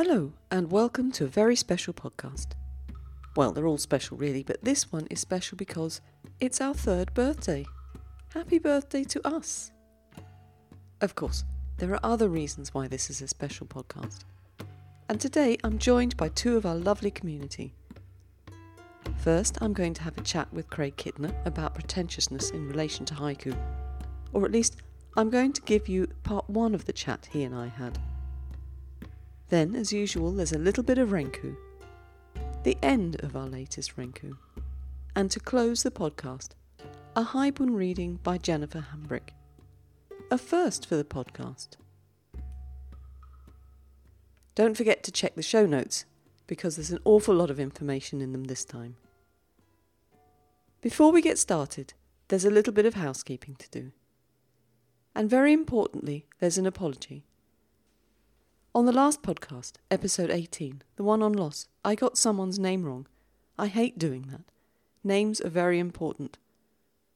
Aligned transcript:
Hello, 0.00 0.32
and 0.48 0.70
welcome 0.70 1.10
to 1.10 1.24
a 1.24 1.26
very 1.26 1.56
special 1.56 1.92
podcast. 1.92 2.52
Well, 3.34 3.50
they're 3.50 3.66
all 3.66 3.78
special, 3.78 4.16
really, 4.16 4.44
but 4.44 4.62
this 4.62 4.92
one 4.92 5.08
is 5.10 5.18
special 5.18 5.56
because 5.56 6.00
it's 6.38 6.60
our 6.60 6.72
third 6.72 7.12
birthday. 7.14 7.66
Happy 8.32 8.60
birthday 8.60 9.02
to 9.02 9.26
us! 9.26 9.72
Of 11.00 11.16
course, 11.16 11.42
there 11.78 11.92
are 11.92 12.00
other 12.04 12.28
reasons 12.28 12.72
why 12.72 12.86
this 12.86 13.10
is 13.10 13.20
a 13.22 13.26
special 13.26 13.66
podcast. 13.66 14.20
And 15.08 15.20
today 15.20 15.58
I'm 15.64 15.78
joined 15.80 16.16
by 16.16 16.28
two 16.28 16.56
of 16.56 16.64
our 16.64 16.76
lovely 16.76 17.10
community. 17.10 17.74
First, 19.16 19.58
I'm 19.60 19.72
going 19.72 19.94
to 19.94 20.02
have 20.04 20.16
a 20.16 20.22
chat 20.22 20.46
with 20.52 20.70
Craig 20.70 20.94
Kittner 20.96 21.34
about 21.44 21.74
pretentiousness 21.74 22.50
in 22.50 22.68
relation 22.68 23.04
to 23.06 23.14
haiku. 23.14 23.58
Or 24.32 24.44
at 24.44 24.52
least, 24.52 24.76
I'm 25.16 25.28
going 25.28 25.52
to 25.54 25.62
give 25.62 25.88
you 25.88 26.06
part 26.22 26.48
one 26.48 26.76
of 26.76 26.84
the 26.84 26.92
chat 26.92 27.28
he 27.32 27.42
and 27.42 27.52
I 27.52 27.66
had. 27.66 27.98
Then, 29.48 29.74
as 29.74 29.92
usual, 29.92 30.32
there's 30.32 30.52
a 30.52 30.58
little 30.58 30.82
bit 30.82 30.98
of 30.98 31.08
Renku, 31.08 31.56
the 32.64 32.76
end 32.82 33.16
of 33.22 33.34
our 33.34 33.46
latest 33.46 33.96
Renku. 33.96 34.36
And 35.16 35.30
to 35.30 35.40
close 35.40 35.82
the 35.82 35.90
podcast, 35.90 36.50
a 37.16 37.24
Haibun 37.24 37.74
reading 37.74 38.20
by 38.22 38.38
Jennifer 38.38 38.86
Hambrick. 38.92 39.30
A 40.30 40.36
first 40.36 40.86
for 40.86 40.96
the 40.96 41.04
podcast. 41.04 41.76
Don't 44.54 44.76
forget 44.76 45.02
to 45.04 45.12
check 45.12 45.34
the 45.34 45.42
show 45.42 45.64
notes, 45.64 46.04
because 46.46 46.76
there's 46.76 46.90
an 46.90 47.00
awful 47.04 47.34
lot 47.34 47.50
of 47.50 47.58
information 47.58 48.20
in 48.20 48.32
them 48.32 48.44
this 48.44 48.64
time. 48.64 48.96
Before 50.82 51.10
we 51.10 51.22
get 51.22 51.38
started, 51.38 51.94
there's 52.28 52.44
a 52.44 52.50
little 52.50 52.72
bit 52.72 52.86
of 52.86 52.94
housekeeping 52.94 53.56
to 53.56 53.70
do. 53.70 53.92
And 55.14 55.30
very 55.30 55.52
importantly, 55.52 56.26
there's 56.38 56.58
an 56.58 56.66
apology. 56.66 57.24
On 58.74 58.84
the 58.84 58.92
last 58.92 59.22
podcast, 59.22 59.72
episode 59.90 60.30
18, 60.30 60.82
the 60.96 61.02
one 61.02 61.22
on 61.22 61.32
loss, 61.32 61.68
I 61.84 61.94
got 61.94 62.18
someone's 62.18 62.58
name 62.58 62.84
wrong. 62.84 63.06
I 63.58 63.66
hate 63.68 63.98
doing 63.98 64.26
that. 64.30 64.42
Names 65.02 65.40
are 65.40 65.48
very 65.48 65.78
important. 65.78 66.36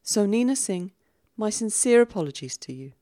So, 0.02 0.24
Nina 0.24 0.56
Singh, 0.56 0.92
my 1.36 1.50
sincere 1.50 2.00
apologies 2.00 2.56
to 2.56 2.72
you. 2.72 2.92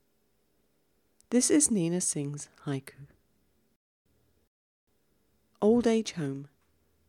This 1.30 1.48
is 1.48 1.70
Nina 1.70 2.00
Singh's 2.00 2.48
haiku. 2.66 3.06
Old 5.62 5.86
age 5.86 6.12
home. 6.12 6.48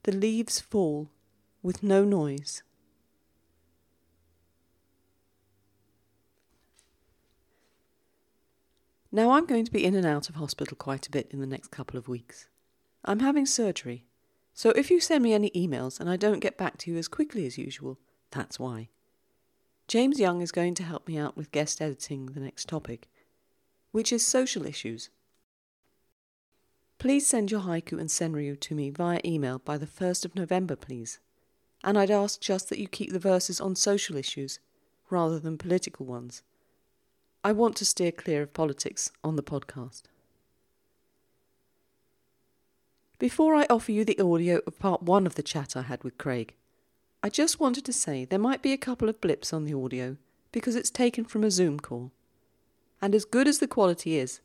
The 0.03 0.11
leaves 0.11 0.59
fall 0.59 1.09
with 1.63 1.81
no 1.81 2.05
noise. 2.05 2.61
Now 9.11 9.31
I'm 9.31 9.45
going 9.45 9.65
to 9.65 9.71
be 9.71 9.83
in 9.83 9.95
and 9.95 10.05
out 10.05 10.29
of 10.29 10.35
hospital 10.35 10.77
quite 10.77 11.07
a 11.07 11.11
bit 11.11 11.27
in 11.31 11.41
the 11.41 11.47
next 11.47 11.69
couple 11.69 11.97
of 11.97 12.07
weeks. 12.07 12.47
I'm 13.03 13.19
having 13.19 13.45
surgery, 13.45 14.05
so 14.53 14.69
if 14.69 14.89
you 14.89 15.01
send 15.01 15.23
me 15.23 15.33
any 15.33 15.49
emails 15.51 15.99
and 15.99 16.09
I 16.09 16.15
don't 16.15 16.39
get 16.39 16.57
back 16.57 16.77
to 16.79 16.91
you 16.91 16.97
as 16.97 17.07
quickly 17.07 17.45
as 17.45 17.57
usual, 17.57 17.99
that's 18.31 18.57
why. 18.57 18.89
James 19.87 20.19
Young 20.19 20.41
is 20.41 20.53
going 20.53 20.75
to 20.75 20.83
help 20.83 21.07
me 21.07 21.17
out 21.17 21.35
with 21.35 21.51
guest 21.51 21.81
editing 21.81 22.27
the 22.27 22.39
next 22.39 22.69
topic, 22.69 23.09
which 23.91 24.13
is 24.13 24.25
social 24.25 24.65
issues. 24.65 25.09
Please 26.97 27.27
send 27.27 27.51
your 27.51 27.61
haiku 27.61 27.99
and 27.99 28.09
senryu 28.09 28.57
to 28.61 28.75
me 28.75 28.89
via 28.89 29.19
email 29.25 29.59
by 29.59 29.77
the 29.77 29.87
1st 29.87 30.23
of 30.23 30.35
November, 30.35 30.77
please. 30.77 31.19
And 31.83 31.97
I'd 31.97 32.11
ask 32.11 32.39
just 32.39 32.69
that 32.69 32.79
you 32.79 32.87
keep 32.87 33.11
the 33.11 33.19
verses 33.19 33.59
on 33.59 33.75
social 33.75 34.15
issues 34.15 34.59
rather 35.09 35.39
than 35.39 35.57
political 35.57 36.05
ones. 36.05 36.43
I 37.43 37.51
want 37.53 37.75
to 37.77 37.85
steer 37.85 38.11
clear 38.11 38.43
of 38.43 38.53
politics 38.53 39.11
on 39.23 39.35
the 39.35 39.41
podcast. 39.41 40.03
Before 43.17 43.55
I 43.55 43.65
offer 43.67 43.91
you 43.91 44.05
the 44.05 44.19
audio 44.21 44.61
of 44.67 44.77
part 44.77 45.01
one 45.01 45.25
of 45.25 45.33
the 45.33 45.41
chat 45.41 45.75
I 45.75 45.81
had 45.81 46.03
with 46.03 46.19
Craig, 46.19 46.53
I 47.23 47.29
just 47.29 47.59
wanted 47.59 47.83
to 47.85 47.93
say 47.93 48.25
there 48.25 48.37
might 48.37 48.61
be 48.61 48.73
a 48.73 48.77
couple 48.77 49.09
of 49.09 49.19
blips 49.21 49.53
on 49.53 49.65
the 49.65 49.73
audio 49.73 50.17
because 50.51 50.75
it's 50.75 50.91
taken 50.91 51.25
from 51.25 51.43
a 51.43 51.49
Zoom 51.49 51.79
call. 51.79 52.11
And 53.01 53.15
as 53.15 53.25
good 53.25 53.47
as 53.47 53.57
the 53.57 53.67
quality 53.67 54.17
is, 54.17 54.39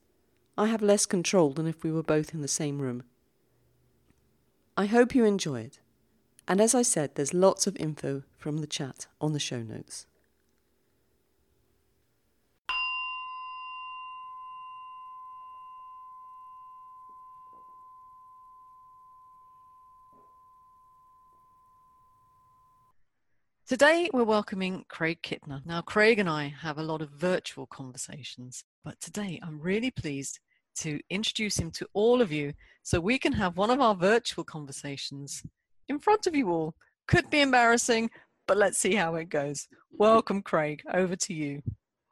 I 0.56 0.66
have 0.66 0.80
less 0.80 1.04
control 1.04 1.50
than 1.50 1.66
if 1.66 1.82
we 1.82 1.92
were 1.92 2.02
both 2.02 2.32
in 2.32 2.40
the 2.40 2.48
same 2.48 2.78
room. 2.78 3.02
I 4.74 4.86
hope 4.86 5.14
you 5.14 5.26
enjoy 5.26 5.60
it. 5.60 5.80
And 6.48 6.62
as 6.62 6.74
I 6.74 6.82
said, 6.82 7.14
there's 7.14 7.34
lots 7.34 7.66
of 7.66 7.76
info 7.76 8.22
from 8.38 8.58
the 8.58 8.66
chat 8.66 9.06
on 9.20 9.34
the 9.34 9.40
show 9.40 9.62
notes. 9.62 10.06
Today, 23.68 24.08
we're 24.12 24.22
welcoming 24.22 24.84
Craig 24.88 25.18
Kittner. 25.22 25.60
Now, 25.66 25.80
Craig 25.80 26.20
and 26.20 26.30
I 26.30 26.54
have 26.60 26.78
a 26.78 26.84
lot 26.84 27.02
of 27.02 27.10
virtual 27.10 27.66
conversations, 27.66 28.62
but 28.84 29.00
today 29.00 29.40
I'm 29.42 29.60
really 29.60 29.90
pleased 29.90 30.38
to 30.76 31.00
introduce 31.10 31.58
him 31.58 31.72
to 31.72 31.88
all 31.92 32.22
of 32.22 32.30
you 32.30 32.52
so 32.84 33.00
we 33.00 33.18
can 33.18 33.32
have 33.32 33.56
one 33.56 33.70
of 33.70 33.80
our 33.80 33.96
virtual 33.96 34.44
conversations 34.44 35.42
in 35.88 35.98
front 35.98 36.28
of 36.28 36.36
you 36.36 36.48
all. 36.48 36.74
Could 37.08 37.28
be 37.28 37.40
embarrassing, 37.40 38.08
but 38.46 38.56
let's 38.56 38.78
see 38.78 38.94
how 38.94 39.16
it 39.16 39.30
goes. 39.30 39.66
Welcome, 39.90 40.42
Craig. 40.42 40.82
Over 40.94 41.16
to 41.16 41.34
you. 41.34 41.60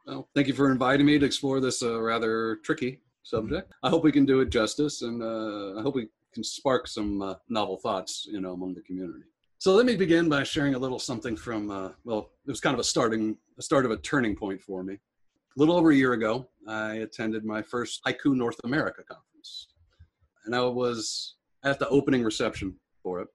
Well, 0.09 0.29
thank 0.35 0.49
you 0.49 0.55
for 0.55 0.73
inviting 0.73 1.07
me 1.07 1.21
to 1.21 1.25
explore 1.25 1.61
this 1.61 1.85
uh, 1.85 2.01
rather 2.01 2.57
tricky 2.65 2.99
subject. 3.23 3.73
I 3.85 3.91
hope 3.91 4.03
we 4.03 4.11
can 4.11 4.27
do 4.27 4.41
it 4.41 4.51
justice, 4.51 5.03
and 5.03 5.23
uh, 5.23 5.79
I 5.79 5.83
hope 5.83 5.95
we 5.95 6.09
can 6.33 6.43
spark 6.43 6.89
some 6.89 7.23
uh, 7.23 7.35
novel 7.49 7.77
thoughts, 7.77 8.27
you 8.29 8.41
know, 8.41 8.55
among 8.55 8.75
the 8.75 8.83
community. 8.83 9.23
So 9.65 9.73
let 9.73 9.87
me 9.87 9.97
begin 9.97 10.29
by 10.29 10.43
sharing 10.43 10.75
a 10.75 10.79
little 10.79 10.99
something 10.99 11.39
from, 11.39 11.71
uh, 11.71 11.89
well, 12.05 12.33
it 12.47 12.51
was 12.51 12.61
kind 12.61 12.75
of 12.75 12.81
a 12.81 12.85
starting, 12.85 13.35
a 13.59 13.63
start 13.63 13.87
of 13.87 13.93
a 13.93 13.97
turning 13.97 14.37
point 14.37 14.61
for 14.61 14.83
me. 14.83 14.93
A 14.93 14.99
little 15.57 15.75
over 15.75 15.91
a 15.91 15.95
year 15.95 16.13
ago, 16.13 16.51
I 16.69 16.97
attended 16.97 17.47
my 17.47 17.63
first 17.63 18.03
Haiku 18.07 18.37
North 18.37 18.61
America 18.65 19.03
conference. 19.09 19.69
And 20.45 20.55
I 20.55 20.61
was 20.61 21.37
at 21.63 21.79
the 21.79 21.89
opening 21.89 22.23
reception 22.23 22.79
for 23.03 23.23
it. 23.23 23.29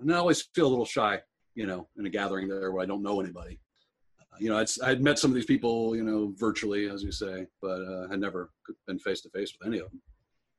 And 0.00 0.14
I 0.14 0.18
always 0.18 0.42
feel 0.54 0.68
a 0.68 0.70
little 0.70 0.84
shy, 0.84 1.18
you 1.56 1.66
know, 1.66 1.88
in 1.98 2.06
a 2.06 2.10
gathering 2.10 2.46
there 2.46 2.70
where 2.70 2.84
I 2.84 2.86
don't 2.86 3.02
know 3.02 3.20
anybody. 3.20 3.58
Uh, 4.20 4.36
you 4.38 4.50
know, 4.50 4.58
I'd, 4.58 4.68
I'd 4.84 5.02
met 5.02 5.18
some 5.18 5.32
of 5.32 5.34
these 5.34 5.46
people, 5.46 5.96
you 5.96 6.04
know, 6.04 6.32
virtually, 6.38 6.88
as 6.88 7.02
you 7.02 7.10
say, 7.10 7.48
but 7.60 7.82
uh, 7.82 8.08
had 8.08 8.20
never 8.20 8.52
been 8.86 9.00
face 9.00 9.20
to 9.22 9.30
face 9.30 9.52
with 9.58 9.66
any 9.66 9.80
of 9.80 9.90
them. 9.90 10.00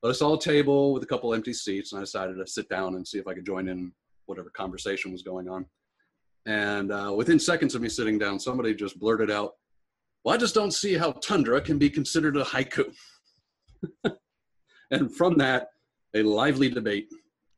But 0.02 0.10
I 0.10 0.16
saw 0.16 0.36
a 0.36 0.38
table 0.38 0.92
with 0.92 1.04
a 1.04 1.08
couple 1.08 1.34
empty 1.34 1.54
seats, 1.54 1.94
and 1.94 2.00
I 2.00 2.04
decided 2.04 2.36
to 2.36 2.46
sit 2.46 2.68
down 2.68 2.96
and 2.96 3.08
see 3.08 3.20
if 3.20 3.28
I 3.30 3.34
could 3.34 3.46
join 3.46 3.70
in 3.70 3.94
whatever 4.26 4.50
conversation 4.50 5.12
was 5.12 5.22
going 5.22 5.50
on. 5.50 5.66
And 6.46 6.92
uh, 6.92 7.14
within 7.16 7.40
seconds 7.40 7.76
of 7.76 7.82
me 7.82 7.90
sitting 7.90 8.18
down, 8.18 8.40
somebody 8.40 8.74
just 8.74 9.00
blurted 9.00 9.32
out, 9.32 9.54
Well, 10.24 10.36
I 10.36 10.38
just 10.38 10.56
don't 10.56 10.72
see 10.72 10.96
how 10.96 11.14
tundra 11.14 11.62
can 11.62 11.78
be 11.78 11.90
considered 11.90 12.36
a 12.38 12.44
haiku. 12.44 12.94
and 14.92 15.16
from 15.16 15.38
that, 15.38 15.68
a 16.16 16.24
lively 16.24 16.70
debate 16.70 17.08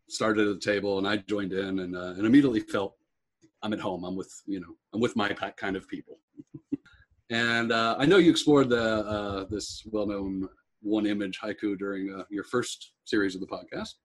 started 0.10 0.48
at 0.48 0.54
the 0.54 0.60
table, 0.60 0.98
and 0.98 1.08
I 1.08 1.18
joined 1.18 1.54
in 1.54 1.80
and, 1.80 1.96
uh, 1.96 2.14
and 2.16 2.26
immediately 2.26 2.60
felt 2.60 2.96
I'm 3.64 3.74
at 3.74 3.80
home. 3.80 4.04
I'm 4.04 4.16
with, 4.16 4.32
you 4.46 4.60
know, 4.60 4.76
I'm 4.94 5.02
with 5.02 5.16
my 5.16 5.30
kind 5.30 5.76
of 5.76 5.88
people. 5.88 6.20
and 7.32 7.72
uh, 7.72 7.96
I 7.98 8.06
know 8.06 8.18
you 8.18 8.30
explored 8.30 8.70
the, 8.70 8.84
uh, 8.84 9.46
this 9.50 9.84
well 9.92 10.06
known 10.06 10.48
one 10.82 11.08
image 11.08 11.40
haiku 11.44 11.78
during 11.78 12.14
uh, 12.14 12.24
your 12.30 12.44
first 12.44 12.94
series 13.06 13.34
of 13.34 13.42
the 13.42 13.48
podcast, 13.48 13.96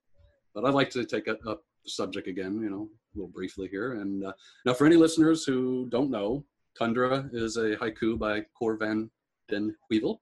but 0.54 0.64
I'd 0.64 0.74
like 0.74 0.88
to 0.90 1.04
take 1.04 1.26
a, 1.26 1.36
a 1.46 1.56
subject 1.86 2.28
again, 2.28 2.60
you 2.62 2.70
know, 2.70 2.88
a 3.14 3.18
little 3.18 3.30
briefly 3.30 3.68
here. 3.68 3.94
And 3.94 4.24
uh, 4.24 4.32
now, 4.64 4.74
for 4.74 4.86
any 4.86 4.96
listeners 4.96 5.44
who 5.44 5.88
don't 5.90 6.10
know, 6.10 6.44
Tundra 6.78 7.28
is 7.32 7.56
a 7.56 7.76
haiku 7.76 8.18
by 8.18 8.42
Cor 8.58 8.76
van 8.76 9.10
den 9.48 9.74
Heuvel. 9.90 10.18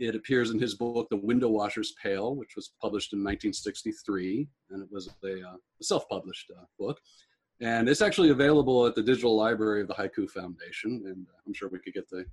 It 0.00 0.16
appears 0.16 0.50
in 0.50 0.58
his 0.58 0.74
book, 0.74 1.08
The 1.08 1.16
Window 1.16 1.48
Washer's 1.48 1.94
Pail, 2.02 2.34
which 2.34 2.56
was 2.56 2.72
published 2.80 3.12
in 3.12 3.20
1963, 3.20 4.48
and 4.70 4.82
it 4.82 4.88
was 4.90 5.08
a, 5.22 5.40
uh, 5.40 5.56
self 5.82 6.08
published 6.08 6.50
uh, 6.50 6.64
book. 6.78 6.98
And 7.60 7.88
it's 7.88 8.02
actually 8.02 8.30
available 8.30 8.86
at 8.86 8.96
the 8.96 9.02
digital 9.02 9.36
library 9.36 9.82
of 9.82 9.88
the 9.88 9.94
Haiku 9.94 10.28
Foundation, 10.28 11.04
and 11.06 11.26
uh, 11.28 11.36
I'm 11.46 11.54
sure 11.54 11.68
we 11.68 11.78
could 11.78 11.94
get 11.94 12.10
the 12.10 12.24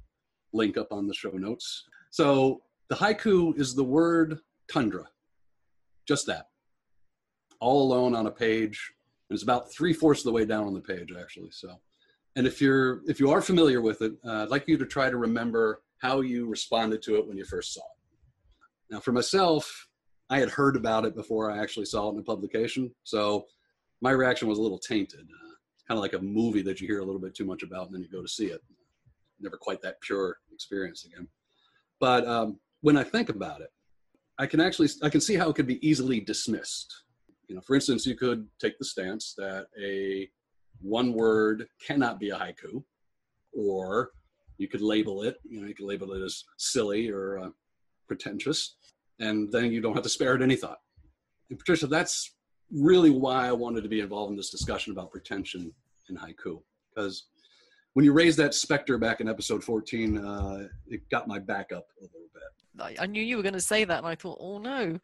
link 0.54 0.78
up 0.78 0.92
on 0.92 1.08
the 1.08 1.14
show 1.14 1.32
notes. 1.32 1.86
So, 2.10 2.64
the 2.90 2.96
haiku 2.96 3.58
is 3.58 3.74
the 3.74 3.84
word 3.84 4.40
tundra, 4.70 5.06
just 6.06 6.26
that 6.26 6.48
all 7.62 7.84
alone 7.84 8.14
on 8.14 8.28
a 8.28 8.32
page. 8.32 8.92
It's 9.30 9.44
about 9.44 9.72
three 9.72 9.94
fourths 9.94 10.22
of 10.22 10.26
the 10.26 10.32
way 10.34 10.44
down 10.44 10.68
on 10.68 10.74
the 10.74 10.82
page, 10.82 11.14
actually. 11.18 11.52
So, 11.52 11.80
and 12.36 12.46
if 12.46 12.60
you're 12.60 13.02
if 13.08 13.20
you 13.20 13.32
are 13.32 13.42
familiar 13.42 13.82
with 13.82 14.02
it, 14.02 14.14
uh, 14.26 14.44
I'd 14.44 14.50
like 14.50 14.68
you 14.68 14.78
to 14.78 14.86
try 14.86 15.10
to 15.10 15.18
remember 15.18 15.82
how 16.00 16.20
you 16.20 16.48
responded 16.48 17.02
to 17.04 17.16
it 17.16 17.26
when 17.26 17.38
you 17.38 17.46
first 17.46 17.74
saw 17.74 17.82
it. 17.82 18.94
Now, 18.94 19.00
for 19.00 19.14
myself, 19.14 19.88
I 20.30 20.40
had 20.40 20.50
heard 20.50 20.76
about 20.76 21.06
it 21.06 21.16
before 21.16 21.50
I 21.50 21.60
actually 21.60 21.86
saw 21.86 22.10
it 22.10 22.14
in 22.14 22.20
a 22.20 22.24
publication, 22.24 22.94
so 23.04 23.46
my 24.02 24.12
reaction 24.12 24.50
was 24.50 24.58
a 24.58 24.62
little 24.62 24.80
tainted. 24.80 25.22
Uh, 25.22 25.52
kind 25.88 25.98
of 25.98 26.02
like 26.02 26.14
a 26.14 26.24
movie 26.24 26.62
that 26.62 26.80
you 26.80 26.88
hear 26.88 27.00
a 27.00 27.06
little 27.06 27.22
bit 27.22 27.36
too 27.36 27.46
much 27.46 27.64
about 27.64 27.88
and 27.88 27.96
then 27.96 28.02
you 28.02 28.10
go 28.10 28.22
to 28.22 28.28
see 28.28 28.48
it. 28.48 28.62
Never 29.40 29.58
quite 29.58 29.82
that 29.82 30.00
pure 30.02 30.38
experience 30.54 31.06
again. 31.06 31.28
But 32.00 32.26
um, 32.28 32.60
when 32.82 32.98
I 32.98 33.04
think 33.04 33.30
about 33.30 33.62
it, 33.62 33.70
I 34.38 34.46
can 34.48 34.60
actually 34.60 34.90
I 35.04 35.10
can 35.10 35.22
see 35.22 35.36
how 35.36 35.50
it 35.50 35.56
could 35.56 35.68
be 35.68 35.86
easily 35.88 36.20
dismissed. 36.20 37.04
You 37.52 37.56
know, 37.56 37.62
for 37.68 37.76
instance, 37.76 38.06
you 38.06 38.16
could 38.16 38.48
take 38.62 38.80
the 38.80 38.86
stance 38.86 39.34
that 39.38 39.66
a 39.78 40.30
one 40.80 41.12
word 41.12 41.68
cannot 41.86 42.18
be 42.18 42.30
a 42.30 42.38
haiku, 42.38 42.82
or 43.52 44.12
you 44.58 44.70
could 44.70 44.80
label 44.80 45.24
it. 45.24 45.36
You 45.44 45.60
know, 45.60 45.68
you 45.68 45.76
could 45.76 45.86
label 45.86 46.14
it 46.14 46.22
as 46.22 46.46
silly 46.58 47.10
or 47.10 47.40
uh, 47.40 47.50
pretentious, 48.08 48.78
and 49.20 49.52
then 49.52 49.70
you 49.70 49.82
don't 49.82 49.96
have 49.96 50.04
to 50.04 50.10
spare 50.10 50.34
it 50.34 50.42
any 50.42 50.56
thought. 50.56 50.78
And 51.50 51.60
Patricia, 51.60 51.88
that's 51.88 52.36
really 52.72 53.10
why 53.10 53.50
I 53.50 53.52
wanted 53.52 53.84
to 53.84 53.90
be 53.90 54.00
involved 54.00 54.32
in 54.32 54.38
this 54.38 54.50
discussion 54.50 54.94
about 54.94 55.12
pretension 55.12 55.74
in 56.08 56.16
haiku, 56.16 56.62
because 56.96 57.26
when 57.96 58.06
you 58.06 58.14
raised 58.14 58.38
that 58.38 58.54
specter 58.54 58.98
back 58.98 59.20
in 59.20 59.28
episode 59.28 59.62
14, 59.62 60.18
uh, 60.18 60.68
it 60.88 61.02
got 61.10 61.28
my 61.28 61.38
back 61.38 61.74
up 61.74 61.88
a 62.00 62.04
little 62.04 62.30
bit. 62.34 62.44
I, 62.82 63.04
I 63.04 63.06
knew 63.08 63.22
you 63.22 63.36
were 63.36 63.44
going 63.44 63.56
to 63.56 63.60
say 63.60 63.84
that, 63.84 63.98
and 63.98 64.08
I 64.08 64.16
thought, 64.16 64.38
oh 64.40 64.58
no. 64.58 64.98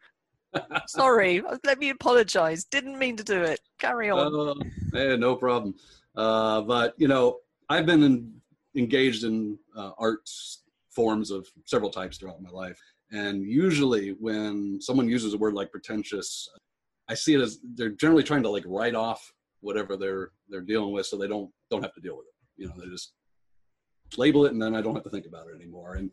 Sorry, 0.88 1.42
let 1.64 1.78
me 1.78 1.90
apologize. 1.90 2.64
Didn't 2.64 2.98
mean 2.98 3.16
to 3.16 3.24
do 3.24 3.42
it. 3.42 3.60
Carry 3.78 4.10
on. 4.10 4.34
Uh, 4.34 4.54
yeah, 4.94 5.16
no 5.16 5.36
problem. 5.36 5.74
Uh, 6.16 6.62
but 6.62 6.94
you 6.98 7.08
know, 7.08 7.38
I've 7.68 7.86
been 7.86 8.02
in, 8.02 8.32
engaged 8.76 9.24
in 9.24 9.58
uh, 9.76 9.90
arts 9.98 10.62
forms 10.90 11.30
of 11.30 11.46
several 11.66 11.90
types 11.90 12.18
throughout 12.18 12.42
my 12.42 12.50
life, 12.50 12.80
and 13.12 13.42
usually 13.42 14.10
when 14.18 14.80
someone 14.80 15.08
uses 15.08 15.34
a 15.34 15.38
word 15.38 15.54
like 15.54 15.70
pretentious, 15.70 16.48
I 17.08 17.14
see 17.14 17.34
it 17.34 17.40
as 17.40 17.58
they're 17.74 17.90
generally 17.90 18.22
trying 18.22 18.42
to 18.42 18.50
like 18.50 18.64
write 18.66 18.94
off 18.94 19.32
whatever 19.60 19.96
they're 19.96 20.30
they're 20.48 20.60
dealing 20.60 20.92
with, 20.92 21.06
so 21.06 21.16
they 21.16 21.28
don't 21.28 21.50
don't 21.70 21.82
have 21.82 21.94
to 21.94 22.00
deal 22.00 22.16
with 22.16 22.26
it. 22.26 22.62
You 22.62 22.68
know, 22.68 22.74
they 22.78 22.88
just 22.88 23.12
label 24.16 24.46
it, 24.46 24.52
and 24.52 24.62
then 24.62 24.74
I 24.74 24.80
don't 24.80 24.94
have 24.94 25.04
to 25.04 25.10
think 25.10 25.26
about 25.26 25.46
it 25.48 25.54
anymore. 25.54 25.94
And 25.94 26.10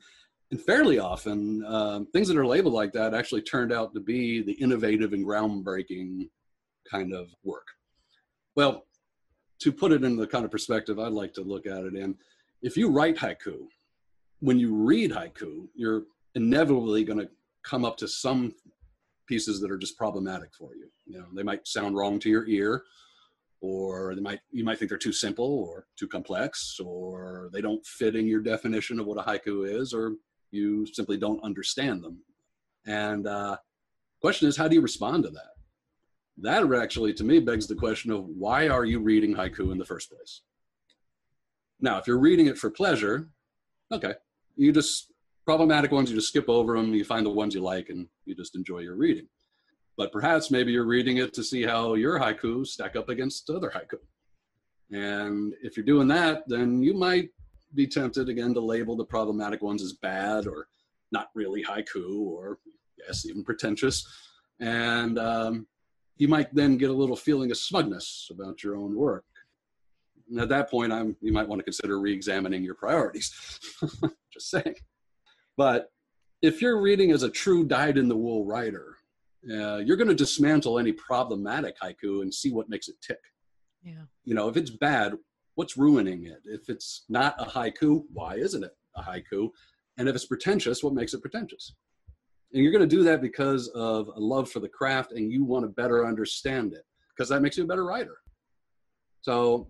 and 0.51 0.61
fairly 0.61 0.99
often, 0.99 1.65
um, 1.65 2.05
things 2.07 2.27
that 2.27 2.37
are 2.37 2.45
labeled 2.45 2.73
like 2.73 2.93
that 2.93 3.13
actually 3.13 3.41
turned 3.41 3.73
out 3.73 3.93
to 3.93 3.99
be 3.99 4.41
the 4.41 4.53
innovative 4.53 5.13
and 5.13 5.25
groundbreaking 5.25 6.29
kind 6.89 7.13
of 7.13 7.29
work. 7.43 7.67
Well, 8.55 8.85
to 9.59 9.71
put 9.71 9.91
it 9.91 10.03
in 10.03 10.15
the 10.15 10.27
kind 10.27 10.45
of 10.45 10.51
perspective 10.51 10.99
I'd 10.99 11.11
like 11.11 11.33
to 11.33 11.41
look 11.41 11.65
at 11.65 11.83
it 11.83 11.95
in, 11.95 12.15
if 12.61 12.77
you 12.77 12.89
write 12.89 13.17
haiku, 13.17 13.67
when 14.39 14.59
you 14.59 14.73
read 14.75 15.11
haiku, 15.11 15.67
you're 15.75 16.03
inevitably 16.35 17.03
going 17.03 17.19
to 17.19 17.29
come 17.63 17.83
up 17.83 17.97
to 17.97 18.07
some 18.07 18.53
pieces 19.27 19.59
that 19.59 19.71
are 19.71 19.77
just 19.77 19.97
problematic 19.97 20.53
for 20.53 20.75
you. 20.75 20.87
You 21.05 21.19
know, 21.19 21.25
they 21.35 21.43
might 21.43 21.67
sound 21.67 21.95
wrong 21.95 22.19
to 22.19 22.29
your 22.29 22.47
ear, 22.47 22.83
or 23.61 24.13
they 24.13 24.21
might 24.21 24.41
you 24.51 24.63
might 24.63 24.77
think 24.77 24.89
they're 24.89 24.97
too 24.97 25.13
simple 25.13 25.45
or 25.45 25.87
too 25.97 26.07
complex, 26.07 26.79
or 26.79 27.49
they 27.53 27.61
don't 27.61 27.85
fit 27.85 28.15
in 28.15 28.27
your 28.27 28.41
definition 28.41 28.99
of 28.99 29.07
what 29.07 29.17
a 29.17 29.23
haiku 29.23 29.67
is, 29.67 29.93
or 29.93 30.13
you 30.55 30.85
simply 30.85 31.17
don't 31.17 31.43
understand 31.43 32.03
them. 32.03 32.19
And 32.87 33.27
uh, 33.27 33.57
question 34.21 34.47
is, 34.47 34.57
how 34.57 34.67
do 34.67 34.75
you 34.75 34.81
respond 34.81 35.23
to 35.23 35.29
that? 35.31 35.51
That 36.37 36.81
actually, 36.81 37.13
to 37.13 37.23
me, 37.23 37.39
begs 37.39 37.67
the 37.67 37.75
question 37.75 38.11
of 38.11 38.25
why 38.25 38.67
are 38.67 38.85
you 38.85 38.99
reading 38.99 39.35
haiku 39.35 39.71
in 39.71 39.77
the 39.77 39.85
first 39.85 40.09
place? 40.09 40.41
Now, 41.79 41.97
if 41.97 42.07
you're 42.07 42.19
reading 42.19 42.47
it 42.47 42.57
for 42.57 42.69
pleasure, 42.69 43.29
okay, 43.91 44.13
you 44.55 44.71
just 44.71 45.11
problematic 45.45 45.91
ones 45.91 46.09
you 46.09 46.15
just 46.15 46.29
skip 46.29 46.49
over 46.49 46.75
them. 46.75 46.93
You 46.93 47.05
find 47.05 47.25
the 47.25 47.29
ones 47.29 47.53
you 47.53 47.61
like, 47.61 47.89
and 47.89 48.07
you 48.25 48.35
just 48.35 48.55
enjoy 48.55 48.79
your 48.79 48.95
reading. 48.95 49.27
But 49.97 50.11
perhaps 50.11 50.51
maybe 50.51 50.71
you're 50.71 50.85
reading 50.85 51.17
it 51.17 51.33
to 51.35 51.43
see 51.43 51.63
how 51.63 51.93
your 51.93 52.19
haiku 52.19 52.65
stack 52.65 52.95
up 52.95 53.09
against 53.09 53.49
other 53.49 53.69
haiku. 53.69 53.99
And 54.91 55.53
if 55.61 55.77
you're 55.77 55.85
doing 55.85 56.07
that, 56.09 56.43
then 56.47 56.81
you 56.81 56.93
might 56.93 57.29
be 57.75 57.87
tempted 57.87 58.29
again 58.29 58.53
to 58.53 58.59
label 58.59 58.95
the 58.95 59.05
problematic 59.05 59.61
ones 59.61 59.83
as 59.83 59.93
bad 59.93 60.47
or 60.47 60.67
not 61.11 61.29
really 61.35 61.63
haiku 61.63 62.21
or 62.21 62.59
yes, 62.97 63.25
even 63.25 63.43
pretentious. 63.43 64.07
And 64.59 65.19
um, 65.19 65.67
you 66.17 66.27
might 66.27 66.53
then 66.53 66.77
get 66.77 66.89
a 66.89 66.93
little 66.93 67.15
feeling 67.15 67.51
of 67.51 67.57
smugness 67.57 68.29
about 68.31 68.63
your 68.63 68.75
own 68.75 68.95
work. 68.95 69.25
And 70.29 70.39
at 70.39 70.49
that 70.49 70.71
point, 70.71 70.91
I'm, 70.91 71.15
you 71.21 71.31
might 71.31 71.47
want 71.47 71.59
to 71.59 71.63
consider 71.63 71.99
re-examining 71.99 72.63
your 72.63 72.75
priorities. 72.75 73.31
Just 74.33 74.49
saying. 74.49 74.75
But 75.57 75.91
if 76.41 76.61
you're 76.61 76.81
reading 76.81 77.11
as 77.11 77.23
a 77.23 77.29
true 77.29 77.63
dyed-in-the-wool 77.63 78.45
writer, 78.45 78.95
uh, 79.49 79.77
you're 79.77 79.97
going 79.97 80.07
to 80.07 80.15
dismantle 80.15 80.79
any 80.79 80.91
problematic 80.91 81.75
haiku 81.79 82.21
and 82.21 82.33
see 82.33 82.51
what 82.51 82.69
makes 82.69 82.87
it 82.87 82.95
tick. 83.05 83.19
Yeah. 83.83 84.03
You 84.23 84.33
know, 84.33 84.49
if 84.49 84.57
it's 84.57 84.71
bad, 84.71 85.13
what's 85.55 85.77
ruining 85.77 86.25
it? 86.25 86.41
If 86.45 86.69
it's 86.69 87.05
not 87.09 87.35
a 87.39 87.45
haiku, 87.45 88.03
why 88.13 88.35
isn't 88.35 88.63
it 88.63 88.71
a 88.95 89.01
haiku? 89.01 89.49
And 89.97 90.07
if 90.07 90.15
it's 90.15 90.25
pretentious, 90.25 90.83
what 90.83 90.93
makes 90.93 91.13
it 91.13 91.21
pretentious? 91.21 91.75
And 92.53 92.61
you're 92.61 92.71
going 92.71 92.87
to 92.87 92.95
do 92.95 93.03
that 93.03 93.21
because 93.21 93.69
of 93.69 94.07
a 94.07 94.19
love 94.19 94.49
for 94.49 94.59
the 94.59 94.69
craft 94.69 95.11
and 95.13 95.31
you 95.31 95.43
want 95.43 95.63
to 95.63 95.69
better 95.69 96.05
understand 96.05 96.73
it 96.73 96.83
because 97.15 97.29
that 97.29 97.41
makes 97.41 97.57
you 97.57 97.63
a 97.63 97.67
better 97.67 97.85
writer. 97.85 98.17
So, 99.21 99.69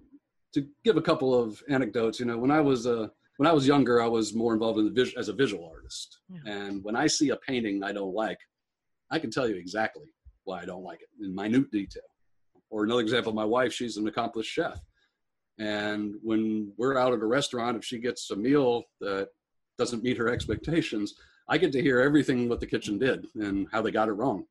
to 0.53 0.65
give 0.83 0.95
a 0.95 1.01
couple 1.01 1.37
of 1.37 1.61
anecdotes, 1.69 2.19
you 2.19 2.25
know, 2.25 2.37
when 2.37 2.51
I 2.51 2.61
was 2.61 2.87
uh, 2.87 3.07
when 3.37 3.47
I 3.47 3.53
was 3.53 3.67
younger, 3.67 4.01
I 4.01 4.07
was 4.07 4.33
more 4.33 4.53
involved 4.53 4.79
in 4.79 4.85
the 4.85 4.91
vis- 4.91 5.15
as 5.17 5.29
a 5.29 5.33
visual 5.33 5.69
artist. 5.69 6.19
Yeah. 6.29 6.53
And 6.53 6.83
when 6.83 6.95
I 6.95 7.07
see 7.07 7.29
a 7.29 7.37
painting 7.37 7.83
I 7.83 7.91
don't 7.91 8.13
like, 8.13 8.37
I 9.11 9.19
can 9.19 9.31
tell 9.31 9.47
you 9.47 9.55
exactly 9.55 10.07
why 10.45 10.61
I 10.61 10.65
don't 10.65 10.83
like 10.83 11.01
it 11.01 11.09
in 11.23 11.35
minute 11.35 11.71
detail. 11.71 12.03
Or 12.69 12.83
another 12.83 13.01
example, 13.01 13.33
my 13.33 13.45
wife, 13.45 13.73
she's 13.73 13.97
an 13.97 14.07
accomplished 14.07 14.51
chef. 14.51 14.79
And 15.57 16.15
when 16.21 16.73
we're 16.77 16.97
out 16.97 17.13
at 17.13 17.21
a 17.21 17.25
restaurant, 17.25 17.77
if 17.77 17.85
she 17.85 17.99
gets 17.99 18.29
a 18.31 18.35
meal 18.35 18.83
that 18.99 19.29
doesn't 19.77 20.03
meet 20.03 20.17
her 20.17 20.29
expectations, 20.29 21.15
I 21.47 21.57
get 21.57 21.71
to 21.73 21.81
hear 21.81 21.99
everything 21.99 22.49
what 22.49 22.59
the 22.59 22.65
kitchen 22.65 22.97
did 22.97 23.27
and 23.35 23.67
how 23.71 23.81
they 23.81 23.91
got 23.91 24.09
it 24.09 24.13
wrong. 24.13 24.45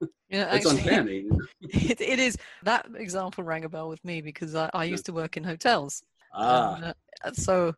Yeah, 0.30 0.54
it's 0.54 0.66
actually, 0.66 0.82
uncanny. 0.82 1.28
It, 1.62 2.02
it 2.02 2.18
is. 2.18 2.36
That 2.62 2.86
example 2.96 3.44
rang 3.44 3.64
a 3.64 3.68
bell 3.70 3.88
with 3.88 4.04
me 4.04 4.20
because 4.20 4.54
I, 4.54 4.68
I 4.74 4.84
used 4.84 5.06
to 5.06 5.14
work 5.14 5.38
in 5.38 5.42
hotels. 5.42 6.02
Ah. 6.34 6.74
And, 6.74 6.84
uh, 6.84 7.32
so 7.32 7.72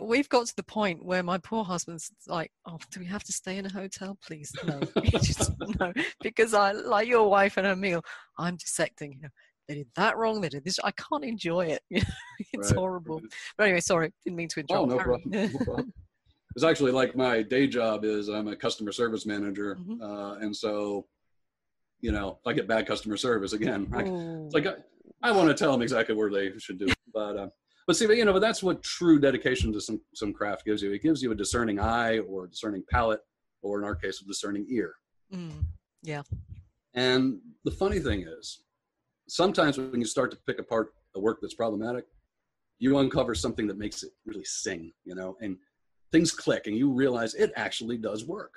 we've 0.00 0.28
got 0.28 0.46
to 0.46 0.56
the 0.56 0.62
point 0.62 1.02
where 1.02 1.22
my 1.22 1.38
poor 1.38 1.64
husband's 1.64 2.10
like, 2.26 2.52
"Oh, 2.66 2.78
do 2.90 3.00
we 3.00 3.06
have 3.06 3.24
to 3.24 3.32
stay 3.32 3.56
in 3.56 3.66
a 3.66 3.72
hotel, 3.72 4.18
please?" 4.26 4.52
No, 4.66 4.80
just, 5.22 5.52
no, 5.80 5.92
because 6.20 6.52
I 6.54 6.72
like 6.72 7.08
your 7.08 7.30
wife 7.30 7.56
and 7.56 7.66
her 7.66 7.76
meal. 7.76 8.04
I'm 8.38 8.56
dissecting. 8.56 9.14
You 9.14 9.22
know, 9.22 9.28
they 9.68 9.74
did 9.74 9.88
that 9.96 10.16
wrong. 10.16 10.40
They 10.40 10.48
did 10.48 10.64
this. 10.64 10.78
I 10.82 10.92
can't 10.92 11.24
enjoy 11.24 11.66
it. 11.66 11.82
it's 11.90 12.06
Right, 12.56 12.74
horrible. 12.76 13.20
But 13.56 13.64
anyway, 13.64 13.80
sorry, 13.80 14.12
didn't 14.24 14.36
mean 14.36 14.48
to 14.48 14.64
Oh, 14.70 14.84
interrupt. 14.84 14.88
no 14.88 14.98
problem. 14.98 15.52
no 15.52 15.58
problem. 15.64 15.92
It's 16.54 16.64
actually 16.64 16.92
like 16.92 17.14
my 17.14 17.42
day 17.42 17.66
job 17.66 18.06
is 18.06 18.28
I'm 18.30 18.48
a 18.48 18.56
customer 18.56 18.90
service 18.90 19.26
manager, 19.26 19.76
Mhm. 19.78 20.00
uh, 20.00 20.38
and 20.38 20.56
so, 20.56 21.06
you 22.00 22.12
know, 22.12 22.38
if 22.40 22.46
I 22.46 22.54
get 22.54 22.66
bad 22.66 22.86
customer 22.86 23.18
service 23.18 23.52
again, 23.52 23.86
I, 23.92 24.04
it's 24.46 24.54
like 24.54 24.64
I, 24.66 24.76
I 25.22 25.32
want 25.32 25.48
to 25.50 25.54
tell 25.54 25.70
them 25.70 25.82
exactly 25.82 26.14
where 26.14 26.30
they 26.30 26.56
should 26.58 26.78
do. 26.78 26.86
It. 26.86 26.96
But 27.12 27.36
uh, 27.36 27.48
but 27.86 27.94
see, 27.94 28.06
but, 28.06 28.16
you 28.16 28.24
know, 28.24 28.32
but 28.32 28.38
that's 28.38 28.62
what 28.62 28.82
true 28.82 29.18
dedication 29.18 29.70
to 29.74 29.80
some 29.82 30.00
some 30.14 30.32
craft 30.32 30.64
gives 30.64 30.80
you. 30.80 30.92
It 30.92 31.02
gives 31.02 31.22
you 31.22 31.30
a 31.30 31.34
discerning 31.34 31.78
eye, 31.78 32.20
or 32.20 32.44
a 32.46 32.48
discerning 32.48 32.84
palate, 32.90 33.20
or 33.60 33.78
in 33.78 33.84
our 33.84 33.94
case, 33.94 34.22
a 34.22 34.24
discerning 34.24 34.66
ear. 34.70 34.94
Mm, 35.34 35.62
And 36.94 37.38
the 37.64 37.70
funny 37.70 37.98
thing 37.98 38.22
is, 38.26 38.62
sometimes 39.28 39.78
when 39.78 40.00
you 40.00 40.06
start 40.06 40.30
to 40.30 40.38
pick 40.46 40.58
apart 40.58 40.92
a 41.14 41.20
work 41.20 41.38
that's 41.40 41.54
problematic, 41.54 42.06
you 42.78 42.98
uncover 42.98 43.34
something 43.34 43.66
that 43.66 43.78
makes 43.78 44.02
it 44.02 44.10
really 44.24 44.44
sing, 44.44 44.92
you 45.04 45.14
know, 45.14 45.36
and 45.40 45.56
things 46.12 46.30
click 46.30 46.66
and 46.66 46.76
you 46.76 46.90
realize 46.90 47.34
it 47.34 47.52
actually 47.56 47.96
does 47.96 48.24
work. 48.26 48.52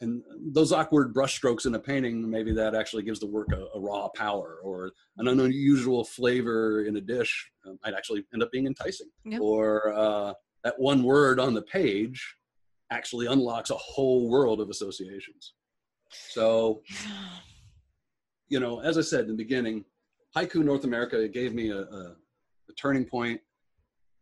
And 0.00 0.22
those 0.52 0.72
awkward 0.72 1.14
brushstrokes 1.14 1.64
in 1.64 1.74
a 1.74 1.78
painting, 1.78 2.28
maybe 2.28 2.52
that 2.52 2.74
actually 2.74 3.02
gives 3.02 3.18
the 3.18 3.26
work 3.26 3.48
a, 3.52 3.66
a 3.74 3.80
raw 3.80 4.08
power 4.08 4.58
or 4.62 4.92
an 5.16 5.26
unusual 5.26 6.04
flavor 6.04 6.84
in 6.84 6.96
a 6.96 7.00
dish 7.00 7.50
uh, 7.66 7.72
might 7.82 7.94
actually 7.94 8.24
end 8.34 8.42
up 8.42 8.52
being 8.52 8.66
enticing. 8.66 9.08
Yep. 9.24 9.40
Or 9.40 9.94
uh, 9.94 10.34
that 10.64 10.78
one 10.78 11.02
word 11.02 11.40
on 11.40 11.54
the 11.54 11.62
page 11.62 12.36
actually 12.92 13.26
unlocks 13.26 13.70
a 13.70 13.76
whole 13.76 14.28
world 14.28 14.60
of 14.60 14.68
associations. 14.68 15.54
So 16.10 16.82
you 18.48 18.60
know, 18.60 18.80
as 18.80 18.98
I 18.98 19.00
said 19.00 19.22
in 19.22 19.28
the 19.28 19.34
beginning, 19.34 19.84
Haiku 20.36 20.64
North 20.64 20.84
America 20.84 21.20
it 21.20 21.32
gave 21.32 21.54
me 21.54 21.70
a, 21.70 21.80
a, 21.80 22.16
a 22.68 22.72
turning 22.76 23.04
point. 23.04 23.40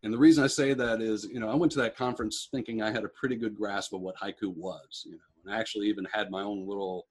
And 0.02 0.12
the 0.12 0.18
reason 0.18 0.44
I 0.44 0.48
say 0.48 0.74
that 0.74 1.00
is, 1.00 1.24
you 1.24 1.40
know, 1.40 1.48
I 1.48 1.54
went 1.54 1.72
to 1.72 1.78
that 1.78 1.96
conference 1.96 2.48
thinking 2.52 2.82
I 2.82 2.90
had 2.90 3.04
a 3.04 3.08
pretty 3.08 3.36
good 3.36 3.56
grasp 3.56 3.94
of 3.94 4.00
what 4.02 4.16
haiku 4.16 4.54
was, 4.54 5.02
you 5.06 5.12
know, 5.12 5.18
and 5.44 5.54
I 5.54 5.58
actually 5.58 5.88
even 5.88 6.06
had 6.12 6.30
my 6.30 6.42
own 6.42 6.66
little 6.68 7.06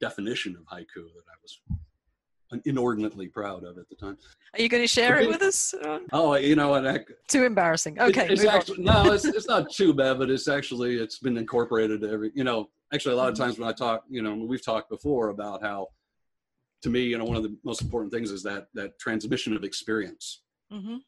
definition 0.00 0.56
of 0.56 0.62
haiku 0.66 0.94
that 0.94 1.24
I 1.28 1.36
was 1.42 2.60
inordinately 2.64 3.26
proud 3.26 3.64
of 3.64 3.76
at 3.76 3.88
the 3.88 3.96
time. 3.96 4.16
Are 4.54 4.62
you 4.62 4.68
going 4.68 4.82
to 4.82 4.88
share 4.88 5.20
it 5.20 5.28
with 5.28 5.42
us? 5.42 5.74
Oh, 6.12 6.34
you 6.36 6.56
know, 6.56 6.68
what? 6.70 6.86
I, 6.86 7.00
Too 7.28 7.44
embarrassing. 7.44 8.00
Okay. 8.00 8.28
it's, 8.30 8.42
it's 8.42 8.50
actually, 8.50 8.84
no, 8.84 9.12
it's, 9.12 9.24
it's 9.24 9.48
not 9.48 9.70
too 9.70 9.92
bad, 9.92 10.18
but 10.18 10.30
it's 10.30 10.48
actually, 10.48 10.96
it's 10.96 11.18
been 11.18 11.36
incorporated 11.36 12.00
to 12.02 12.10
every, 12.10 12.30
you 12.34 12.44
know, 12.44 12.70
actually 12.94 13.14
a 13.14 13.16
lot 13.16 13.28
of 13.28 13.34
Mm-hmm. 13.34 13.42
times 13.42 13.58
when 13.58 13.68
I 13.68 13.72
talk, 13.72 14.04
you 14.08 14.22
know, 14.22 14.34
we've 14.34 14.64
talked 14.64 14.88
before 14.88 15.28
about 15.28 15.62
how, 15.62 15.88
to 16.82 16.90
me, 16.90 17.02
you 17.02 17.18
know, 17.18 17.24
one 17.24 17.36
of 17.36 17.42
the 17.42 17.56
most 17.64 17.82
important 17.82 18.12
things 18.12 18.30
is 18.30 18.42
that, 18.42 18.68
that 18.74 18.98
transmission 18.98 19.54
of 19.54 19.64
experience. 19.64 20.42
Mhm. 20.72 21.00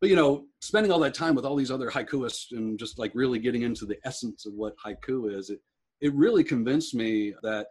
But, 0.00 0.10
you 0.10 0.16
know, 0.16 0.46
spending 0.60 0.92
all 0.92 0.98
that 1.00 1.14
time 1.14 1.34
with 1.34 1.44
all 1.46 1.56
these 1.56 1.70
other 1.70 1.90
haikuists 1.90 2.52
and 2.52 2.78
just 2.78 2.98
like 2.98 3.12
really 3.14 3.38
getting 3.38 3.62
into 3.62 3.86
the 3.86 3.98
essence 4.04 4.44
of 4.44 4.52
what 4.54 4.76
haiku 4.84 5.32
is, 5.32 5.48
it, 5.50 5.60
it 6.00 6.12
really 6.14 6.44
convinced 6.44 6.94
me 6.94 7.34
that 7.42 7.68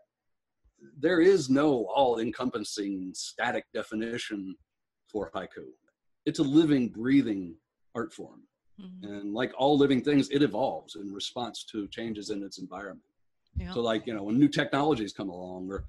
there 0.98 1.22
is 1.22 1.50
no 1.50 1.86
all 1.86 2.20
encompassing 2.20 3.12
static 3.14 3.66
definition 3.74 4.56
for 5.08 5.32
haiku. 5.36 5.66
It's 6.26 6.40
a 6.40 6.44
living, 6.44 6.90
breathing 6.90 7.56
art 7.94 8.14
form. 8.14 8.42
Mm-hmm. 8.82 9.08
And 9.08 9.34
like 9.34 9.54
all 9.58 9.78
living 9.78 10.02
things, 10.02 10.30
it 10.30 10.42
evolves 10.42 10.96
in 10.96 11.14
response 11.14 11.64
to 11.72 11.88
changes 11.90 12.30
in 12.30 12.44
its 12.44 12.58
environment. 12.58 13.06
Yeah. 13.56 13.74
So, 13.74 13.82
like, 13.82 14.06
you 14.06 14.14
know, 14.14 14.24
when 14.24 14.38
new 14.38 14.50
technologies 14.50 15.14
come 15.14 15.30
along, 15.30 15.70
or 15.72 15.86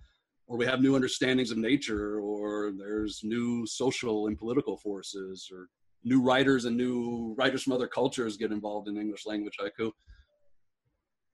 or 0.47 0.57
we 0.57 0.67
have 0.67 0.81
new 0.81 0.95
understandings 0.95 1.51
of 1.51 1.59
nature, 1.59 2.21
or 2.21 2.73
there's 2.77 3.21
new 3.25 3.67
social 3.67 4.29
and 4.29 4.39
political 4.39 4.77
forces, 4.77 5.49
or 5.53 5.69
new 6.05 6.23
writers 6.23 6.67
and 6.67 6.77
new 6.77 7.35
writers 7.37 7.63
from 7.63 7.73
other 7.73 7.89
cultures 7.89 8.37
get 8.37 8.53
involved 8.53 8.89
in 8.89 8.97
English 8.97 9.27
language 9.27 9.57
haiku, 9.61 9.91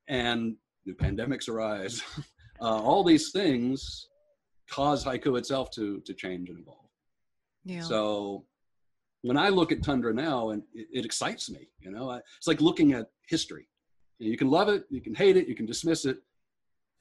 and 0.08 0.56
new 0.86 0.94
pandemics 0.94 1.48
arise. 1.48 2.02
uh, 2.60 2.80
all 2.80 3.04
these 3.04 3.30
things 3.32 4.08
cause 4.70 5.04
haiku 5.04 5.38
itself 5.38 5.70
to 5.70 6.00
to 6.00 6.14
change 6.14 6.48
and 6.48 6.58
evolve. 6.60 6.88
Yeah. 7.64 7.82
So 7.82 8.44
when 9.22 9.36
I 9.36 9.48
look 9.48 9.72
at 9.72 9.82
tundra 9.82 10.12
now, 10.12 10.50
and 10.50 10.62
it, 10.74 10.88
it 10.92 11.04
excites 11.04 11.48
me, 11.50 11.68
you 11.80 11.90
know, 11.90 12.10
I, 12.10 12.18
it's 12.38 12.46
like 12.46 12.60
looking 12.60 12.92
at 12.92 13.06
history. 13.28 13.68
You 14.18 14.36
can 14.36 14.50
love 14.50 14.68
it, 14.68 14.84
you 14.90 15.00
can 15.00 15.14
hate 15.14 15.36
it, 15.36 15.48
you 15.48 15.54
can 15.54 15.66
dismiss 15.66 16.04
it. 16.04 16.18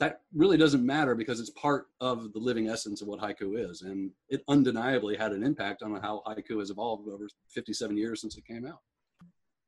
That 0.01 0.21
really 0.33 0.57
doesn't 0.57 0.83
matter 0.83 1.13
because 1.13 1.39
it's 1.39 1.51
part 1.51 1.85
of 1.99 2.33
the 2.33 2.39
living 2.39 2.67
essence 2.67 3.03
of 3.03 3.07
what 3.07 3.19
haiku 3.19 3.69
is, 3.69 3.83
and 3.83 4.09
it 4.29 4.43
undeniably 4.47 5.15
had 5.15 5.31
an 5.31 5.43
impact 5.43 5.83
on 5.83 5.91
how 6.01 6.23
haiku 6.25 6.57
has 6.57 6.71
evolved 6.71 7.07
over 7.07 7.29
57 7.49 7.95
years 7.95 8.19
since 8.19 8.35
it 8.35 8.43
came 8.43 8.65
out. 8.65 8.79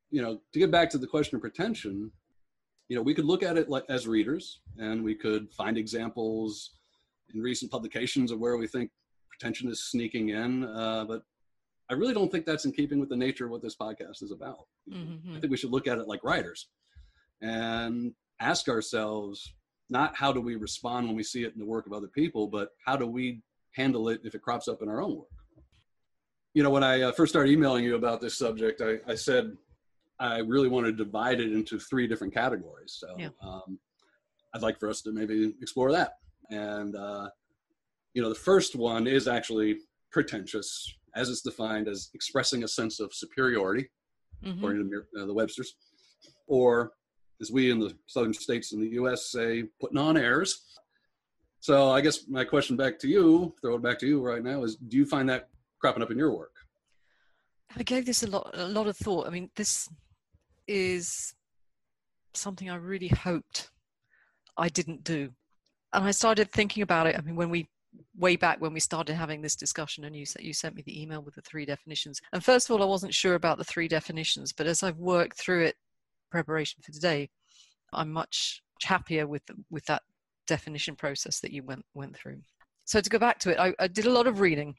You 0.09 0.23
know, 0.23 0.39
to 0.51 0.59
get 0.59 0.71
back 0.71 0.89
to 0.89 0.97
the 0.97 1.05
question 1.05 1.35
of 1.35 1.41
pretension, 1.41 2.11
you 2.89 2.95
know, 2.95 3.03
we 3.03 3.13
could 3.13 3.25
look 3.25 3.43
at 3.43 3.57
it 3.57 3.69
like 3.69 3.85
as 3.89 4.07
readers, 4.07 4.61
and 4.79 5.03
we 5.03 5.13
could 5.13 5.51
find 5.51 5.77
examples 5.77 6.77
in 7.31 7.39
recent 7.39 7.71
publications 7.71 8.31
of 8.31 8.39
where 8.39 8.57
we 8.57 8.65
think 8.65 8.89
pretension 9.29 9.69
is 9.69 9.83
sneaking 9.83 10.29
in. 10.29 10.63
Uh, 10.63 11.05
but 11.07 11.21
I 11.91 11.93
really 11.93 12.15
don't 12.15 12.31
think 12.31 12.47
that's 12.47 12.65
in 12.65 12.71
keeping 12.71 12.99
with 12.99 13.09
the 13.09 13.15
nature 13.15 13.45
of 13.45 13.51
what 13.51 13.61
this 13.61 13.75
podcast 13.75 14.23
is 14.23 14.31
about. 14.31 14.65
Mm-hmm. 14.91 15.37
I 15.37 15.39
think 15.39 15.51
we 15.51 15.57
should 15.57 15.69
look 15.69 15.85
at 15.85 15.99
it 15.99 16.07
like 16.07 16.23
writers 16.23 16.69
and 17.39 18.13
ask 18.39 18.67
ourselves 18.67 19.53
not 19.93 20.15
how 20.21 20.31
do 20.33 20.41
we 20.41 20.55
respond 20.55 21.07
when 21.07 21.15
we 21.15 21.23
see 21.23 21.43
it 21.47 21.53
in 21.53 21.59
the 21.59 21.65
work 21.75 21.85
of 21.87 21.93
other 21.93 22.11
people, 22.21 22.47
but 22.47 22.69
how 22.85 22.95
do 22.97 23.07
we 23.07 23.41
handle 23.73 24.09
it 24.09 24.21
if 24.23 24.35
it 24.35 24.41
crops 24.41 24.67
up 24.67 24.81
in 24.81 24.89
our 24.89 25.01
own 25.01 25.17
work. 25.17 25.27
You 26.53 26.63
know, 26.63 26.69
when 26.69 26.83
I 26.83 27.01
uh, 27.01 27.11
first 27.11 27.31
started 27.31 27.51
emailing 27.51 27.83
you 27.83 27.95
about 27.95 28.21
this 28.21 28.37
subject, 28.37 28.81
I, 28.81 28.99
I 29.11 29.15
said 29.15 29.57
I 30.19 30.37
really 30.39 30.69
want 30.69 30.85
to 30.85 30.91
divide 30.91 31.39
it 31.39 31.51
into 31.51 31.79
three 31.79 32.07
different 32.07 32.33
categories. 32.33 32.97
So 32.99 33.07
yeah. 33.17 33.29
um, 33.41 33.79
I'd 34.53 34.61
like 34.61 34.79
for 34.79 34.89
us 34.89 35.01
to 35.01 35.11
maybe 35.11 35.53
explore 35.61 35.91
that. 35.91 36.11
And, 36.51 36.95
uh, 36.95 37.29
you 38.13 38.21
know, 38.21 38.29
the 38.29 38.35
first 38.35 38.75
one 38.75 39.07
is 39.07 39.27
actually 39.27 39.79
pretentious, 40.11 40.95
as 41.15 41.29
it's 41.29 41.41
defined 41.41 41.87
as 41.87 42.09
expressing 42.13 42.63
a 42.63 42.67
sense 42.67 42.99
of 42.99 43.11
superiority, 43.13 43.89
mm-hmm. 44.45 44.57
according 44.57 44.91
to 44.91 45.21
uh, 45.21 45.25
the 45.25 45.33
Webster's, 45.33 45.75
or 46.45 46.91
as 47.41 47.51
we 47.51 47.71
in 47.71 47.79
the 47.79 47.95
southern 48.07 48.33
states 48.33 48.71
in 48.71 48.79
the 48.79 48.89
US 49.01 49.31
say, 49.31 49.63
putting 49.79 49.97
on 49.97 50.17
airs. 50.17 50.63
So 51.59 51.91
I 51.91 52.01
guess 52.01 52.27
my 52.27 52.43
question 52.43 52.75
back 52.75 52.99
to 52.99 53.07
you, 53.07 53.53
throw 53.61 53.75
it 53.75 53.81
back 53.81 53.99
to 53.99 54.07
you 54.07 54.21
right 54.21 54.43
now, 54.43 54.63
is 54.63 54.75
do 54.75 54.97
you 54.97 55.05
find 55.05 55.29
that 55.29 55.49
cropping 55.79 56.03
up 56.03 56.11
in 56.11 56.17
your 56.17 56.35
work? 56.35 56.55
I 57.75 57.83
gave 57.83 58.05
this 58.05 58.23
a 58.23 58.27
lot, 58.27 58.51
a 58.53 58.67
lot 58.67 58.87
of 58.87 58.97
thought. 58.97 59.27
I 59.27 59.29
mean, 59.29 59.49
this 59.55 59.89
is 60.67 61.33
something 62.33 62.69
I 62.69 62.75
really 62.75 63.07
hoped 63.07 63.71
I 64.57 64.69
didn't 64.69 65.03
do. 65.03 65.29
And 65.93 66.03
I 66.03 66.11
started 66.11 66.51
thinking 66.51 66.83
about 66.83 67.07
it. 67.07 67.17
I 67.17 67.21
mean, 67.21 67.35
when 67.35 67.49
we 67.49 67.67
way 68.17 68.35
back 68.35 68.59
when 68.59 68.73
we 68.73 68.79
started 68.79 69.15
having 69.15 69.41
this 69.41 69.55
discussion 69.55 70.03
and 70.05 70.15
you 70.15 70.25
you 70.39 70.53
sent 70.53 70.75
me 70.75 70.81
the 70.85 71.01
email 71.01 71.21
with 71.21 71.35
the 71.35 71.41
three 71.41 71.65
definitions 71.65 72.19
and 72.31 72.43
first 72.43 72.67
of 72.67 72.75
all 72.75 72.81
i 72.81 72.85
wasn't 72.85 73.13
sure 73.13 73.35
about 73.35 73.57
the 73.57 73.63
three 73.63 73.87
definitions 73.87 74.51
but 74.51 74.65
as 74.65 74.81
i've 74.81 74.97
worked 74.97 75.37
through 75.37 75.63
it 75.63 75.75
preparation 76.33 76.81
for 76.83 76.91
today 76.91 77.29
i'm 77.93 78.11
much 78.11 78.61
happier 78.83 79.25
with 79.27 79.43
with 79.69 79.85
that 79.85 80.01
definition 80.47 80.95
process 80.95 81.39
that 81.39 81.53
you 81.53 81.63
went 81.63 81.85
went 81.93 82.15
through 82.15 82.39
so 82.85 82.99
to 82.99 83.09
go 83.09 83.19
back 83.19 83.39
to 83.39 83.49
it 83.51 83.59
I, 83.59 83.73
I 83.79 83.87
did 83.87 84.07
a 84.07 84.11
lot 84.17 84.27
of 84.27 84.41
reading 84.41 84.75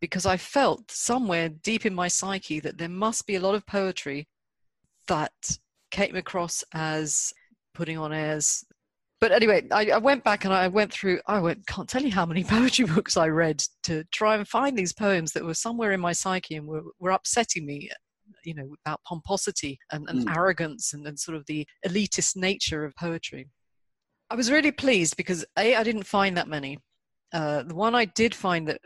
because 0.00 0.26
i 0.26 0.36
felt 0.36 0.90
somewhere 0.90 1.48
deep 1.48 1.86
in 1.86 1.94
my 1.94 2.08
psyche 2.08 2.60
that 2.60 2.78
there 2.78 2.88
must 2.88 3.26
be 3.26 3.36
a 3.36 3.40
lot 3.40 3.54
of 3.54 3.66
poetry 3.66 4.26
that 5.08 5.58
came 5.90 6.16
across 6.16 6.64
as 6.74 7.32
putting 7.74 7.98
on 7.98 8.12
airs. 8.12 8.64
But 9.20 9.32
anyway, 9.32 9.66
I, 9.72 9.90
I, 9.90 9.98
went 9.98 10.24
back 10.24 10.44
and 10.44 10.52
I 10.52 10.68
went 10.68 10.92
through, 10.92 11.20
I 11.26 11.40
went, 11.40 11.66
can't 11.66 11.88
tell 11.88 12.02
you 12.02 12.10
how 12.10 12.26
many 12.26 12.44
poetry 12.56 12.86
books 12.86 13.16
I 13.16 13.28
read 13.28 13.62
to 13.84 14.04
try 14.12 14.36
and 14.36 14.46
find 14.46 14.76
these 14.76 14.92
poems 14.92 15.32
that 15.32 15.44
were 15.44 15.54
somewhere 15.54 15.92
in 15.92 16.00
my 16.00 16.12
psyche 16.12 16.56
and 16.56 16.66
were, 16.66 16.82
were 16.98 17.10
upsetting 17.10 17.64
me, 17.66 17.88
you 18.46 18.54
know, 18.54 18.74
about 18.84 19.02
pomposity 19.04 19.78
and, 19.90 20.08
and 20.08 20.26
mm. 20.26 20.36
arrogance 20.36 20.94
and, 20.94 21.06
and 21.06 21.18
sort 21.18 21.36
of 21.36 21.44
the 21.46 21.66
elitist 21.86 22.36
nature 22.36 22.84
of 22.84 22.94
poetry. 22.96 23.48
I 24.30 24.36
was 24.36 24.50
really 24.50 24.72
pleased 24.72 25.16
because 25.16 25.44
A, 25.58 25.74
I 25.74 25.82
didn't 25.82 26.06
find 26.06 26.36
that 26.36 26.48
many. 26.48 26.78
Uh, 27.32 27.64
the 27.64 27.74
one 27.74 27.94
I 27.94 28.04
did 28.06 28.34
find 28.34 28.66
that 28.68 28.80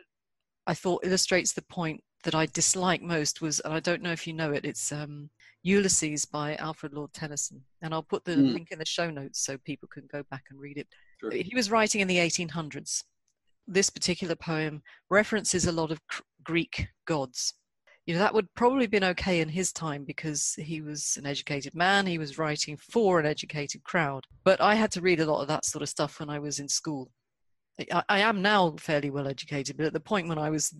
I 0.67 0.75
thought 0.75 1.05
illustrates 1.05 1.53
the 1.53 1.63
point 1.63 2.03
that 2.25 2.35
I 2.35 2.47
dislike 2.47 3.03
most 3.03 3.41
was, 3.41 3.61
and 3.61 3.73
I 3.73 3.81
don't 3.81 4.03
know 4.03 4.13
if 4.13 4.27
you 4.27 4.33
know 4.33 4.53
it, 4.53 4.65
it's 4.65 4.93
um, 4.93 5.31
Ulysses 5.63 6.25
by 6.25 6.57
Alfred 6.57 6.95
Lord 6.95 7.13
Tennyson. 7.13 7.63
And 7.83 7.95
I'll 7.95 8.03
put 8.03 8.25
the 8.25 8.33
mm. 8.33 8.53
link 8.53 8.69
in 8.71 8.79
the 8.79 8.87
show 8.87 9.11
notes 9.11 9.45
so 9.45 9.59
people 9.59 9.89
can 9.93 10.07
go 10.11 10.23
back 10.31 10.45
and 10.51 10.61
read 10.61 10.79
it. 10.79 10.89
Sure. 11.21 11.31
He 11.31 11.55
was 11.55 11.71
writing 11.71 12.01
in 12.01 12.09
the 12.09 12.17
1800s. 12.17 13.03
This 13.67 13.91
particular 13.91 14.35
poem 14.35 14.83
references 15.11 15.67
a 15.67 15.73
lot 15.73 15.91
of 15.91 16.01
Greek 16.43 16.89
gods. 17.07 17.55
You 18.07 18.15
know, 18.15 18.21
that 18.21 18.35
would 18.35 18.53
probably 18.55 18.87
been 18.87 19.05
okay 19.05 19.41
in 19.41 19.49
his 19.49 19.73
time 19.73 20.05
because 20.05 20.55
he 20.59 20.81
was 20.81 21.17
an 21.19 21.27
educated 21.27 21.75
man. 21.75 22.07
He 22.07 22.19
was 22.19 22.39
writing 22.39 22.77
for 22.77 23.21
an 23.21 23.27
educated 23.27 23.85
crowd. 23.85 24.25
But 24.43 24.61
I 24.61 24.75
had 24.75 24.91
to 24.93 25.01
read 25.01 25.21
a 25.21 25.31
lot 25.31 25.43
of 25.43 25.49
that 25.49 25.65
sort 25.65 25.83
of 25.83 25.89
stuff 25.89 26.19
when 26.19 26.31
I 26.31 26.39
was 26.39 26.59
in 26.59 26.69
school. 26.69 27.11
I, 27.93 28.03
I 28.09 28.19
am 28.21 28.43
now 28.43 28.75
fairly 28.79 29.11
well 29.11 29.29
educated, 29.29 29.77
but 29.77 29.87
at 29.87 29.93
the 29.93 30.01
point 30.01 30.29
when 30.29 30.39
I 30.39 30.51
was 30.51 30.75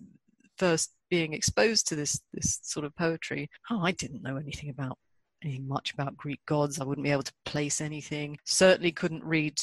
first 0.57 0.91
being 1.09 1.33
exposed 1.33 1.87
to 1.87 1.95
this 1.95 2.19
this 2.33 2.59
sort 2.63 2.85
of 2.85 2.95
poetry, 2.95 3.49
oh, 3.69 3.81
I 3.81 3.91
didn't 3.91 4.23
know 4.23 4.37
anything 4.37 4.69
about 4.69 4.97
anything 5.43 5.67
much 5.67 5.93
about 5.93 6.17
Greek 6.17 6.41
gods. 6.45 6.79
I 6.79 6.83
wouldn't 6.83 7.05
be 7.05 7.11
able 7.11 7.23
to 7.23 7.33
place 7.45 7.81
anything. 7.81 8.37
Certainly 8.45 8.91
couldn't 8.93 9.23
read 9.23 9.59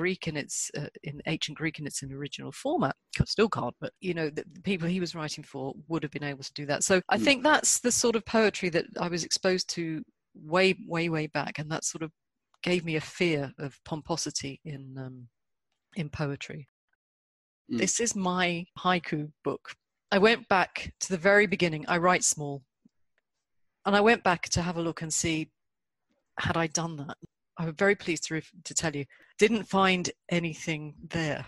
Greek 0.00 0.28
in 0.28 0.36
its 0.36 0.70
uh, 0.76 0.86
in 1.02 1.20
ancient 1.26 1.58
Greek 1.58 1.78
in 1.78 1.86
its 1.86 2.02
original 2.02 2.52
format. 2.52 2.96
Still 3.24 3.48
can't, 3.48 3.74
but 3.80 3.92
you 4.00 4.14
know 4.14 4.30
the 4.30 4.44
people 4.62 4.88
he 4.88 5.00
was 5.00 5.14
writing 5.14 5.44
for 5.44 5.74
would 5.88 6.02
have 6.02 6.12
been 6.12 6.24
able 6.24 6.42
to 6.42 6.52
do 6.54 6.66
that. 6.66 6.84
So 6.84 7.00
I 7.08 7.18
hmm. 7.18 7.24
think 7.24 7.42
that's 7.42 7.80
the 7.80 7.92
sort 7.92 8.16
of 8.16 8.24
poetry 8.24 8.68
that 8.70 8.86
I 9.00 9.08
was 9.08 9.24
exposed 9.24 9.68
to 9.70 10.02
way 10.34 10.76
way 10.86 11.08
way 11.08 11.26
back, 11.26 11.58
and 11.58 11.70
that 11.70 11.84
sort 11.84 12.02
of 12.02 12.10
gave 12.62 12.84
me 12.84 12.96
a 12.96 13.00
fear 13.00 13.52
of 13.58 13.78
pomposity 13.84 14.60
in 14.64 14.96
um, 14.98 15.28
in 15.96 16.08
poetry. 16.08 16.68
Mm. 17.72 17.78
This 17.78 18.00
is 18.00 18.16
my 18.16 18.66
haiku 18.78 19.30
book 19.44 19.74
I 20.12 20.18
went 20.18 20.48
back 20.48 20.92
to 21.00 21.08
the 21.08 21.16
very 21.16 21.46
beginning. 21.46 21.84
I 21.86 21.98
write 21.98 22.24
small. 22.24 22.62
And 23.86 23.94
I 23.94 24.00
went 24.00 24.24
back 24.24 24.48
to 24.50 24.62
have 24.62 24.76
a 24.76 24.82
look 24.82 25.02
and 25.02 25.14
see 25.14 25.50
had 26.38 26.56
I 26.56 26.66
done 26.66 26.96
that. 26.96 27.16
I'm 27.60 27.74
very 27.74 27.94
pleased 27.94 28.24
to, 28.28 28.40
to 28.64 28.74
tell 28.74 28.94
you, 28.96 29.04
didn't 29.38 29.64
find 29.64 30.10
anything 30.30 30.94
there 31.10 31.44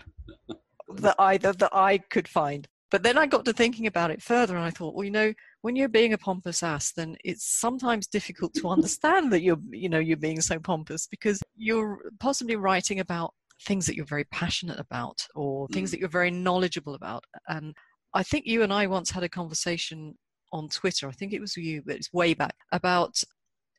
that 0.95 1.15
either 1.17 1.53
that 1.53 1.75
I 1.75 1.97
could 1.97 2.27
find. 2.27 2.67
But 2.91 3.01
then 3.01 3.17
I 3.17 3.25
got 3.25 3.43
to 3.45 3.53
thinking 3.53 3.87
about 3.87 4.11
it 4.11 4.21
further 4.21 4.55
and 4.55 4.63
I 4.63 4.69
thought, 4.69 4.93
well, 4.93 5.03
you 5.03 5.09
know, 5.09 5.33
when 5.61 5.75
you're 5.75 5.89
being 5.89 6.13
a 6.13 6.17
pompous 6.17 6.61
ass, 6.61 6.91
then 6.91 7.17
it's 7.23 7.43
sometimes 7.43 8.05
difficult 8.05 8.53
to 8.55 8.69
understand 8.69 9.33
that 9.33 9.41
you're, 9.41 9.57
you 9.71 9.89
know, 9.89 9.97
you're 9.97 10.15
being 10.15 10.41
so 10.41 10.59
pompous 10.59 11.07
because 11.07 11.41
you're 11.55 12.11
possibly 12.19 12.55
writing 12.55 12.99
about 12.99 13.33
things 13.63 13.87
that 13.87 13.95
you're 13.95 14.05
very 14.05 14.25
passionate 14.25 14.79
about 14.79 15.25
or 15.33 15.67
things 15.69 15.89
mm. 15.89 15.91
that 15.93 15.99
you're 16.01 16.09
very 16.09 16.29
knowledgeable 16.29 16.93
about. 16.93 17.23
And 17.47 17.73
I 18.13 18.21
think 18.21 18.45
you 18.45 18.61
and 18.61 18.71
I 18.71 18.85
once 18.85 19.09
had 19.09 19.23
a 19.23 19.29
conversation 19.29 20.15
on 20.51 20.69
Twitter. 20.69 21.07
I 21.07 21.13
think 21.13 21.33
it 21.33 21.41
was 21.41 21.57
you, 21.57 21.81
but 21.83 21.95
it's 21.95 22.13
way 22.13 22.35
back 22.35 22.55
about 22.71 23.23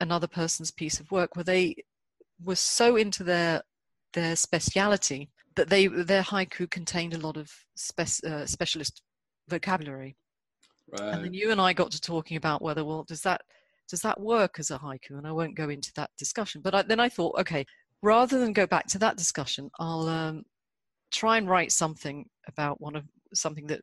another 0.01 0.27
person's 0.27 0.73
piece 0.73 0.99
of 0.99 1.11
work 1.13 1.37
where 1.37 1.45
they 1.45 1.77
were 2.45 2.57
so 2.57 2.97
into 2.97 3.25
their 3.25 3.63
their 4.13 4.37
speciality 4.37 5.31
that 5.57 5.69
they 5.69 5.87
their 5.87 6.23
haiku 6.23 6.71
contained 6.71 7.15
a 7.15 7.19
lot 7.19 7.37
of 7.37 7.51
spe- 7.77 8.25
uh, 8.25 8.47
specialist 8.47 9.03
vocabulary. 9.49 10.17
Right. 10.93 11.15
And 11.15 11.25
then 11.25 11.35
you 11.35 11.51
and 11.51 11.61
I 11.61 11.73
got 11.73 11.91
to 11.93 12.01
talking 12.01 12.37
about 12.37 12.63
whether 12.63 12.85
well 12.85 13.05
does 13.05 13.23
that 13.23 13.43
does 13.89 14.01
that 14.01 14.21
work 14.21 14.59
as 14.59 14.71
a 14.71 14.79
haiku? 14.79 15.11
And 15.11 15.27
I 15.27 15.33
won't 15.33 15.57
go 15.57 15.69
into 15.69 15.93
that 15.97 16.11
discussion. 16.19 16.61
But 16.63 16.75
I, 16.75 16.83
then 16.83 17.01
I 17.01 17.09
thought, 17.09 17.39
okay, 17.41 17.67
rather 18.03 18.39
than 18.39 18.53
go 18.53 18.67
back 18.67 18.87
to 18.89 18.99
that 18.99 19.17
discussion, 19.17 19.71
I'll 19.79 20.09
um, 20.09 20.45
try 21.13 21.37
and 21.39 21.49
write 21.49 21.73
something 21.73 22.27
about 22.49 22.81
one 22.81 22.97
of 22.97 23.05
something 23.35 23.67
that 23.67 23.83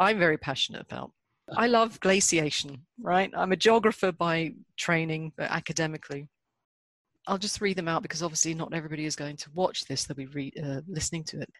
I'm 0.00 0.18
very 0.18 0.38
passionate 0.38 0.82
about. 0.82 1.12
I 1.54 1.66
love 1.66 2.00
glaciation, 2.00 2.86
right? 3.00 3.30
I'm 3.36 3.52
a 3.52 3.56
geographer 3.56 4.10
by 4.10 4.52
training, 4.78 5.32
but 5.36 5.50
academically. 5.50 6.28
I'll 7.26 7.38
just 7.38 7.60
read 7.60 7.76
them 7.76 7.88
out 7.88 8.02
because 8.02 8.22
obviously 8.22 8.54
not 8.54 8.74
everybody 8.74 9.04
is 9.04 9.16
going 9.16 9.36
to 9.38 9.50
watch 9.52 9.84
this, 9.84 10.04
they'll 10.04 10.16
be 10.16 10.26
re- 10.26 10.52
uh, 10.62 10.80
listening 10.86 11.24
to 11.24 11.40
it. 11.40 11.50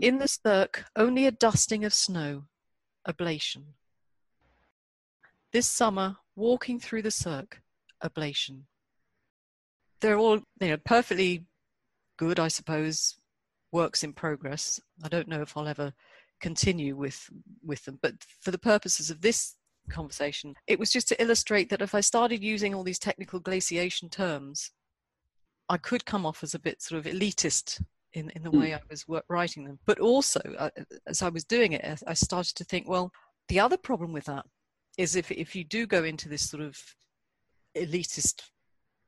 In 0.00 0.18
the 0.18 0.28
cirque, 0.28 0.84
only 0.96 1.26
a 1.26 1.30
dusting 1.32 1.84
of 1.84 1.92
snow, 1.92 2.44
ablation. 3.06 3.64
This 5.52 5.66
summer, 5.66 6.16
walking 6.36 6.78
through 6.78 7.02
the 7.02 7.10
cirque, 7.10 7.60
ablation. 8.02 8.62
They're 10.00 10.18
all, 10.18 10.40
you 10.60 10.68
know, 10.68 10.76
perfectly 10.78 11.44
good, 12.16 12.38
I 12.38 12.48
suppose, 12.48 13.16
works 13.72 14.02
in 14.02 14.12
progress. 14.12 14.80
I 15.04 15.08
don't 15.08 15.28
know 15.28 15.42
if 15.42 15.56
I'll 15.56 15.68
ever 15.68 15.92
continue 16.40 16.96
with 16.96 17.28
with 17.62 17.84
them, 17.84 17.98
but 18.00 18.14
for 18.40 18.50
the 18.50 18.58
purposes 18.58 19.10
of 19.10 19.20
this 19.20 19.56
conversation, 19.88 20.54
it 20.66 20.78
was 20.78 20.90
just 20.90 21.08
to 21.08 21.22
illustrate 21.22 21.70
that 21.70 21.82
if 21.82 21.94
I 21.94 22.00
started 22.00 22.42
using 22.42 22.74
all 22.74 22.84
these 22.84 22.98
technical 22.98 23.40
glaciation 23.40 24.08
terms, 24.08 24.70
I 25.68 25.76
could 25.76 26.04
come 26.04 26.26
off 26.26 26.42
as 26.42 26.54
a 26.54 26.58
bit 26.58 26.82
sort 26.82 26.98
of 26.98 27.12
elitist 27.12 27.82
in, 28.12 28.30
in 28.30 28.42
the 28.42 28.50
way 28.50 28.70
mm. 28.70 28.76
I 28.76 28.80
was 28.90 29.04
writing 29.28 29.64
them. 29.64 29.78
But 29.86 30.00
also, 30.00 30.40
uh, 30.58 30.70
as 31.06 31.22
I 31.22 31.28
was 31.28 31.44
doing 31.44 31.72
it, 31.72 32.02
I 32.06 32.14
started 32.14 32.56
to 32.56 32.64
think, 32.64 32.88
well, 32.88 33.12
the 33.48 33.60
other 33.60 33.76
problem 33.76 34.12
with 34.12 34.24
that 34.24 34.44
is 34.98 35.16
if, 35.16 35.30
if 35.30 35.54
you 35.54 35.64
do 35.64 35.86
go 35.86 36.04
into 36.04 36.28
this 36.28 36.48
sort 36.48 36.62
of 36.62 36.76
elitist, 37.76 38.42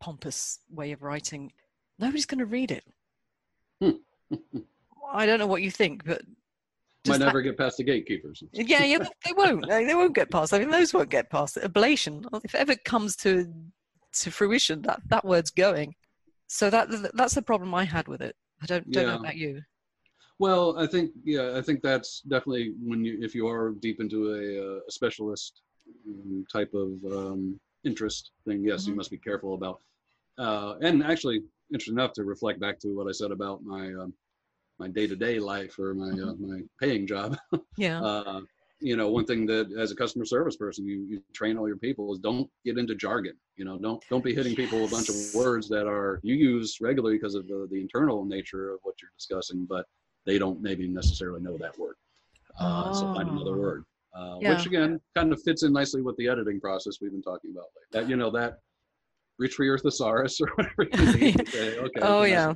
pompous 0.00 0.60
way 0.70 0.92
of 0.92 1.02
writing, 1.02 1.52
nobody's 1.98 2.26
going 2.26 2.38
to 2.38 2.46
read 2.46 2.70
it. 2.70 2.84
I 5.12 5.26
don't 5.26 5.38
know 5.38 5.46
what 5.46 5.62
you 5.62 5.70
think, 5.70 6.04
but 6.04 6.22
might 7.06 7.20
never 7.20 7.42
that, 7.42 7.48
get 7.48 7.58
past 7.58 7.76
the 7.78 7.84
gatekeepers. 7.84 8.42
Yeah, 8.52 8.84
yeah, 8.84 9.06
they 9.24 9.32
won't. 9.32 9.68
They 9.68 9.94
won't 9.94 10.14
get 10.14 10.30
past. 10.30 10.54
I 10.54 10.58
mean, 10.58 10.70
those 10.70 10.94
won't 10.94 11.10
get 11.10 11.30
past. 11.30 11.56
Ablation, 11.56 12.24
if 12.44 12.54
it 12.54 12.58
ever 12.58 12.76
comes 12.76 13.16
to 13.16 13.52
to 14.20 14.30
fruition, 14.30 14.82
that 14.82 15.00
that 15.08 15.24
word's 15.24 15.50
going. 15.50 15.94
So 16.46 16.70
that 16.70 16.88
that's 17.14 17.34
the 17.34 17.42
problem 17.42 17.74
I 17.74 17.84
had 17.84 18.08
with 18.08 18.20
it. 18.20 18.36
I 18.62 18.66
don't 18.66 18.90
don't 18.90 19.04
yeah. 19.04 19.10
know 19.14 19.20
about 19.20 19.36
you. 19.36 19.62
Well, 20.38 20.78
I 20.78 20.86
think 20.86 21.12
yeah, 21.24 21.52
I 21.56 21.62
think 21.62 21.82
that's 21.82 22.20
definitely 22.20 22.74
when 22.82 23.04
you 23.04 23.18
if 23.20 23.34
you 23.34 23.48
are 23.48 23.70
deep 23.70 24.00
into 24.00 24.34
a, 24.34 24.86
a 24.86 24.90
specialist 24.90 25.62
um, 26.06 26.44
type 26.52 26.72
of 26.74 26.90
um, 27.12 27.58
interest 27.84 28.30
thing. 28.46 28.64
Yes, 28.64 28.82
mm-hmm. 28.82 28.90
you 28.90 28.96
must 28.96 29.10
be 29.10 29.18
careful 29.18 29.54
about. 29.54 29.80
Uh, 30.38 30.74
and 30.80 31.02
actually, 31.04 31.42
interesting 31.72 31.94
enough 31.94 32.12
to 32.14 32.24
reflect 32.24 32.60
back 32.60 32.78
to 32.80 32.88
what 32.88 33.08
I 33.08 33.12
said 33.12 33.30
about 33.30 33.62
my 33.62 33.88
um, 33.94 34.14
my 34.82 34.88
day-to-day 34.88 35.38
life 35.38 35.78
or 35.78 35.94
my 35.94 36.08
uh, 36.08 36.32
mm-hmm. 36.32 36.50
my 36.50 36.60
paying 36.80 37.06
job 37.06 37.36
yeah 37.76 38.02
uh, 38.02 38.40
you 38.80 38.96
know 38.96 39.08
one 39.08 39.24
thing 39.24 39.46
that 39.46 39.66
as 39.78 39.92
a 39.92 39.94
customer 39.94 40.24
service 40.24 40.56
person 40.56 40.84
you, 40.84 41.06
you 41.08 41.22
train 41.32 41.56
all 41.56 41.68
your 41.68 41.76
people 41.76 42.12
is 42.12 42.18
don't 42.18 42.50
get 42.64 42.78
into 42.78 42.94
jargon 42.96 43.36
you 43.56 43.64
know 43.64 43.78
don't 43.78 44.02
don't 44.10 44.24
be 44.24 44.34
hitting 44.34 44.56
people 44.56 44.80
with 44.80 44.90
a 44.90 44.94
bunch 44.96 45.08
of 45.08 45.16
words 45.34 45.68
that 45.68 45.86
are 45.86 46.18
you 46.24 46.34
use 46.34 46.78
regularly 46.80 47.16
because 47.16 47.36
of 47.36 47.46
the, 47.46 47.68
the 47.70 47.80
internal 47.80 48.24
nature 48.24 48.72
of 48.72 48.80
what 48.82 48.94
you're 49.00 49.16
discussing 49.16 49.64
but 49.68 49.86
they 50.26 50.36
don't 50.36 50.60
maybe 50.60 50.88
necessarily 50.88 51.40
know 51.40 51.56
that 51.56 51.78
word 51.78 51.94
uh, 52.60 52.84
oh. 52.86 52.92
so 52.92 53.14
find 53.14 53.28
another 53.30 53.56
oh. 53.56 53.66
word 53.66 53.84
uh, 54.18 54.36
yeah. 54.40 54.56
which 54.56 54.66
again 54.66 55.00
kind 55.16 55.32
of 55.32 55.40
fits 55.42 55.62
in 55.62 55.72
nicely 55.72 56.02
with 56.02 56.16
the 56.16 56.28
editing 56.28 56.60
process 56.60 56.98
we've 57.00 57.12
been 57.12 57.22
talking 57.22 57.52
about 57.52 57.66
that 57.92 58.08
you 58.08 58.16
know 58.16 58.30
that 58.30 58.58
reach 59.38 59.54
for 59.54 59.64
your 59.64 59.78
thesaurus 59.78 60.40
or 60.40 60.48
whatever 60.54 60.84
you 60.92 61.12
need 61.20 61.48
say. 61.48 61.78
Okay. 61.78 62.00
oh 62.02 62.22
yeah. 62.22 62.54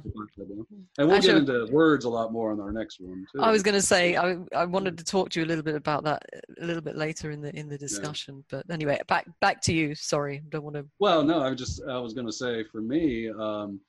And 0.98 1.08
we'll 1.08 1.16
Actually, 1.16 1.44
get 1.44 1.50
into 1.50 1.72
words 1.72 2.04
a 2.04 2.08
lot 2.08 2.32
more 2.32 2.52
on 2.52 2.60
our 2.60 2.72
next 2.72 3.00
one 3.00 3.26
too. 3.32 3.42
I 3.42 3.50
was 3.50 3.62
going 3.62 3.74
to 3.74 3.82
say 3.82 4.16
I 4.16 4.36
I 4.54 4.64
wanted 4.64 4.98
to 4.98 5.04
talk 5.04 5.30
to 5.30 5.40
you 5.40 5.46
a 5.46 5.48
little 5.48 5.64
bit 5.64 5.74
about 5.74 6.04
that 6.04 6.22
a 6.60 6.64
little 6.64 6.82
bit 6.82 6.96
later 6.96 7.30
in 7.30 7.40
the 7.40 7.54
in 7.56 7.68
the 7.68 7.78
discussion. 7.78 8.44
Yeah. 8.52 8.60
But 8.66 8.72
anyway, 8.72 9.00
back 9.08 9.26
back 9.40 9.60
to 9.62 9.72
you. 9.72 9.94
Sorry, 9.94 10.42
don't 10.48 10.64
want 10.64 10.76
to. 10.76 10.86
Well, 10.98 11.22
no, 11.24 11.40
I 11.40 11.50
was 11.50 11.58
just 11.58 11.82
I 11.88 11.98
was 11.98 12.14
going 12.14 12.26
to 12.26 12.32
say 12.32 12.64
for 12.64 12.80
me, 12.80 13.30
um, 13.30 13.80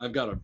I've 0.00 0.12
got 0.12 0.30
a, 0.30 0.38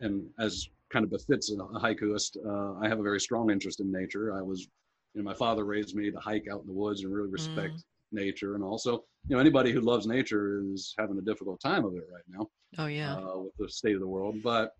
and 0.00 0.24
as 0.38 0.68
kind 0.90 1.04
of 1.04 1.10
befits 1.10 1.50
a 1.50 1.56
haikuist, 1.56 2.36
uh, 2.46 2.78
I 2.84 2.88
have 2.88 3.00
a 3.00 3.02
very 3.02 3.20
strong 3.20 3.50
interest 3.50 3.80
in 3.80 3.90
nature. 3.90 4.36
I 4.36 4.42
was, 4.42 4.68
you 5.14 5.22
know, 5.22 5.24
my 5.24 5.34
father 5.34 5.64
raised 5.64 5.96
me 5.96 6.10
to 6.10 6.18
hike 6.18 6.46
out 6.50 6.60
in 6.60 6.66
the 6.66 6.72
woods 6.72 7.02
and 7.02 7.12
really 7.12 7.30
respect. 7.30 7.74
Mm 7.74 7.82
nature. 8.14 8.54
And 8.54 8.64
also 8.64 9.04
you 9.26 9.34
know 9.34 9.38
anybody 9.38 9.72
who 9.72 9.80
loves 9.80 10.06
nature 10.06 10.62
is 10.72 10.94
having 10.98 11.18
a 11.18 11.22
difficult 11.22 11.60
time 11.60 11.84
of 11.84 11.94
it 11.94 12.04
right 12.12 12.24
now 12.28 12.46
oh 12.78 12.86
yeah. 12.86 13.16
uh, 13.16 13.38
with 13.38 13.52
the 13.58 13.68
state 13.68 13.94
of 13.94 14.00
the 14.00 14.08
world. 14.08 14.36
But 14.42 14.72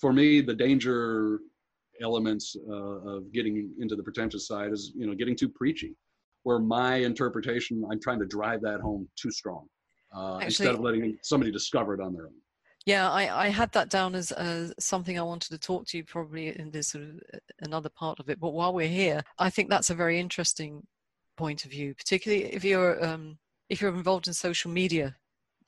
for 0.00 0.12
me 0.12 0.40
the 0.40 0.54
danger 0.54 1.40
elements 2.00 2.56
uh, 2.68 2.72
of 2.72 3.32
getting 3.32 3.70
into 3.80 3.96
the 3.96 4.02
pretentious 4.02 4.46
side 4.46 4.72
is 4.72 4.92
you 4.94 5.06
know 5.06 5.14
getting 5.14 5.34
too 5.34 5.48
preachy 5.48 5.96
where 6.44 6.60
my 6.60 6.96
interpretation 6.96 7.84
i'm 7.90 7.98
trying 8.00 8.20
to 8.20 8.26
drive 8.26 8.60
that 8.60 8.80
home 8.80 9.08
too 9.16 9.32
strong 9.32 9.66
uh, 10.14 10.36
Actually, 10.36 10.46
instead 10.46 10.74
of 10.74 10.80
letting 10.80 11.18
somebody 11.22 11.50
discover 11.50 11.94
it 11.94 12.00
on 12.00 12.12
their 12.12 12.26
own. 12.26 12.34
Yeah, 12.86 13.10
I, 13.10 13.46
I 13.46 13.48
had 13.48 13.70
that 13.72 13.90
down 13.90 14.14
as 14.14 14.32
uh, 14.32 14.70
something 14.78 15.18
I 15.18 15.22
wanted 15.22 15.50
to 15.50 15.58
talk 15.58 15.86
to 15.88 15.98
you 15.98 16.04
probably 16.04 16.58
in 16.58 16.70
this 16.70 16.88
sort 16.88 17.04
of 17.04 17.10
uh, 17.34 17.38
another 17.60 17.90
part 17.90 18.18
of 18.18 18.30
it. 18.30 18.40
But 18.40 18.54
while 18.54 18.72
we're 18.72 18.88
here, 18.88 19.22
I 19.38 19.50
think 19.50 19.68
that's 19.68 19.90
a 19.90 19.94
very 19.94 20.18
interesting 20.18 20.86
point 21.38 21.64
of 21.64 21.70
view, 21.70 21.94
particularly 21.94 22.44
if 22.52 22.64
you're 22.64 23.02
um, 23.02 23.38
if 23.70 23.80
you're 23.80 23.94
involved 23.94 24.26
in 24.26 24.34
social 24.34 24.70
media. 24.70 25.16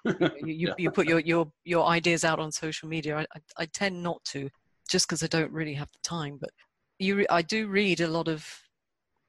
you, 0.04 0.30
you, 0.42 0.68
yeah. 0.68 0.74
you, 0.78 0.90
put 0.90 1.06
your, 1.06 1.20
your 1.20 1.50
your 1.64 1.86
ideas 1.86 2.24
out 2.24 2.40
on 2.40 2.50
social 2.50 2.88
media. 2.88 3.18
I, 3.18 3.20
I, 3.20 3.40
I 3.58 3.66
tend 3.66 4.02
not 4.02 4.22
to, 4.32 4.48
just 4.88 5.06
because 5.06 5.22
I 5.22 5.26
don't 5.26 5.52
really 5.52 5.74
have 5.74 5.90
the 5.92 5.98
time. 6.02 6.38
But 6.40 6.50
you, 6.98 7.26
I 7.30 7.42
do 7.42 7.68
read 7.68 8.00
a 8.00 8.08
lot 8.08 8.26
of 8.28 8.46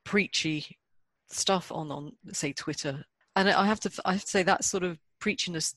preachy 0.06 0.78
stuff 1.30 1.72
on 1.72 1.92
on 1.92 2.14
say 2.32 2.54
Twitter, 2.54 3.04
and 3.36 3.50
I 3.50 3.66
have 3.66 3.80
to 3.82 3.92
I 4.06 4.14
have 4.14 4.24
to 4.24 4.28
say 4.28 4.44
that 4.44 4.64
sort 4.64 4.84
of 4.84 4.98
preachiness 5.22 5.76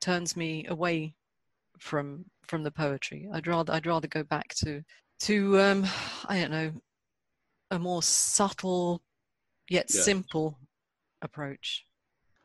turns 0.00 0.36
me 0.36 0.66
away 0.68 1.14
from 1.78 2.26
from 2.46 2.62
the 2.62 2.70
poetry. 2.70 3.28
I'd 3.32 3.46
rather 3.46 3.72
I'd 3.72 3.86
rather 3.86 4.08
go 4.08 4.22
back 4.22 4.54
to 4.56 4.82
to 5.20 5.58
um, 5.60 5.86
I 6.28 6.40
don't 6.40 6.50
know 6.50 6.72
a 7.70 7.78
more 7.78 8.02
subtle 8.02 9.00
yet 9.72 9.86
yeah. 9.88 10.02
simple 10.02 10.58
approach. 11.22 11.86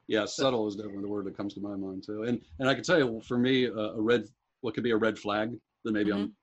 Yeah, 0.07 0.25
subtle 0.25 0.67
is 0.67 0.75
definitely 0.75 1.01
the 1.01 1.09
word 1.09 1.25
that 1.25 1.35
comes 1.35 1.53
to 1.55 1.59
my 1.59 1.75
mind 1.75 2.03
too. 2.05 2.23
And 2.23 2.41
and 2.59 2.69
I 2.69 2.73
can 2.73 2.83
tell 2.83 2.97
you, 2.97 3.21
for 3.27 3.37
me, 3.37 3.67
uh, 3.67 3.93
a 3.93 4.01
red 4.01 4.23
what 4.61 4.73
could 4.73 4.83
be 4.83 4.91
a 4.91 4.97
red 4.97 5.17
flag 5.19 5.51
that 5.83 5.91
maybe 5.91 6.11
mm-hmm. 6.11 6.23
I'm 6.23 6.35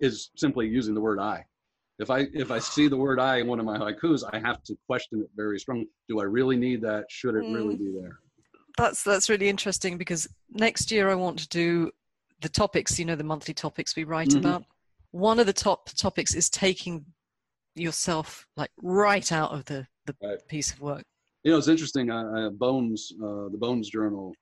is 0.00 0.30
simply 0.36 0.66
using 0.66 0.94
the 0.94 1.00
word 1.00 1.18
I. 1.18 1.44
If 1.98 2.10
I 2.10 2.26
if 2.32 2.50
I 2.50 2.58
see 2.58 2.88
the 2.88 2.96
word 2.96 3.20
I 3.20 3.38
in 3.38 3.46
one 3.46 3.60
of 3.60 3.66
my 3.66 3.78
haikus, 3.78 4.22
I 4.32 4.38
have 4.38 4.62
to 4.64 4.76
question 4.86 5.20
it 5.20 5.28
very 5.36 5.58
strongly. 5.58 5.88
Do 6.08 6.20
I 6.20 6.24
really 6.24 6.56
need 6.56 6.80
that? 6.82 7.04
Should 7.10 7.34
it 7.34 7.44
mm. 7.44 7.54
really 7.54 7.76
be 7.76 7.92
there? 7.98 8.18
That's 8.78 9.02
that's 9.02 9.28
really 9.28 9.48
interesting 9.48 9.98
because 9.98 10.26
next 10.50 10.90
year 10.90 11.10
I 11.10 11.14
want 11.14 11.38
to 11.40 11.48
do 11.48 11.90
the 12.40 12.48
topics. 12.48 12.98
You 12.98 13.04
know, 13.04 13.16
the 13.16 13.24
monthly 13.24 13.54
topics 13.54 13.96
we 13.96 14.04
write 14.04 14.28
mm-hmm. 14.28 14.38
about. 14.38 14.64
One 15.12 15.38
of 15.38 15.46
the 15.46 15.52
top 15.52 15.88
topics 15.96 16.34
is 16.34 16.50
taking 16.50 17.06
yourself 17.74 18.46
like 18.56 18.70
right 18.82 19.30
out 19.32 19.52
of 19.52 19.64
the 19.66 19.86
the 20.06 20.14
right. 20.22 20.38
piece 20.48 20.72
of 20.72 20.80
work. 20.80 21.02
You 21.44 21.52
know, 21.52 21.58
it's 21.58 21.68
interesting. 21.68 22.10
I, 22.10 22.46
I 22.46 22.48
Bones, 22.50 23.12
uh, 23.22 23.48
the 23.48 23.58
Bones 23.58 23.88
Journal, 23.88 24.34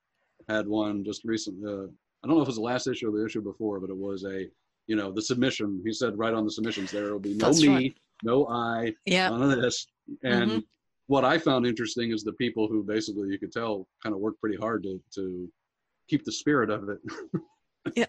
had 0.48 0.66
one 0.66 1.04
just 1.04 1.24
recently. 1.24 1.70
Uh, 1.70 1.86
I 2.22 2.26
don't 2.26 2.36
know 2.36 2.42
if 2.42 2.46
it 2.46 2.48
was 2.48 2.56
the 2.56 2.62
last 2.62 2.86
issue 2.86 3.08
or 3.08 3.18
the 3.18 3.24
issue 3.24 3.42
before, 3.42 3.80
but 3.80 3.90
it 3.90 3.96
was 3.96 4.24
a, 4.24 4.46
you 4.86 4.96
know, 4.96 5.12
the 5.12 5.20
submission. 5.20 5.82
He 5.84 5.92
said 5.92 6.16
right 6.16 6.32
on 6.32 6.44
the 6.44 6.50
submissions 6.50 6.90
there 6.90 7.12
will 7.12 7.20
be 7.20 7.34
no 7.34 7.46
That's 7.46 7.62
me, 7.62 7.68
right. 7.68 7.96
no 8.22 8.46
I, 8.48 8.94
yeah. 9.04 9.28
none 9.28 9.50
of 9.50 9.60
this. 9.60 9.86
And 10.22 10.50
mm-hmm. 10.50 10.58
what 11.06 11.24
I 11.24 11.38
found 11.38 11.66
interesting 11.66 12.12
is 12.12 12.24
the 12.24 12.32
people 12.32 12.68
who 12.68 12.82
basically 12.82 13.28
you 13.28 13.38
could 13.38 13.52
tell 13.52 13.86
kind 14.02 14.14
of 14.14 14.20
worked 14.20 14.40
pretty 14.40 14.56
hard 14.56 14.82
to 14.84 15.00
to 15.16 15.48
keep 16.08 16.24
the 16.24 16.32
spirit 16.32 16.70
of 16.70 16.88
it. 16.88 16.98
yeah. 17.94 18.06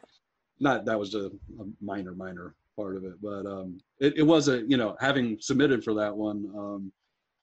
Not 0.60 0.86
that 0.86 0.98
was 0.98 1.16
a, 1.16 1.26
a 1.26 1.66
minor 1.82 2.14
minor 2.14 2.56
part 2.78 2.96
of 2.96 3.04
it, 3.04 3.22
but 3.22 3.46
um, 3.46 3.78
it, 4.00 4.18
it 4.18 4.24
was 4.24 4.48
a 4.48 4.62
you 4.68 4.78
know 4.78 4.96
having 5.00 5.38
submitted 5.40 5.84
for 5.84 5.94
that 5.96 6.16
one. 6.16 6.50
Um, 6.58 6.92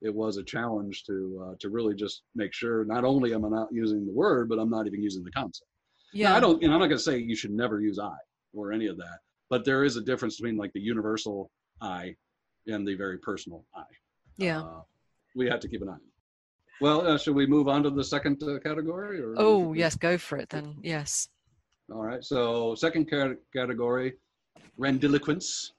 it 0.02 0.14
was 0.14 0.36
a 0.36 0.42
challenge 0.42 1.04
to 1.04 1.44
uh, 1.44 1.54
to 1.60 1.70
really 1.70 1.94
just 1.94 2.22
make 2.34 2.52
sure 2.52 2.84
not 2.84 3.04
only 3.04 3.34
am 3.34 3.44
I 3.44 3.48
not 3.48 3.68
using 3.72 4.04
the 4.04 4.12
word, 4.12 4.48
but 4.48 4.58
I'm 4.58 4.70
not 4.70 4.86
even 4.86 5.02
using 5.02 5.24
the 5.24 5.30
concept. 5.30 5.68
Yeah, 6.12 6.30
now, 6.30 6.36
I 6.36 6.40
don't. 6.40 6.60
You 6.60 6.68
know, 6.68 6.74
I'm 6.74 6.80
not 6.80 6.88
going 6.88 6.98
to 6.98 7.02
say 7.02 7.18
you 7.18 7.36
should 7.36 7.52
never 7.52 7.80
use 7.80 7.98
I 7.98 8.16
or 8.52 8.72
any 8.72 8.86
of 8.86 8.96
that, 8.98 9.18
but 9.48 9.64
there 9.64 9.84
is 9.84 9.96
a 9.96 10.02
difference 10.02 10.36
between 10.36 10.56
like 10.56 10.72
the 10.72 10.80
universal 10.80 11.50
I 11.80 12.14
and 12.66 12.86
the 12.86 12.94
very 12.94 13.18
personal 13.18 13.64
I. 13.74 13.84
Yeah, 14.36 14.62
uh, 14.62 14.82
we 15.34 15.48
have 15.48 15.60
to 15.60 15.68
keep 15.68 15.82
an 15.82 15.88
eye. 15.88 15.96
Well, 16.80 17.06
uh, 17.06 17.16
should 17.16 17.36
we 17.36 17.46
move 17.46 17.68
on 17.68 17.82
to 17.84 17.90
the 17.90 18.04
second 18.04 18.42
uh, 18.42 18.58
category? 18.58 19.20
Or 19.20 19.34
oh 19.36 19.72
yes, 19.72 19.96
go 19.96 20.18
for 20.18 20.36
it 20.36 20.50
then. 20.50 20.76
Yes. 20.82 21.28
All 21.92 22.02
right. 22.02 22.24
So 22.24 22.74
second 22.74 23.10
category, 23.54 24.14
grandiloquence. 24.78 25.72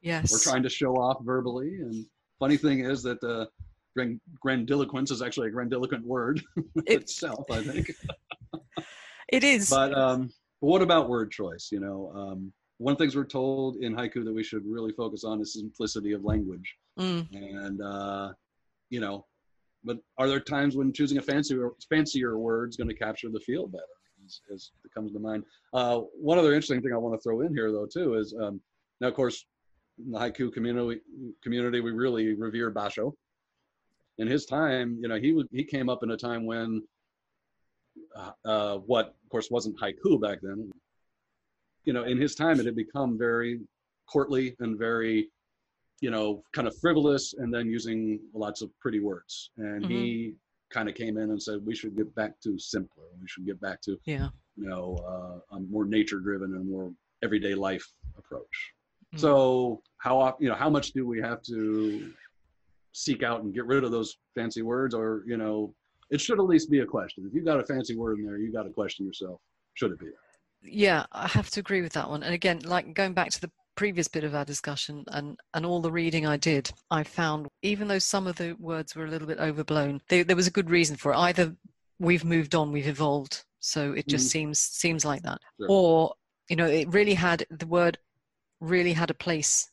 Yes. 0.00 0.32
We're 0.32 0.50
trying 0.52 0.64
to 0.64 0.68
show 0.68 0.96
off 0.96 1.18
verbally 1.24 1.76
and 1.80 2.04
funny 2.42 2.56
thing 2.56 2.80
is 2.80 3.04
that 3.04 3.22
uh, 3.22 3.46
grandiloquence 4.40 5.12
is 5.12 5.22
actually 5.22 5.46
a 5.46 5.52
grandiloquent 5.52 6.04
word 6.04 6.42
it, 6.86 7.02
itself, 7.02 7.48
I 7.48 7.62
think. 7.62 7.92
it 9.28 9.44
is. 9.44 9.70
But, 9.70 9.96
um, 9.96 10.28
but 10.60 10.66
what 10.66 10.82
about 10.82 11.08
word 11.08 11.30
choice? 11.30 11.68
You 11.70 11.78
know, 11.78 12.10
um, 12.16 12.52
one 12.78 12.92
of 12.92 12.98
the 12.98 13.04
things 13.04 13.14
we're 13.14 13.24
told 13.24 13.76
in 13.76 13.94
haiku 13.94 14.24
that 14.24 14.34
we 14.34 14.42
should 14.42 14.64
really 14.66 14.92
focus 14.92 15.22
on 15.22 15.40
is 15.40 15.54
simplicity 15.54 16.12
of 16.14 16.24
language. 16.24 16.74
Mm. 16.98 17.28
And, 17.32 17.80
uh, 17.80 18.32
you 18.90 18.98
know, 18.98 19.24
but 19.84 19.98
are 20.18 20.28
there 20.28 20.40
times 20.40 20.76
when 20.76 20.92
choosing 20.92 21.18
a 21.18 21.22
fancier 21.22 21.70
fancier 21.88 22.38
word 22.38 22.70
is 22.70 22.76
going 22.76 22.88
to 22.88 22.94
capture 22.94 23.28
the 23.30 23.40
feel 23.40 23.68
better? 23.68 23.84
As, 24.24 24.40
as 24.52 24.70
it 24.84 24.92
comes 24.94 25.12
to 25.12 25.18
mind. 25.18 25.44
Uh, 25.72 26.00
one 26.20 26.38
other 26.38 26.54
interesting 26.54 26.80
thing 26.82 26.92
I 26.92 26.96
want 26.96 27.14
to 27.16 27.22
throw 27.22 27.40
in 27.40 27.54
here, 27.54 27.72
though, 27.72 27.86
too, 27.86 28.14
is 28.14 28.34
um, 28.40 28.60
now, 29.00 29.08
of 29.08 29.14
course, 29.14 29.44
in 30.04 30.12
the 30.12 30.18
haiku 30.18 30.52
community, 30.52 31.00
community, 31.42 31.80
we 31.80 31.90
really 31.90 32.34
revere 32.34 32.72
Basho. 32.72 33.12
In 34.18 34.28
his 34.28 34.44
time, 34.46 34.98
you 35.00 35.08
know, 35.08 35.18
he 35.18 35.42
he 35.50 35.64
came 35.64 35.88
up 35.88 36.02
in 36.02 36.10
a 36.10 36.16
time 36.16 36.44
when 36.44 36.82
uh, 38.16 38.32
uh, 38.44 38.76
what, 38.78 39.06
of 39.06 39.30
course, 39.30 39.50
wasn't 39.50 39.78
haiku 39.80 40.20
back 40.20 40.38
then. 40.42 40.70
You 41.84 41.92
know, 41.92 42.04
in 42.04 42.18
his 42.20 42.34
time, 42.34 42.60
it 42.60 42.66
had 42.66 42.76
become 42.76 43.18
very 43.18 43.60
courtly 44.06 44.54
and 44.60 44.78
very, 44.78 45.30
you 46.00 46.10
know, 46.10 46.42
kind 46.52 46.68
of 46.68 46.76
frivolous, 46.78 47.34
and 47.38 47.52
then 47.52 47.66
using 47.66 48.20
lots 48.34 48.62
of 48.62 48.70
pretty 48.80 49.00
words. 49.00 49.50
And 49.56 49.82
mm-hmm. 49.82 49.90
he 49.90 50.34
kind 50.70 50.88
of 50.88 50.94
came 50.94 51.16
in 51.16 51.30
and 51.30 51.42
said 51.42 51.60
we 51.64 51.74
should 51.74 51.96
get 51.96 52.14
back 52.14 52.40
to 52.44 52.58
simpler. 52.58 53.04
We 53.20 53.26
should 53.28 53.46
get 53.46 53.60
back 53.60 53.80
to, 53.82 53.98
yeah, 54.04 54.28
you 54.56 54.68
know, 54.68 54.96
uh, 55.06 55.56
a 55.56 55.60
more 55.60 55.84
nature-driven 55.84 56.54
and 56.54 56.68
more 56.68 56.92
everyday 57.22 57.54
life 57.54 57.86
approach. 58.16 58.72
Mm-hmm. 59.12 59.20
So 59.20 59.82
how 59.98 60.18
often, 60.18 60.44
you 60.44 60.48
know 60.48 60.56
how 60.56 60.70
much 60.70 60.92
do 60.92 61.06
we 61.06 61.20
have 61.20 61.42
to 61.42 62.12
seek 62.92 63.22
out 63.22 63.42
and 63.42 63.54
get 63.54 63.66
rid 63.66 63.84
of 63.84 63.90
those 63.90 64.16
fancy 64.34 64.62
words, 64.62 64.94
or 64.94 65.22
you 65.26 65.36
know, 65.36 65.74
it 66.10 66.20
should 66.20 66.38
at 66.38 66.46
least 66.46 66.70
be 66.70 66.80
a 66.80 66.86
question. 66.86 67.24
If 67.26 67.34
you've 67.34 67.44
got 67.44 67.60
a 67.60 67.64
fancy 67.64 67.96
word 67.96 68.18
in 68.18 68.26
there, 68.26 68.38
you 68.38 68.52
got 68.52 68.64
to 68.64 68.70
question 68.70 69.06
yourself. 69.06 69.40
Should 69.74 69.92
it 69.92 69.98
be? 69.98 70.06
Yeah, 70.62 71.06
I 71.12 71.26
have 71.28 71.50
to 71.50 71.60
agree 71.60 71.82
with 71.82 71.92
that 71.94 72.08
one. 72.08 72.22
And 72.22 72.34
again, 72.34 72.60
like 72.60 72.94
going 72.94 73.14
back 73.14 73.30
to 73.30 73.40
the 73.40 73.50
previous 73.74 74.08
bit 74.08 74.22
of 74.22 74.34
our 74.34 74.44
discussion 74.44 75.04
and, 75.08 75.38
and 75.54 75.66
all 75.66 75.80
the 75.80 75.90
reading 75.90 76.26
I 76.26 76.36
did, 76.36 76.70
I 76.90 77.02
found 77.02 77.48
even 77.62 77.88
though 77.88 77.98
some 77.98 78.26
of 78.26 78.36
the 78.36 78.52
words 78.60 78.94
were 78.94 79.06
a 79.06 79.08
little 79.08 79.26
bit 79.26 79.38
overblown, 79.38 80.00
they, 80.08 80.22
there 80.22 80.36
was 80.36 80.46
a 80.46 80.52
good 80.52 80.70
reason 80.70 80.96
for 80.96 81.12
it. 81.12 81.16
Either 81.16 81.56
we've 81.98 82.24
moved 82.24 82.54
on, 82.54 82.70
we've 82.72 82.86
evolved, 82.86 83.44
so 83.60 83.92
it 83.92 84.06
just 84.06 84.26
mm 84.26 84.30
seems 84.30 84.60
seems 84.60 85.04
like 85.04 85.22
that, 85.22 85.38
sure. 85.58 85.66
or 85.70 86.14
you 86.48 86.56
know, 86.56 86.66
it 86.66 86.92
really 86.92 87.14
had 87.14 87.46
the 87.50 87.66
word 87.66 87.98
really 88.62 88.92
had 88.92 89.10
a 89.10 89.14
place 89.14 89.70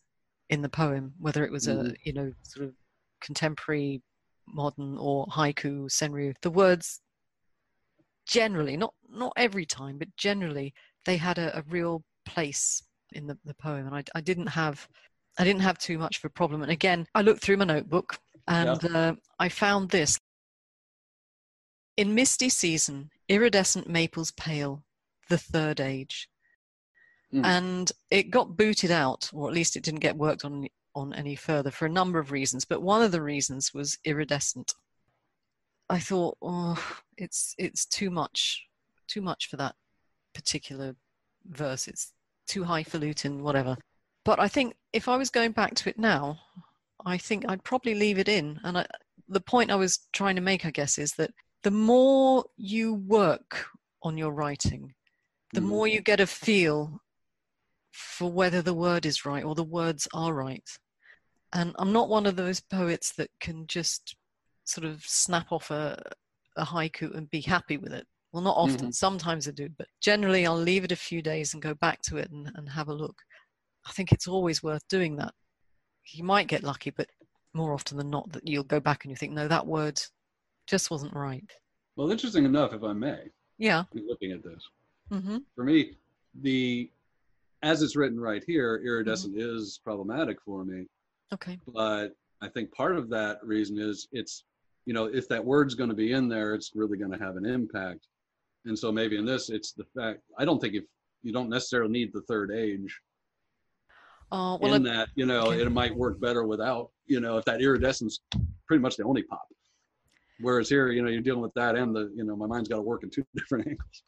in 0.49 0.61
the 0.61 0.69
poem, 0.69 1.13
whether 1.19 1.45
it 1.45 1.51
was 1.51 1.67
mm 1.67 1.91
a 1.91 1.95
you 2.03 2.13
know 2.13 2.31
sort 2.43 2.67
of 2.67 2.73
contemporary, 3.21 4.01
modern, 4.47 4.97
or 4.97 5.25
haiku, 5.27 5.85
senryu. 5.89 6.33
The 6.41 6.51
words 6.51 7.01
generally, 8.27 8.77
not 8.77 8.93
not 9.09 9.33
every 9.37 9.65
time, 9.65 9.97
but 9.97 10.15
generally, 10.17 10.73
they 11.05 11.17
had 11.17 11.37
a, 11.37 11.57
a 11.57 11.63
real 11.69 12.03
place 12.25 12.83
in 13.13 13.27
the, 13.27 13.37
the 13.45 13.55
poem, 13.55 13.85
and 13.87 13.95
I, 13.95 14.03
I 14.15 14.21
didn't 14.21 14.47
have 14.47 14.87
I 15.37 15.43
didn't 15.43 15.61
have 15.61 15.77
too 15.77 15.97
much 15.97 16.17
of 16.17 16.25
a 16.25 16.29
problem. 16.29 16.61
And 16.61 16.71
again, 16.71 17.07
I 17.15 17.21
looked 17.21 17.41
through 17.41 17.57
my 17.57 17.65
notebook 17.65 18.19
and 18.47 18.83
yeah. 18.83 18.97
uh, 18.97 19.13
I 19.39 19.49
found 19.49 19.89
this. 19.89 20.19
In 21.95 22.15
misty 22.15 22.49
season, 22.49 23.09
iridescent 23.27 23.87
maples 23.87 24.31
pale, 24.31 24.83
the 25.29 25.37
third 25.37 25.79
age. 25.79 26.29
Mm. 27.33 27.45
And 27.45 27.91
it 28.09 28.31
got 28.31 28.57
booted 28.57 28.91
out, 28.91 29.29
or 29.33 29.47
at 29.47 29.53
least 29.53 29.75
it 29.75 29.83
didn't 29.83 29.99
get 29.99 30.17
worked 30.17 30.45
on 30.45 30.67
on 30.95 31.13
any 31.13 31.35
further 31.35 31.71
for 31.71 31.85
a 31.85 31.89
number 31.89 32.19
of 32.19 32.31
reasons. 32.31 32.65
But 32.65 32.81
one 32.81 33.01
of 33.01 33.11
the 33.11 33.21
reasons 33.21 33.73
was 33.73 33.97
iridescent. 34.03 34.73
I 35.89 35.99
thought, 35.99 36.37
oh, 36.41 36.83
it's 37.17 37.55
it's 37.57 37.85
too 37.85 38.09
much, 38.09 38.65
too 39.07 39.21
much 39.21 39.47
for 39.47 39.57
that 39.57 39.75
particular 40.33 40.95
verse. 41.45 41.87
It's 41.87 42.13
too 42.47 42.63
highfalutin, 42.63 43.43
whatever. 43.43 43.77
But 44.25 44.39
I 44.39 44.47
think 44.47 44.75
if 44.93 45.07
I 45.07 45.17
was 45.17 45.29
going 45.29 45.51
back 45.51 45.75
to 45.75 45.89
it 45.89 45.97
now, 45.97 46.39
I 47.05 47.17
think 47.17 47.45
I'd 47.47 47.63
probably 47.63 47.95
leave 47.95 48.19
it 48.19 48.27
in. 48.27 48.59
And 48.63 48.79
I, 48.79 48.85
the 49.27 49.39
point 49.39 49.71
I 49.71 49.75
was 49.75 50.07
trying 50.13 50.35
to 50.35 50.41
make, 50.41 50.65
I 50.65 50.71
guess, 50.71 50.97
is 50.97 51.13
that 51.13 51.31
the 51.63 51.71
more 51.71 52.45
you 52.57 52.93
work 52.93 53.65
on 54.03 54.17
your 54.17 54.31
writing, 54.31 54.93
the 55.53 55.61
mm. 55.61 55.65
more 55.65 55.87
you 55.87 56.01
get 56.01 56.19
a 56.19 56.27
feel 56.27 57.01
for 57.91 58.31
whether 58.31 58.61
the 58.61 58.73
word 58.73 59.05
is 59.05 59.25
right 59.25 59.43
or 59.43 59.55
the 59.55 59.63
words 59.63 60.07
are 60.13 60.33
right. 60.33 60.67
And 61.53 61.75
I'm 61.79 61.91
not 61.91 62.09
one 62.09 62.25
of 62.25 62.35
those 62.35 62.59
poets 62.59 63.13
that 63.13 63.29
can 63.39 63.65
just 63.67 64.15
sort 64.65 64.85
of 64.85 65.03
snap 65.03 65.51
off 65.51 65.71
a, 65.71 66.01
a 66.57 66.65
haiku 66.65 67.15
and 67.15 67.29
be 67.29 67.41
happy 67.41 67.77
with 67.77 67.91
it. 67.91 68.05
Well, 68.31 68.43
not 68.43 68.57
often. 68.57 68.77
Mm-hmm. 68.77 68.91
Sometimes 68.91 69.47
I 69.47 69.51
do, 69.51 69.69
but 69.77 69.87
generally 70.01 70.45
I'll 70.45 70.55
leave 70.55 70.83
it 70.83 70.91
a 70.91 70.95
few 70.95 71.21
days 71.21 71.53
and 71.53 71.63
go 71.63 71.73
back 71.73 72.01
to 72.03 72.17
it 72.17 72.29
and, 72.29 72.51
and 72.55 72.69
have 72.69 72.89
a 72.89 72.93
look. 72.93 73.15
I 73.87 73.91
think 73.91 74.11
it's 74.11 74.27
always 74.27 74.61
worth 74.61 74.87
doing 74.87 75.15
that. 75.17 75.33
You 76.13 76.23
might 76.23 76.47
get 76.47 76.63
lucky, 76.63 76.91
but 76.91 77.07
more 77.53 77.73
often 77.73 77.97
than 77.97 78.11
not, 78.11 78.31
that 78.33 78.47
you'll 78.47 78.63
go 78.63 78.79
back 78.79 79.03
and 79.03 79.11
you 79.11 79.15
think, 79.15 79.33
no, 79.33 79.47
that 79.47 79.65
word 79.65 79.99
just 80.67 80.91
wasn't 80.91 81.15
right. 81.15 81.43
Well, 81.95 82.11
interesting 82.11 82.45
enough, 82.45 82.73
if 82.73 82.83
I 82.83 82.93
may. 82.93 83.19
Yeah. 83.57 83.83
Looking 83.93 84.31
at 84.31 84.43
this, 84.43 84.63
mm-hmm. 85.11 85.37
for 85.55 85.63
me, 85.63 85.97
the 86.41 86.91
as 87.61 87.81
it's 87.81 87.95
written 87.95 88.19
right 88.19 88.43
here, 88.45 88.81
iridescent 88.85 89.35
mm-hmm. 89.35 89.57
is 89.57 89.79
problematic 89.83 90.37
for 90.41 90.63
me. 90.63 90.85
Okay. 91.33 91.59
But 91.67 92.09
I 92.41 92.47
think 92.47 92.71
part 92.73 92.95
of 92.95 93.09
that 93.09 93.39
reason 93.43 93.77
is 93.77 94.07
it's, 94.11 94.43
you 94.85 94.93
know, 94.93 95.05
if 95.05 95.27
that 95.29 95.43
word's 95.43 95.75
going 95.75 95.89
to 95.89 95.95
be 95.95 96.13
in 96.13 96.29
there, 96.29 96.55
it's 96.55 96.71
really 96.73 96.97
going 96.97 97.11
to 97.11 97.23
have 97.23 97.35
an 97.35 97.45
impact. 97.45 98.07
And 98.65 98.77
so 98.77 98.91
maybe 98.91 99.17
in 99.17 99.25
this, 99.25 99.49
it's 99.49 99.73
the 99.73 99.85
fact, 99.95 100.21
I 100.37 100.45
don't 100.45 100.59
think 100.59 100.75
if 100.75 100.83
you 101.21 101.33
don't 101.33 101.49
necessarily 101.49 101.91
need 101.91 102.11
the 102.13 102.21
third 102.21 102.51
age. 102.51 102.99
Uh, 104.31 104.57
well, 104.61 104.75
in 104.75 104.83
that, 104.83 105.09
you 105.15 105.25
know, 105.25 105.47
okay. 105.47 105.61
it 105.61 105.71
might 105.71 105.95
work 105.95 106.19
better 106.21 106.45
without, 106.45 106.91
you 107.07 107.19
know, 107.19 107.37
if 107.37 107.45
that 107.45 107.61
iridescence 107.61 108.19
pretty 108.67 108.81
much 108.81 108.95
the 108.95 109.03
only 109.03 109.23
pop. 109.23 109.47
Whereas 110.39 110.69
here, 110.69 110.91
you 110.91 111.01
know, 111.01 111.09
you're 111.09 111.21
dealing 111.21 111.41
with 111.41 111.53
that 111.55 111.75
and 111.75 111.95
the, 111.95 112.11
you 112.15 112.23
know, 112.23 112.35
my 112.35 112.45
mind's 112.45 112.69
got 112.69 112.77
to 112.77 112.81
work 112.81 113.03
in 113.03 113.09
two 113.09 113.25
different 113.35 113.67
angles. 113.67 114.03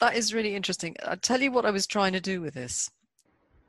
That 0.00 0.16
is 0.16 0.34
really 0.34 0.54
interesting. 0.54 0.96
I'll 1.04 1.16
tell 1.16 1.40
you 1.40 1.52
what 1.52 1.66
I 1.66 1.70
was 1.70 1.86
trying 1.86 2.12
to 2.14 2.20
do 2.20 2.40
with 2.40 2.54
this. 2.54 2.90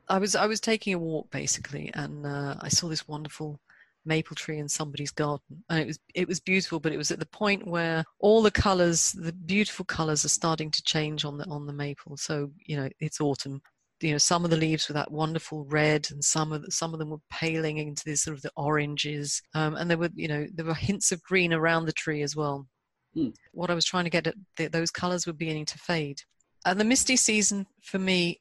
I 0.08 0.18
was 0.18 0.34
I 0.34 0.46
was 0.46 0.60
taking 0.60 0.94
a 0.94 0.98
walk 0.98 1.30
basically, 1.30 1.90
and 1.94 2.26
uh, 2.26 2.56
I 2.60 2.68
saw 2.68 2.88
this 2.88 3.06
wonderful 3.06 3.60
maple 4.04 4.34
tree 4.34 4.58
in 4.58 4.68
somebody's 4.68 5.10
garden 5.10 5.62
and 5.68 5.80
it 5.80 5.86
was 5.86 5.98
it 6.14 6.26
was 6.26 6.40
beautiful 6.40 6.80
but 6.80 6.92
it 6.92 6.96
was 6.96 7.10
at 7.10 7.18
the 7.18 7.26
point 7.26 7.66
where 7.66 8.02
all 8.18 8.42
the 8.42 8.50
colors 8.50 9.12
the 9.12 9.32
beautiful 9.32 9.84
colors 9.84 10.24
are 10.24 10.30
starting 10.30 10.70
to 10.70 10.82
change 10.82 11.24
on 11.24 11.36
the 11.36 11.44
on 11.48 11.66
the 11.66 11.72
maple 11.72 12.16
so 12.16 12.50
you 12.64 12.76
know 12.76 12.88
it's 13.00 13.20
autumn 13.20 13.60
you 14.00 14.12
know 14.12 14.18
some 14.18 14.44
of 14.44 14.50
the 14.50 14.56
leaves 14.56 14.88
were 14.88 14.94
that 14.94 15.10
wonderful 15.10 15.64
red 15.66 16.08
and 16.10 16.24
some 16.24 16.52
of 16.52 16.62
the, 16.62 16.70
some 16.70 16.94
of 16.94 16.98
them 16.98 17.10
were 17.10 17.20
paling 17.30 17.76
into 17.76 18.02
these 18.04 18.22
sort 18.22 18.34
of 18.34 18.42
the 18.42 18.52
oranges 18.56 19.42
um, 19.54 19.74
and 19.76 19.90
there 19.90 19.98
were 19.98 20.10
you 20.14 20.28
know 20.28 20.46
there 20.54 20.66
were 20.66 20.74
hints 20.74 21.12
of 21.12 21.22
green 21.22 21.52
around 21.52 21.84
the 21.84 21.92
tree 21.92 22.22
as 22.22 22.34
well 22.34 22.66
hmm. 23.14 23.28
what 23.52 23.70
i 23.70 23.74
was 23.74 23.84
trying 23.84 24.04
to 24.04 24.10
get 24.10 24.26
at 24.26 24.34
the, 24.56 24.68
those 24.68 24.90
colors 24.90 25.26
were 25.26 25.32
beginning 25.32 25.64
to 25.64 25.78
fade 25.78 26.20
and 26.66 26.78
the 26.78 26.84
misty 26.84 27.16
season 27.16 27.66
for 27.82 27.98
me 27.98 28.40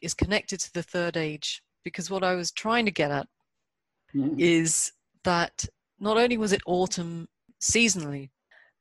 is 0.00 0.14
connected 0.14 0.60
to 0.60 0.72
the 0.72 0.82
third 0.82 1.16
age 1.16 1.62
because 1.84 2.10
what 2.10 2.24
i 2.24 2.34
was 2.34 2.50
trying 2.52 2.84
to 2.84 2.90
get 2.90 3.10
at 3.10 3.26
mm-hmm. 4.14 4.34
is 4.38 4.92
that 5.24 5.64
not 6.00 6.16
only 6.16 6.36
was 6.36 6.52
it 6.52 6.62
autumn 6.66 7.28
seasonally, 7.60 8.30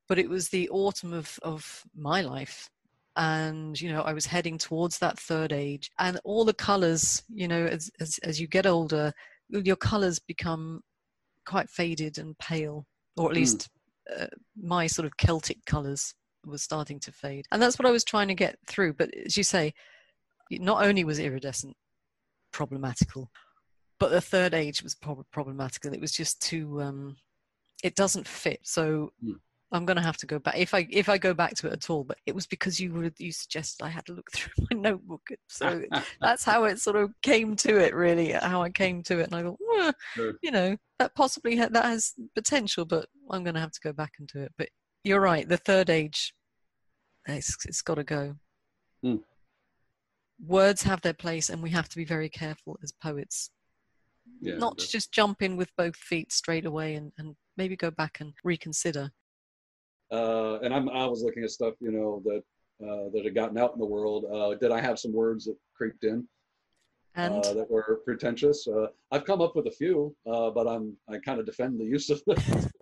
but 0.08 0.20
it 0.20 0.30
was 0.30 0.50
the 0.50 0.70
autumn 0.70 1.14
of, 1.14 1.38
of 1.42 1.84
my 1.96 2.22
life. 2.22 2.70
And, 3.16 3.80
you 3.80 3.92
know, 3.92 4.02
I 4.04 4.14
was 4.14 4.28
heading 4.28 4.58
towards 4.58 5.00
that 5.00 5.20
third 5.20 5.52
age. 5.52 5.92
And 6.00 6.20
all 6.24 6.46
the 6.46 6.54
colors, 6.54 7.24
you 7.34 7.48
know, 7.48 7.66
as, 7.66 7.90
as, 8.00 8.20
as 8.24 8.40
you 8.40 8.48
get 8.48 8.68
older, 8.68 9.12
your 9.50 9.76
colors 9.76 10.20
become 10.20 10.82
quite 11.46 11.70
faded 11.70 12.20
and 12.20 12.38
pale, 12.38 12.86
or 13.16 13.32
at 13.32 13.38
mm. 13.38 13.40
Uh, 14.16 14.28
my 14.56 14.88
sort 14.88 15.06
of 15.06 15.18
Celtic 15.18 15.66
colors 15.66 16.14
was 16.46 16.62
starting 16.62 17.00
to 17.02 17.12
fade. 17.12 17.46
And 17.52 17.62
that's 17.62 17.78
what 17.78 17.88
I 17.88 17.92
was 17.92 18.04
trying 18.04 18.28
to 18.30 18.36
get 18.36 18.58
through. 18.68 18.94
But 18.94 19.14
as 19.14 19.38
you 19.38 19.44
say, 19.44 19.74
not 20.52 20.86
only 20.86 21.04
was 21.04 21.20
iridescent 21.20 21.76
problematical, 22.52 23.30
but 24.00 24.12
the 24.12 24.22
third 24.22 24.54
age 24.54 24.84
was 24.84 24.96
prob- 24.96 25.26
problematic 25.32 25.86
it 25.86 26.02
was 26.02 26.12
just 26.12 26.42
too 26.42 26.82
um, 26.82 27.18
it 27.84 27.96
doesn't 27.96 28.28
fit 28.28 28.60
so 28.64 29.12
mm. 29.24 29.36
I'm 29.72 29.86
going 29.86 29.98
to 29.98 30.04
have 30.04 30.18
to 30.18 30.26
go 30.26 30.40
back 30.40 30.58
if 30.58 30.74
i 30.74 30.88
if 30.90 31.10
i 31.10 31.18
go 31.18 31.34
back 31.34 31.54
to 31.56 31.68
it 31.68 31.74
at 31.74 31.90
all 31.90 32.04
but 32.04 32.18
it 32.26 32.34
was 32.34 32.48
because 32.48 32.80
you 32.80 32.94
were 32.94 33.12
you 33.18 33.32
suggested 33.32 33.84
i 33.84 33.90
had 33.90 34.06
to 34.06 34.14
look 34.14 34.32
through 34.34 34.54
my 34.72 34.80
notebook 34.80 35.28
so 35.48 35.82
that's 36.22 36.44
how 36.44 36.64
it 36.66 36.80
sort 36.80 36.96
of 36.96 37.12
came 37.22 37.56
to 37.56 37.78
it 37.78 37.94
really 37.94 38.32
how 38.32 38.62
i 38.62 38.70
came 38.70 39.02
to 39.04 39.20
it 39.20 39.28
and 39.28 39.36
i 39.36 39.44
thought 39.44 39.58
well, 39.60 39.94
sure. 40.14 40.34
you 40.42 40.52
know 40.52 40.76
that 41.00 41.14
possibly 41.16 41.58
ha- 41.58 41.70
that 41.72 41.86
has 41.86 42.14
potential 42.36 42.86
but 42.86 43.08
i'm 43.32 43.44
going 43.44 43.56
to 43.56 43.62
have 43.62 43.72
to 43.72 43.82
go 43.82 43.92
back 43.92 44.14
and 44.20 44.30
do 44.34 44.40
it 44.40 44.52
but 44.58 44.70
you're 45.04 45.22
right 45.22 45.48
the 45.50 45.58
third 45.58 45.90
age 45.90 46.34
it's, 47.28 47.58
it's 47.66 47.82
got 47.82 47.96
to 47.96 48.04
go 48.04 48.36
mm. 49.04 49.20
words 50.46 50.84
have 50.84 51.02
their 51.02 51.14
place 51.14 51.50
and 51.50 51.62
we 51.62 51.70
have 51.70 51.90
to 51.90 51.98
be 51.98 52.06
very 52.06 52.30
careful 52.30 52.78
as 52.82 52.94
poets 52.94 53.52
yeah, 54.42 54.58
not 54.58 54.78
to 54.78 54.88
just 54.88 55.12
jump 55.12 55.42
in 55.42 55.58
with 55.58 55.76
both 55.78 55.96
feet 55.96 56.32
straight 56.32 56.66
away 56.66 56.96
and, 56.96 57.12
and 57.18 57.36
maybe 57.56 57.76
go 57.76 57.92
back 57.92 58.20
and 58.20 58.34
reconsider. 58.44 59.12
Uh, 60.12 60.60
and 60.60 60.74
I'm, 60.74 60.90
I 60.90 61.06
was 61.06 61.24
looking 61.24 61.44
at 61.44 61.52
stuff, 61.52 61.74
you 61.80 61.92
know, 61.92 62.22
that 62.26 62.44
uh, 62.86 63.10
that 63.14 63.24
had 63.26 63.34
gotten 63.36 63.58
out 63.58 63.74
in 63.74 63.80
the 63.80 63.86
world. 63.86 64.26
Uh, 64.32 64.56
did 64.56 64.72
I 64.72 64.80
have 64.80 65.00
some 65.00 65.12
words 65.12 65.46
that 65.46 65.58
creeped 65.76 66.04
in 66.04 66.28
and 67.16 67.44
uh, 67.46 67.54
that 67.54 67.70
were 67.70 68.02
pretentious? 68.06 68.68
Uh, 68.68 68.88
I've 69.12 69.26
come 69.26 69.42
up 69.42 69.56
with 69.56 69.68
a 69.68 69.72
few, 69.72 70.16
uh, 70.32 70.52
but 70.52 70.68
I'm 70.68 70.96
I 71.10 71.18
kind 71.20 71.40
of 71.40 71.46
defend 71.46 71.80
the 71.80 71.86
use 71.86 72.10
of 72.10 72.24
them. 72.26 72.38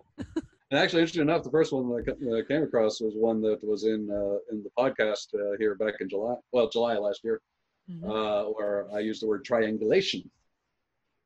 And 0.72 0.80
actually, 0.80 1.02
interesting 1.02 1.22
enough, 1.22 1.44
the 1.44 1.50
first 1.50 1.72
one 1.72 1.88
that 1.90 1.94
I 1.94 2.02
ca- 2.02 2.18
that 2.18 2.44
I 2.44 2.48
came 2.52 2.64
across 2.64 3.00
was 3.00 3.14
one 3.14 3.40
that 3.42 3.62
was 3.62 3.84
in 3.84 4.10
uh, 4.10 4.38
in 4.52 4.64
the 4.64 4.70
podcast 4.76 5.32
uh, 5.34 5.56
here 5.60 5.76
back 5.76 5.94
in 6.00 6.08
July. 6.08 6.34
Well, 6.50 6.68
July 6.68 6.96
last 6.96 7.20
year, 7.22 7.40
Mhm. 7.88 8.02
uh, 8.04 8.50
where 8.50 8.92
I 8.92 8.98
used 8.98 9.22
the 9.22 9.28
word 9.28 9.44
triangulation. 9.44 10.28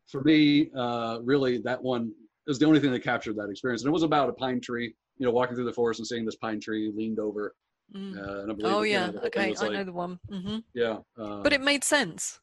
For 0.09 0.21
me, 0.25 0.71
uh, 0.77 1.21
really, 1.23 1.57
that 1.63 1.83
one 1.83 2.13
is 2.49 2.59
the 2.59 2.67
only 2.67 2.81
thing 2.81 2.91
that 2.93 3.03
captured 3.03 3.35
that 3.37 3.49
experience, 3.49 3.81
and 3.83 3.89
it 3.89 3.93
was 3.93 4.03
about 4.03 4.29
a 4.29 4.35
pine 4.35 4.61
tree. 4.61 4.95
You 5.21 5.27
know, 5.27 5.33
walking 5.33 5.55
through 5.55 5.67
the 5.67 5.73
forest 5.73 6.01
and 6.01 6.07
seeing 6.07 6.25
this 6.25 6.35
pine 6.37 6.59
tree 6.61 6.91
leaned 6.93 7.19
over. 7.21 7.55
Mm. 7.95 8.17
Uh, 8.19 8.43
and 8.43 8.51
I 8.51 8.55
believe 8.55 8.73
Oh 8.73 8.83
it, 8.83 8.89
you 8.89 8.95
know, 8.95 9.01
yeah, 9.01 9.07
the 9.07 9.13
whole 9.13 9.21
thing 9.21 9.29
okay, 9.29 9.55
I 9.57 9.63
like- 9.63 9.73
know 9.73 9.85
the 9.85 9.93
one. 9.93 10.19
hmm 10.29 10.57
Yeah, 10.75 10.99
uh, 11.19 11.43
But 11.43 11.53
it 11.53 11.61
made 11.61 11.85
sense. 11.85 12.41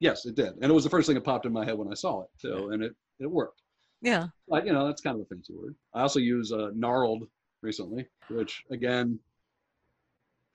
yes, 0.00 0.26
it 0.26 0.34
did, 0.34 0.52
and 0.60 0.64
it 0.64 0.72
was 0.74 0.84
the 0.84 0.90
first 0.90 1.06
thing 1.06 1.14
that 1.14 1.24
popped 1.24 1.46
in 1.46 1.52
my 1.52 1.64
head 1.64 1.78
when 1.78 1.88
I 1.90 1.94
saw 1.94 2.22
it. 2.22 2.28
So, 2.36 2.70
and 2.72 2.82
it 2.82 2.92
it 3.20 3.30
worked. 3.30 3.62
Yeah. 4.02 4.26
Like, 4.48 4.64
you 4.64 4.72
know, 4.72 4.86
that's 4.86 5.00
kind 5.00 5.16
of 5.16 5.22
a 5.22 5.24
fancy 5.26 5.54
word. 5.54 5.74
I 5.94 6.02
also 6.02 6.20
use 6.20 6.52
uh, 6.52 6.70
gnarled 6.74 7.24
recently, 7.62 8.06
which 8.30 8.62
again, 8.70 9.18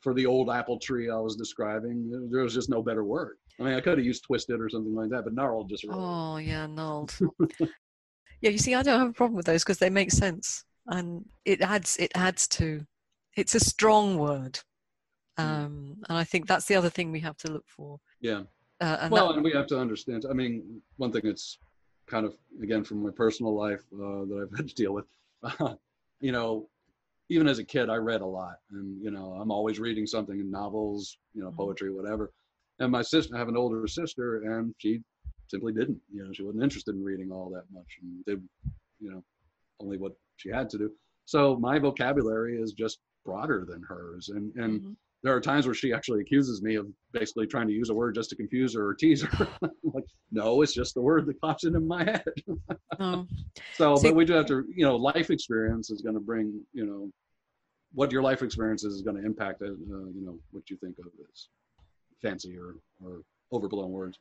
for 0.02 0.14
the 0.14 0.26
old 0.26 0.50
apple 0.50 0.80
tree 0.80 1.10
I 1.10 1.18
was 1.18 1.36
describing, 1.36 2.30
there 2.32 2.44
was 2.44 2.54
just 2.54 2.70
no 2.70 2.82
better 2.82 3.04
word. 3.04 3.38
I 3.60 3.64
mean, 3.64 3.74
I 3.76 3.82
could 3.82 3.98
have 3.98 4.06
used 4.06 4.24
twisted 4.24 4.60
or 4.60 4.70
something 4.70 4.96
like 4.96 5.10
that, 5.12 5.24
but 5.26 5.34
gnarled 5.34 5.70
just 5.70 5.84
really. 5.84 5.96
Oh 6.00 6.38
yeah, 6.38 6.66
gnarled. 6.68 7.18
yeah, 8.42 8.50
you 8.50 8.58
see, 8.58 8.74
I 8.76 8.82
don't 8.84 9.00
have 9.00 9.10
a 9.10 9.14
problem 9.14 9.36
with 9.38 9.46
those 9.46 9.64
because 9.64 9.78
they 9.78 9.90
make 9.90 10.12
sense, 10.12 10.64
and 10.88 11.26
it 11.46 11.62
adds 11.62 11.98
it 11.98 12.12
adds 12.16 12.48
to. 12.50 12.86
It's 13.36 13.56
a 13.56 13.60
strong 13.60 14.18
word, 14.18 14.60
Mm. 15.40 15.44
um, 15.44 15.98
and 16.08 16.18
I 16.18 16.24
think 16.24 16.48
that's 16.48 16.66
the 16.66 16.76
other 16.76 16.90
thing 16.90 17.12
we 17.12 17.20
have 17.22 17.38
to 17.38 17.52
look 17.52 17.68
for. 17.68 18.00
Yeah. 18.22 18.44
Uh, 18.80 18.98
and 19.02 19.12
well, 19.12 19.30
that, 19.30 19.36
and 19.36 19.44
we 19.44 19.52
have 19.54 19.68
to 19.68 19.80
understand. 19.80 20.26
I 20.30 20.34
mean, 20.34 20.82
one 20.98 21.12
thing 21.12 21.24
that's 21.26 21.58
kind 22.06 22.26
of 22.26 22.36
again 22.62 22.84
from 22.84 23.02
my 23.02 23.10
personal 23.12 23.56
life 23.56 23.84
uh, 23.94 24.26
that 24.26 24.48
I've 24.52 24.58
had 24.58 24.68
to 24.70 24.76
deal 24.76 24.94
with. 24.94 25.06
you 26.22 26.32
know, 26.32 26.70
even 27.30 27.48
as 27.48 27.60
a 27.60 27.64
kid, 27.64 27.90
I 27.90 27.96
read 27.96 28.22
a 28.22 28.26
lot, 28.26 28.58
and 28.72 29.02
you 29.02 29.10
know, 29.12 29.34
I'm 29.40 29.52
always 29.52 29.80
reading 29.80 30.06
something 30.06 30.40
in 30.40 30.52
novels, 30.52 31.18
you 31.34 31.42
know, 31.44 31.50
Mhm. 31.50 31.56
poetry, 31.58 31.92
whatever. 31.92 32.32
And 32.80 32.92
my 32.92 33.02
sister, 33.02 33.36
I 33.36 33.40
have 33.40 33.50
an 33.50 33.58
older 33.58 33.88
sister, 33.88 34.44
and 34.44 34.74
she 34.78 35.02
simply 35.48 35.74
didn't. 35.74 36.02
You 36.14 36.26
know, 36.26 36.34
she 36.34 36.44
wasn't 36.44 36.64
interested 36.64 36.94
in 36.96 37.04
reading 37.04 37.32
all 37.32 37.50
that 37.52 37.70
much, 37.72 37.98
and 38.02 38.24
did, 38.26 38.48
you 39.00 39.10
know, 39.12 39.24
only 39.80 39.98
what 39.98 40.14
she 40.38 40.50
had 40.50 40.70
to 40.72 40.78
do. 40.78 40.92
So 41.26 41.58
my 41.58 41.80
vocabulary 41.80 42.62
is 42.62 42.74
just 42.74 43.00
broader 43.26 43.66
than 43.68 43.82
hers, 43.84 44.30
and 44.30 44.54
and 44.56 44.82
Mhm. 44.82 44.96
there 45.24 45.34
are 45.36 45.40
times 45.42 45.66
where 45.66 45.74
she 45.76 45.94
actually 45.94 46.20
accuses 46.22 46.62
me 46.62 46.76
of 46.76 46.88
basically 47.14 47.48
trying 47.48 47.68
to 47.68 47.74
use 47.74 47.90
a 47.90 47.94
word 47.94 48.16
just 48.16 48.30
to 48.32 48.36
confuse 48.36 48.74
her 48.76 48.86
or 48.88 48.94
tease 48.94 49.22
her. 49.24 49.48
Like, 49.96 50.06
no, 50.32 50.62
it's 50.64 50.74
just 50.74 50.96
the 50.96 51.02
word 51.02 51.26
that 51.28 51.40
pops 51.40 51.66
into 51.66 51.80
my 51.80 52.04
head. 52.04 52.26
no. 53.00 53.28
so, 53.74 53.96
See- 53.96 54.08
but 54.10 54.16
we 54.16 54.26
do 54.26 54.34
have 54.34 54.48
to, 54.48 54.66
you 54.76 54.84
know, 54.86 54.96
life 54.96 55.30
experience 55.30 55.92
is 55.92 56.02
going 56.02 56.16
to 56.16 56.20
bring, 56.22 56.66
you 56.74 56.86
know, 56.86 57.12
what 57.94 58.12
your 58.12 58.24
life 58.24 58.42
experience 58.42 58.84
is, 58.84 58.96
is 58.96 59.02
going 59.04 59.16
to 59.18 59.24
impact, 59.24 59.62
uh, 59.62 59.66
you 59.66 60.14
know, 60.26 60.40
what 60.52 60.68
you 60.72 60.78
think 60.78 60.98
of 60.98 61.06
as 61.32 61.48
fancy 62.24 62.58
or, 62.58 62.76
or 63.06 63.22
overblown 63.52 63.92
words. 63.92 64.18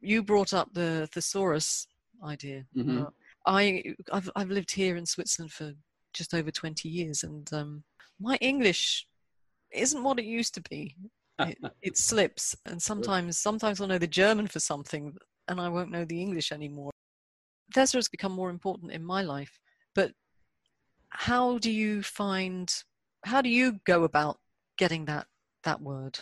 you 0.00 0.20
brought 0.22 0.52
up 0.52 0.68
the 0.74 1.06
thesaurus 1.12 1.86
idea. 2.24 2.66
Mhm. 2.76 3.06
Uh, 3.06 3.10
I 3.46 3.82
I've 4.12 4.30
I've 4.36 4.50
lived 4.50 4.72
here 4.72 4.96
in 4.96 5.06
Switzerland 5.06 5.52
for 5.52 5.72
just 6.12 6.34
over 6.34 6.50
twenty 6.50 6.88
years, 6.88 7.22
and 7.22 7.50
um, 7.52 7.84
my 8.20 8.36
English 8.36 9.06
isn't 9.72 10.02
what 10.02 10.18
it 10.18 10.24
used 10.24 10.54
to 10.54 10.62
be. 10.62 10.96
It, 11.38 11.58
it 11.80 11.98
slips, 11.98 12.54
and 12.66 12.80
sometimes 12.80 13.38
sometimes 13.38 13.80
I'll 13.80 13.88
know 13.88 13.98
the 13.98 14.06
German 14.06 14.46
for 14.46 14.60
something, 14.60 15.16
and 15.48 15.60
I 15.60 15.68
won't 15.68 15.90
know 15.90 16.04
the 16.04 16.20
English 16.20 16.52
anymore. 16.52 16.92
Thesaurus 17.74 18.04
has 18.04 18.08
become 18.08 18.30
more 18.32 18.50
important 18.50 18.92
in 18.92 19.02
my 19.02 19.22
life, 19.22 19.58
but 19.94 20.12
how 21.08 21.58
do 21.58 21.70
you 21.70 22.02
find? 22.02 22.72
How 23.24 23.40
do 23.40 23.48
you 23.48 23.80
go 23.86 24.04
about 24.04 24.38
getting 24.76 25.06
that 25.06 25.26
that 25.64 25.80
word? 25.80 26.20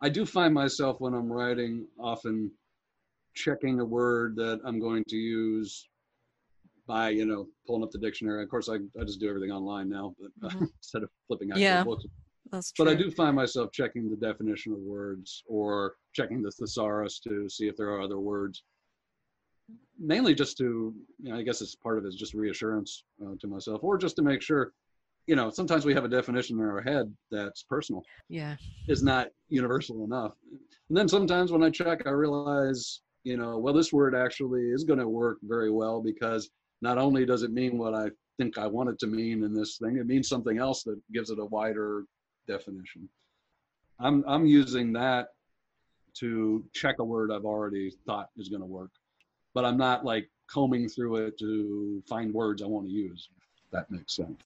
I 0.00 0.08
do 0.08 0.24
find 0.24 0.54
myself 0.54 1.00
when 1.00 1.14
I'm 1.14 1.32
writing 1.32 1.86
often 1.98 2.52
checking 3.34 3.80
a 3.80 3.84
word 3.84 4.36
that 4.36 4.60
I'm 4.64 4.78
going 4.78 5.04
to 5.08 5.16
use 5.16 5.88
by, 6.88 7.10
you 7.10 7.26
know, 7.26 7.46
pulling 7.66 7.84
up 7.84 7.90
the 7.92 7.98
dictionary. 7.98 8.42
Of 8.42 8.48
course, 8.48 8.68
I, 8.68 8.76
I 9.00 9.04
just 9.04 9.20
do 9.20 9.28
everything 9.28 9.52
online 9.52 9.88
now, 9.88 10.16
but 10.18 10.30
uh, 10.48 10.50
Mhm. 10.54 10.68
instead 10.82 11.02
of 11.04 11.10
flipping 11.28 11.52
out 11.52 11.58
Yeah. 11.60 11.84
books. 11.84 12.04
That's 12.50 12.72
true. 12.72 12.84
But 12.86 12.90
I 12.90 12.94
do 12.96 13.10
find 13.10 13.36
myself 13.36 13.70
checking 13.72 14.08
the 14.10 14.16
definition 14.16 14.72
of 14.72 14.78
words 14.80 15.44
or 15.46 15.94
checking 16.14 16.42
the 16.42 16.50
thesaurus 16.50 17.20
to 17.20 17.48
see 17.48 17.68
if 17.68 17.76
there 17.76 17.90
are 17.90 18.00
other 18.00 18.18
words. 18.18 18.64
Mainly 19.98 20.34
just 20.34 20.56
to, 20.58 20.94
you 21.22 21.30
know, 21.30 21.36
I 21.38 21.42
guess 21.42 21.60
it's 21.60 21.74
part 21.74 21.98
of 21.98 22.04
it 22.04 22.08
is 22.08 22.16
just 22.16 22.32
reassurance 22.32 23.04
uh, 23.24 23.34
to 23.38 23.46
myself, 23.46 23.80
or 23.84 23.98
just 23.98 24.16
to 24.16 24.22
make 24.22 24.40
sure, 24.40 24.72
you 25.26 25.36
know, 25.36 25.50
sometimes 25.50 25.84
we 25.84 25.92
have 25.92 26.04
a 26.04 26.08
definition 26.08 26.58
in 26.58 26.64
our 26.64 26.80
head 26.80 27.14
that's 27.30 27.62
personal 27.64 28.02
Yeah. 28.30 28.56
is 28.86 29.02
not 29.02 29.28
universal 29.50 30.04
enough. 30.04 30.32
And 30.88 30.96
then 30.96 31.06
sometimes 31.08 31.52
when 31.52 31.62
I 31.62 31.68
check, 31.68 32.06
I 32.06 32.10
realize, 32.10 33.02
you 33.24 33.36
know, 33.36 33.58
well, 33.58 33.74
this 33.74 33.92
word 33.92 34.14
actually 34.14 34.70
is 34.70 34.84
going 34.84 35.00
to 35.00 35.08
work 35.08 35.38
very 35.42 35.70
well 35.70 36.00
because 36.00 36.48
not 36.80 36.98
only 36.98 37.24
does 37.26 37.42
it 37.42 37.52
mean 37.52 37.78
what 37.78 37.94
I 37.94 38.10
think 38.38 38.58
I 38.58 38.66
want 38.66 38.90
it 38.90 38.98
to 39.00 39.06
mean 39.06 39.42
in 39.42 39.52
this 39.52 39.78
thing, 39.78 39.96
it 39.96 40.06
means 40.06 40.28
something 40.28 40.58
else 40.58 40.82
that 40.84 41.00
gives 41.12 41.30
it 41.30 41.38
a 41.38 41.44
wider 41.44 42.04
definition. 42.46 43.08
I'm 43.98 44.24
I'm 44.26 44.46
using 44.46 44.92
that 44.94 45.28
to 46.14 46.64
check 46.72 46.96
a 46.98 47.04
word 47.04 47.30
I've 47.30 47.44
already 47.44 47.92
thought 48.06 48.30
is 48.36 48.48
going 48.48 48.62
to 48.62 48.66
work, 48.66 48.90
but 49.54 49.64
I'm 49.64 49.76
not 49.76 50.04
like 50.04 50.28
combing 50.48 50.88
through 50.88 51.16
it 51.16 51.38
to 51.38 52.02
find 52.08 52.32
words 52.32 52.62
I 52.62 52.66
want 52.66 52.86
to 52.86 52.92
use. 52.92 53.28
If 53.64 53.70
that 53.72 53.90
makes 53.90 54.14
sense. 54.16 54.40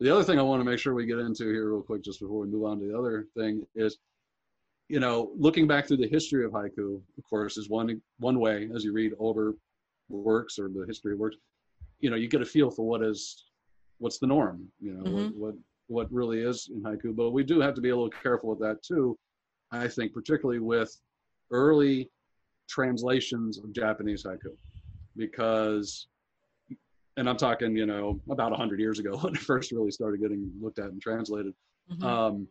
The 0.00 0.10
other 0.10 0.24
thing 0.24 0.38
I 0.38 0.42
want 0.42 0.60
to 0.60 0.68
make 0.68 0.78
sure 0.78 0.92
we 0.92 1.06
get 1.06 1.18
into 1.18 1.44
here 1.44 1.70
real 1.70 1.82
quick, 1.82 2.02
just 2.02 2.20
before 2.20 2.40
we 2.40 2.48
move 2.48 2.64
on 2.64 2.80
to 2.80 2.86
the 2.86 2.98
other 2.98 3.26
thing, 3.36 3.64
is, 3.74 3.98
you 4.88 5.00
know, 5.00 5.30
looking 5.36 5.66
back 5.66 5.86
through 5.86 5.98
the 5.98 6.08
history 6.08 6.44
of 6.44 6.50
haiku, 6.50 7.00
of 7.16 7.24
course, 7.30 7.56
is 7.56 7.68
one 7.68 8.02
one 8.18 8.38
way 8.40 8.68
as 8.74 8.84
you 8.84 8.92
read 8.92 9.12
older 9.18 9.54
works 10.08 10.58
or 10.58 10.68
the 10.68 10.84
history 10.86 11.12
of 11.12 11.18
works, 11.18 11.36
you 12.00 12.10
know, 12.10 12.16
you 12.16 12.28
get 12.28 12.42
a 12.42 12.44
feel 12.44 12.70
for 12.70 12.86
what 12.86 13.02
is, 13.02 13.46
what's 13.98 14.18
the 14.18 14.26
norm, 14.26 14.68
you 14.80 14.92
know, 14.92 15.04
Mhm. 15.04 15.32
what, 15.34 15.54
what 15.54 15.54
what 15.88 16.10
really 16.10 16.40
is 16.40 16.70
in 16.72 16.80
haiku. 16.82 17.14
But 17.14 17.32
we 17.32 17.44
do 17.44 17.60
have 17.60 17.74
to 17.74 17.82
be 17.82 17.90
a 17.90 17.94
little 17.94 18.08
careful 18.08 18.48
with 18.48 18.58
that 18.60 18.82
too. 18.82 19.18
I 19.70 19.86
think, 19.86 20.14
particularly 20.14 20.58
with 20.60 20.98
early 21.50 22.10
translations 22.70 23.58
of 23.58 23.70
Japanese 23.72 24.24
haiku, 24.24 24.56
because 25.16 26.06
and 27.18 27.28
I'm 27.28 27.36
talking, 27.36 27.76
you 27.76 27.84
know, 27.86 28.18
about 28.30 28.50
100 28.50 28.80
years 28.80 28.98
ago 28.98 29.16
when 29.22 29.34
it 29.34 29.40
first 29.40 29.72
really 29.72 29.90
started 29.90 30.20
getting 30.22 30.50
looked 30.60 30.78
at 30.78 30.86
and 30.86 31.00
translated. 31.02 31.52
Mhm. 31.92 32.02
Um, 32.02 32.48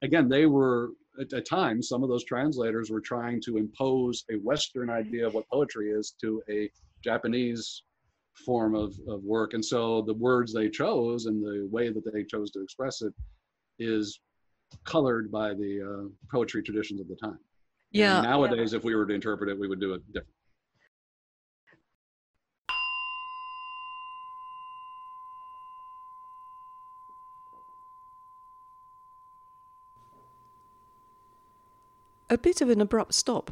again, 0.00 0.28
they 0.30 0.46
were, 0.46 0.92
at, 1.20 1.32
at 1.32 1.46
times, 1.46 1.88
some 1.88 2.02
of 2.02 2.08
those 2.08 2.24
translators 2.24 2.90
were 2.90 3.00
trying 3.00 3.40
to 3.42 3.56
impose 3.56 4.24
a 4.30 4.36
Western 4.36 4.90
idea 4.90 5.26
of 5.26 5.34
what 5.34 5.48
poetry 5.48 5.90
is 5.90 6.14
to 6.20 6.42
a 6.50 6.70
Japanese 7.02 7.82
form 8.44 8.74
of, 8.74 8.98
of 9.08 9.22
work. 9.22 9.54
And 9.54 9.64
so 9.64 10.02
the 10.02 10.14
words 10.14 10.52
they 10.52 10.68
chose 10.68 11.26
and 11.26 11.42
the 11.42 11.68
way 11.70 11.90
that 11.90 12.02
they 12.12 12.24
chose 12.24 12.50
to 12.52 12.62
express 12.62 13.02
it 13.02 13.12
is 13.78 14.20
colored 14.84 15.30
by 15.30 15.50
the 15.50 15.80
uh, 15.82 16.08
poetry 16.30 16.62
traditions 16.62 17.00
of 17.00 17.08
the 17.08 17.16
time. 17.16 17.38
yeah. 17.90 18.18
And 18.18 18.26
nowadays, 18.26 18.72
if 18.72 18.84
we 18.84 18.94
were 18.94 19.06
to 19.06 19.14
interpret 19.14 19.50
it, 19.50 19.58
we 19.58 19.68
would 19.68 19.80
do 19.80 19.94
it 19.94 20.02
different. 20.12 20.28
A 32.32 32.38
bit 32.38 32.62
of 32.62 32.70
an 32.70 32.80
abrupt 32.80 33.12
stop, 33.12 33.50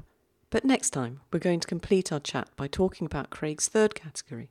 but 0.49 0.65
next 0.65 0.89
time 0.89 1.21
we're 1.31 1.39
going 1.39 1.61
to 1.61 1.69
complete 1.69 2.11
our 2.11 2.19
chat 2.19 2.49
by 2.57 2.67
talking 2.67 3.05
about 3.05 3.29
Craig's 3.29 3.69
third 3.69 3.95
category 3.95 4.49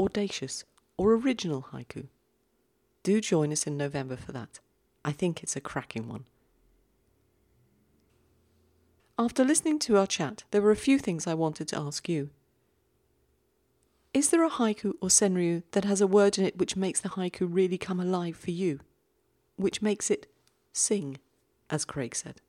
audacious 0.00 0.64
or 0.96 1.12
original 1.12 1.66
haiku. 1.72 2.06
Do 3.02 3.20
join 3.20 3.52
us 3.52 3.66
in 3.66 3.76
November 3.76 4.16
for 4.16 4.32
that. 4.32 4.60
I 5.04 5.12
think 5.12 5.42
it's 5.42 5.56
a 5.56 5.60
cracking 5.60 6.08
one. 6.08 6.24
After 9.18 9.44
listening 9.44 9.78
to 9.80 9.98
our 9.98 10.06
chat, 10.06 10.44
there 10.52 10.62
were 10.62 10.70
a 10.70 10.76
few 10.76 10.98
things 10.98 11.26
I 11.26 11.34
wanted 11.34 11.68
to 11.68 11.78
ask 11.78 12.08
you. 12.08 12.30
Is 14.14 14.30
there 14.30 14.46
a 14.46 14.48
haiku 14.48 14.94
or 15.02 15.10
senryu 15.10 15.64
that 15.72 15.84
has 15.84 16.00
a 16.00 16.06
word 16.06 16.38
in 16.38 16.46
it 16.46 16.56
which 16.56 16.76
makes 16.76 17.02
the 17.02 17.10
haiku 17.10 17.46
really 17.46 17.76
come 17.76 18.00
alive 18.00 18.38
for 18.38 18.52
you? 18.52 18.80
Which 19.56 19.82
makes 19.82 20.10
it 20.10 20.32
sing, 20.72 21.18
as 21.68 21.84
Craig 21.84 22.14
said? 22.14 22.40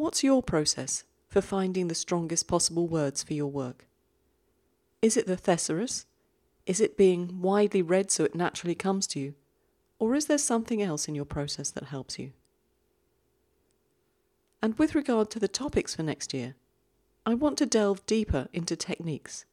What's 0.00 0.24
your 0.24 0.42
process 0.42 1.04
for 1.28 1.42
finding 1.42 1.88
the 1.88 1.94
strongest 1.94 2.48
possible 2.48 2.88
words 2.88 3.22
for 3.22 3.34
your 3.34 3.50
work? 3.50 3.86
Is 5.02 5.18
it 5.18 5.26
the 5.26 5.36
thesaurus? 5.36 6.06
Is 6.64 6.80
it 6.80 6.96
being 6.96 7.42
widely 7.42 7.82
read 7.82 8.10
so 8.10 8.24
it 8.24 8.34
naturally 8.34 8.74
comes 8.74 9.06
to 9.08 9.20
you? 9.20 9.34
Or 9.98 10.14
is 10.14 10.24
there 10.24 10.38
something 10.38 10.80
else 10.80 11.06
in 11.06 11.14
your 11.14 11.26
process 11.26 11.68
that 11.72 11.84
helps 11.84 12.18
you? 12.18 12.32
And 14.62 14.78
with 14.78 14.94
regard 14.94 15.28
to 15.32 15.38
the 15.38 15.48
topics 15.48 15.96
for 15.96 16.02
next 16.02 16.32
year, 16.32 16.54
I 17.26 17.34
want 17.34 17.58
to 17.58 17.66
delve 17.66 18.06
deeper 18.06 18.48
into 18.54 18.76
techniques. 18.76 19.44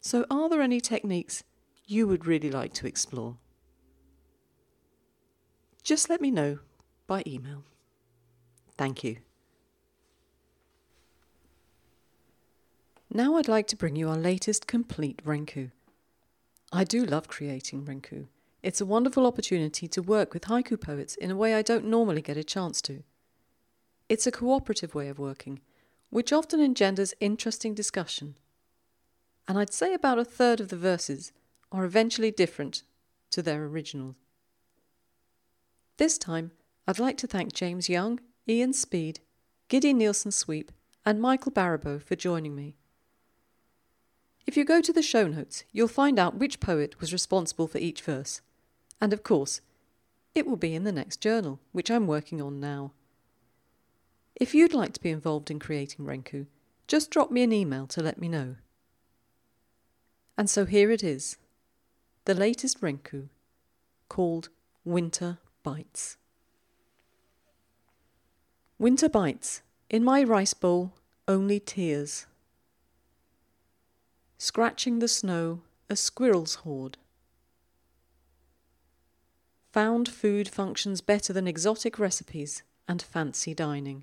So, 0.00 0.24
are 0.30 0.48
there 0.48 0.62
any 0.62 0.80
techniques 0.80 1.42
you 1.88 2.06
would 2.06 2.24
really 2.24 2.52
like 2.52 2.72
to 2.74 2.86
explore? 2.86 3.38
Just 5.82 6.08
let 6.08 6.20
me 6.20 6.30
know 6.30 6.60
by 7.08 7.24
email. 7.26 7.64
Thank 8.76 9.02
you. 9.02 9.16
Now 13.14 13.36
I'd 13.36 13.46
like 13.46 13.66
to 13.66 13.76
bring 13.76 13.94
you 13.94 14.08
our 14.08 14.16
latest 14.16 14.66
complete 14.66 15.22
Renku. 15.22 15.70
I 16.72 16.84
do 16.84 17.04
love 17.04 17.28
creating 17.28 17.84
Renku. 17.84 18.28
It's 18.62 18.80
a 18.80 18.86
wonderful 18.86 19.26
opportunity 19.26 19.86
to 19.86 20.00
work 20.00 20.32
with 20.32 20.44
haiku 20.44 20.80
poets 20.80 21.16
in 21.16 21.30
a 21.30 21.36
way 21.36 21.54
I 21.54 21.60
don't 21.60 21.84
normally 21.84 22.22
get 22.22 22.38
a 22.38 22.44
chance 22.44 22.80
to. 22.82 23.02
It's 24.08 24.26
a 24.26 24.32
cooperative 24.32 24.94
way 24.94 25.08
of 25.08 25.18
working, 25.18 25.60
which 26.08 26.32
often 26.32 26.58
engenders 26.58 27.12
interesting 27.20 27.74
discussion. 27.74 28.38
And 29.46 29.58
I'd 29.58 29.74
say 29.74 29.92
about 29.92 30.18
a 30.18 30.24
third 30.24 30.58
of 30.58 30.68
the 30.68 30.78
verses 30.78 31.32
are 31.70 31.84
eventually 31.84 32.30
different 32.30 32.82
to 33.32 33.42
their 33.42 33.62
originals. 33.66 34.14
This 35.98 36.16
time, 36.16 36.52
I'd 36.88 36.98
like 36.98 37.18
to 37.18 37.26
thank 37.26 37.52
James 37.52 37.90
Young, 37.90 38.20
Ian 38.48 38.72
Speed, 38.72 39.20
Giddy 39.68 39.92
Nielsen 39.92 40.32
Sweep, 40.32 40.72
and 41.04 41.20
Michael 41.20 41.52
Barabow 41.52 42.02
for 42.02 42.16
joining 42.16 42.54
me. 42.54 42.76
If 44.46 44.56
you 44.56 44.64
go 44.64 44.80
to 44.80 44.92
the 44.92 45.02
show 45.02 45.26
notes, 45.26 45.64
you'll 45.72 45.88
find 45.88 46.18
out 46.18 46.36
which 46.36 46.60
poet 46.60 47.00
was 47.00 47.12
responsible 47.12 47.68
for 47.68 47.78
each 47.78 48.02
verse. 48.02 48.40
And 49.00 49.12
of 49.12 49.22
course, 49.22 49.60
it 50.34 50.46
will 50.46 50.56
be 50.56 50.74
in 50.74 50.84
the 50.84 50.92
next 50.92 51.20
journal, 51.20 51.60
which 51.72 51.90
I'm 51.90 52.06
working 52.06 52.40
on 52.40 52.60
now. 52.60 52.92
If 54.34 54.54
you'd 54.54 54.74
like 54.74 54.92
to 54.94 55.00
be 55.00 55.10
involved 55.10 55.50
in 55.50 55.58
creating 55.58 56.04
Renku, 56.04 56.46
just 56.88 57.10
drop 57.10 57.30
me 57.30 57.42
an 57.42 57.52
email 57.52 57.86
to 57.88 58.02
let 58.02 58.18
me 58.18 58.28
know. 58.28 58.56
And 60.36 60.48
so 60.48 60.64
here 60.64 60.90
it 60.90 61.04
is, 61.04 61.36
the 62.24 62.34
latest 62.34 62.80
Renku, 62.80 63.28
called 64.08 64.48
Winter 64.84 65.38
Bites. 65.62 66.16
Winter 68.78 69.08
bites, 69.08 69.62
in 69.90 70.02
my 70.02 70.24
rice 70.24 70.54
bowl, 70.54 70.94
only 71.28 71.60
tears. 71.60 72.26
Scratching 74.44 74.98
the 74.98 75.06
snow, 75.06 75.60
a 75.88 75.94
squirrel's 75.94 76.56
hoard. 76.56 76.98
Found 79.70 80.08
food 80.08 80.48
functions 80.48 81.00
better 81.00 81.32
than 81.32 81.46
exotic 81.46 81.96
recipes 81.96 82.64
and 82.88 83.00
fancy 83.00 83.54
dining. 83.54 84.02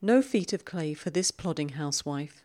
No 0.00 0.22
feet 0.22 0.54
of 0.54 0.64
clay 0.64 0.94
for 0.94 1.10
this 1.10 1.30
plodding 1.30 1.68
housewife. 1.80 2.42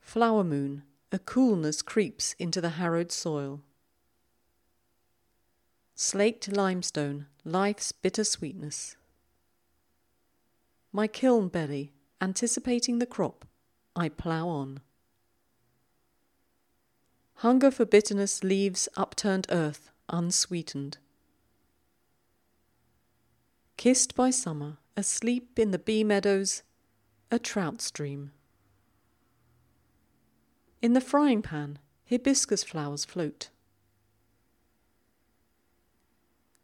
Flower 0.00 0.42
moon, 0.42 0.84
a 1.12 1.18
coolness 1.18 1.82
creeps 1.82 2.34
into 2.38 2.62
the 2.62 2.80
harrowed 2.80 3.12
soil. 3.12 3.60
Slaked 5.94 6.50
limestone, 6.50 7.26
life's 7.44 7.92
bitter 7.92 8.24
sweetness. 8.24 8.96
My 10.90 11.06
kiln 11.06 11.48
belly, 11.48 11.92
anticipating 12.24 13.00
the 13.00 13.06
crop, 13.06 13.44
I 13.94 14.08
plough 14.08 14.48
on. 14.48 14.80
Hunger 17.36 17.70
for 17.70 17.84
bitterness 17.84 18.42
leaves 18.42 18.88
upturned 18.96 19.46
earth 19.50 19.90
unsweetened. 20.08 20.96
Kissed 23.76 24.14
by 24.14 24.30
summer, 24.30 24.78
asleep 24.96 25.58
in 25.58 25.70
the 25.70 25.78
bee 25.78 26.02
meadows, 26.02 26.62
a 27.30 27.38
trout 27.38 27.82
stream. 27.82 28.32
In 30.80 30.94
the 30.94 31.02
frying 31.02 31.42
pan, 31.42 31.78
hibiscus 32.08 32.64
flowers 32.64 33.04
float. 33.04 33.50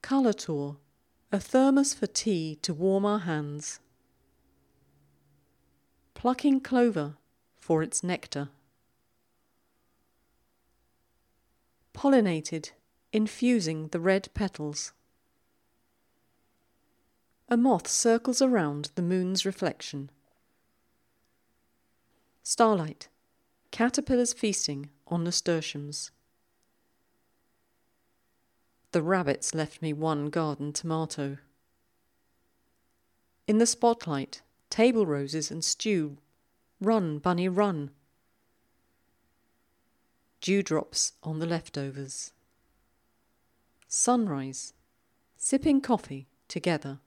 Colour 0.01 0.33
tour, 0.33 0.79
a 1.31 1.39
thermos 1.39 1.93
for 1.93 2.07
tea 2.07 2.59
to 2.63 2.73
warm 2.73 3.05
our 3.05 3.21
hands. 3.21 3.81
Plucking 6.21 6.61
clover 6.61 7.15
for 7.59 7.83
its 7.83 8.05
nectar. 8.05 8.51
pollinated, 11.95 12.73
infusing 13.11 13.89
the 13.89 14.01
red 14.01 14.29
petals. 14.35 14.93
A 17.49 17.57
moth 17.57 17.89
circles 17.89 18.43
around 18.43 18.91
the 18.97 19.03
moon's 19.03 19.47
reflection. 19.47 20.11
Starlight, 22.43 23.09
caterpillars 23.71 24.35
feasting 24.35 24.91
on 25.09 25.25
nasturtiums. 25.25 26.11
The 28.93 29.03
rabbits 29.03 29.55
left 29.55 29.81
me 29.81 29.95
one 29.95 30.29
garden 30.29 30.75
tomato. 30.75 31.39
In 33.47 33.57
the 33.57 33.65
spotlight, 33.65 34.43
table 34.71 35.05
roses 35.05 35.51
and 35.51 35.63
stew. 35.63 36.19
Run, 36.81 37.19
bunny, 37.19 37.49
run 37.49 37.91
dewdrops 40.41 41.13
on 41.23 41.39
the 41.39 41.47
leftovers. 41.47 42.33
Sunrise, 43.87 44.73
sipping 45.37 45.81
coffee 45.81 46.29
together. 46.49 46.99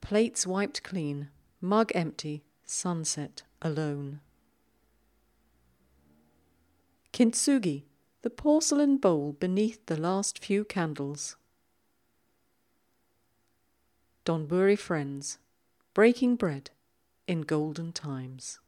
Plates 0.00 0.46
wiped 0.46 0.82
clean, 0.82 1.28
mug 1.60 1.90
empty, 1.94 2.44
sunset 2.66 3.42
alone. 3.62 4.20
Kintsugi, 7.12 7.84
the 8.22 8.30
porcelain 8.30 8.98
bowl 8.98 9.32
beneath 9.32 9.86
the 9.86 9.96
last 9.96 10.38
few 10.38 10.64
candles. 10.64 11.36
Donburi 14.24 14.78
friends, 14.78 15.38
breaking 15.92 16.36
bread 16.36 16.70
in 17.26 17.42
golden 17.42 17.92
times. 17.92 18.58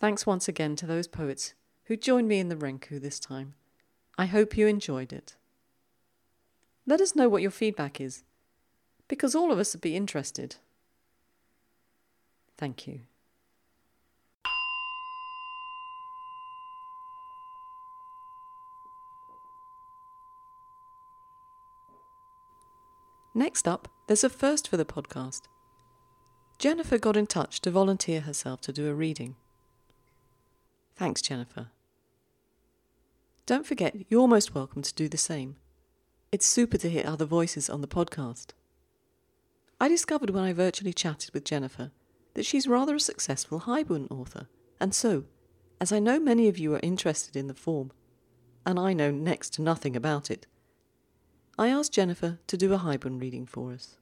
Thanks 0.00 0.26
once 0.26 0.48
again 0.48 0.74
to 0.76 0.86
those 0.86 1.06
poets 1.06 1.54
who 1.84 1.96
joined 1.96 2.26
me 2.26 2.40
in 2.40 2.48
the 2.48 2.56
Renku 2.56 3.00
this 3.00 3.20
time. 3.20 3.54
I 4.18 4.26
hope 4.26 4.56
you 4.56 4.66
enjoyed 4.66 5.12
it. 5.12 5.36
Let 6.84 7.00
us 7.00 7.14
know 7.14 7.28
what 7.28 7.42
your 7.42 7.52
feedback 7.52 8.00
is, 8.00 8.24
because 9.06 9.36
all 9.36 9.52
of 9.52 9.58
us 9.60 9.72
would 9.72 9.80
be 9.80 9.94
interested. 9.94 10.56
Thank 12.58 12.88
you. 12.88 13.02
Next 23.34 23.68
up, 23.68 23.88
there's 24.08 24.24
a 24.24 24.28
first 24.28 24.66
for 24.66 24.76
the 24.76 24.84
podcast. 24.84 25.42
Jennifer 26.58 26.98
got 26.98 27.16
in 27.16 27.28
touch 27.28 27.60
to 27.60 27.70
volunteer 27.70 28.22
herself 28.22 28.60
to 28.62 28.72
do 28.72 28.88
a 28.88 28.94
reading. 28.94 29.36
Thanks, 30.96 31.22
Jennifer. 31.22 31.68
Don't 33.46 33.64
forget, 33.64 33.94
you're 34.08 34.26
most 34.26 34.54
welcome 34.54 34.82
to 34.82 34.94
do 34.94 35.08
the 35.08 35.16
same. 35.16 35.56
It's 36.32 36.46
super 36.46 36.76
to 36.78 36.90
hear 36.90 37.04
other 37.06 37.24
voices 37.24 37.70
on 37.70 37.80
the 37.80 37.88
podcast. 37.88 38.48
I 39.80 39.88
discovered 39.88 40.30
when 40.30 40.44
I 40.44 40.52
virtually 40.52 40.92
chatted 40.92 41.32
with 41.32 41.44
Jennifer 41.44 41.92
that 42.34 42.44
she's 42.44 42.66
rather 42.68 42.96
a 42.96 43.00
successful 43.00 43.60
Haibun 43.60 44.10
author, 44.10 44.48
and 44.80 44.92
so, 44.92 45.24
as 45.80 45.92
I 45.92 46.00
know 46.00 46.18
many 46.18 46.48
of 46.48 46.58
you 46.58 46.74
are 46.74 46.80
interested 46.82 47.36
in 47.36 47.46
the 47.46 47.54
form, 47.54 47.92
and 48.66 48.78
I 48.78 48.92
know 48.92 49.10
next 49.12 49.54
to 49.54 49.62
nothing 49.62 49.96
about 49.96 50.30
it, 50.30 50.46
I 51.60 51.68
asked 51.68 51.92
Jennifer 51.92 52.38
to 52.46 52.56
do 52.56 52.72
a 52.72 52.78
Haibun 52.78 53.20
reading 53.20 53.44
for 53.44 53.70
us. 53.70 53.98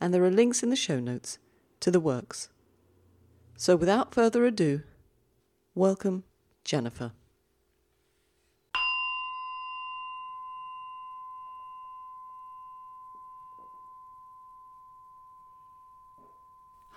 And 0.00 0.12
there 0.12 0.24
are 0.24 0.30
links 0.30 0.64
in 0.64 0.70
the 0.70 0.74
show 0.74 0.98
notes 0.98 1.38
to 1.78 1.92
the 1.92 2.00
works. 2.00 2.48
So 3.56 3.76
without 3.76 4.12
further 4.12 4.44
ado, 4.44 4.82
Welcome, 5.76 6.24
Jennifer. 6.64 7.12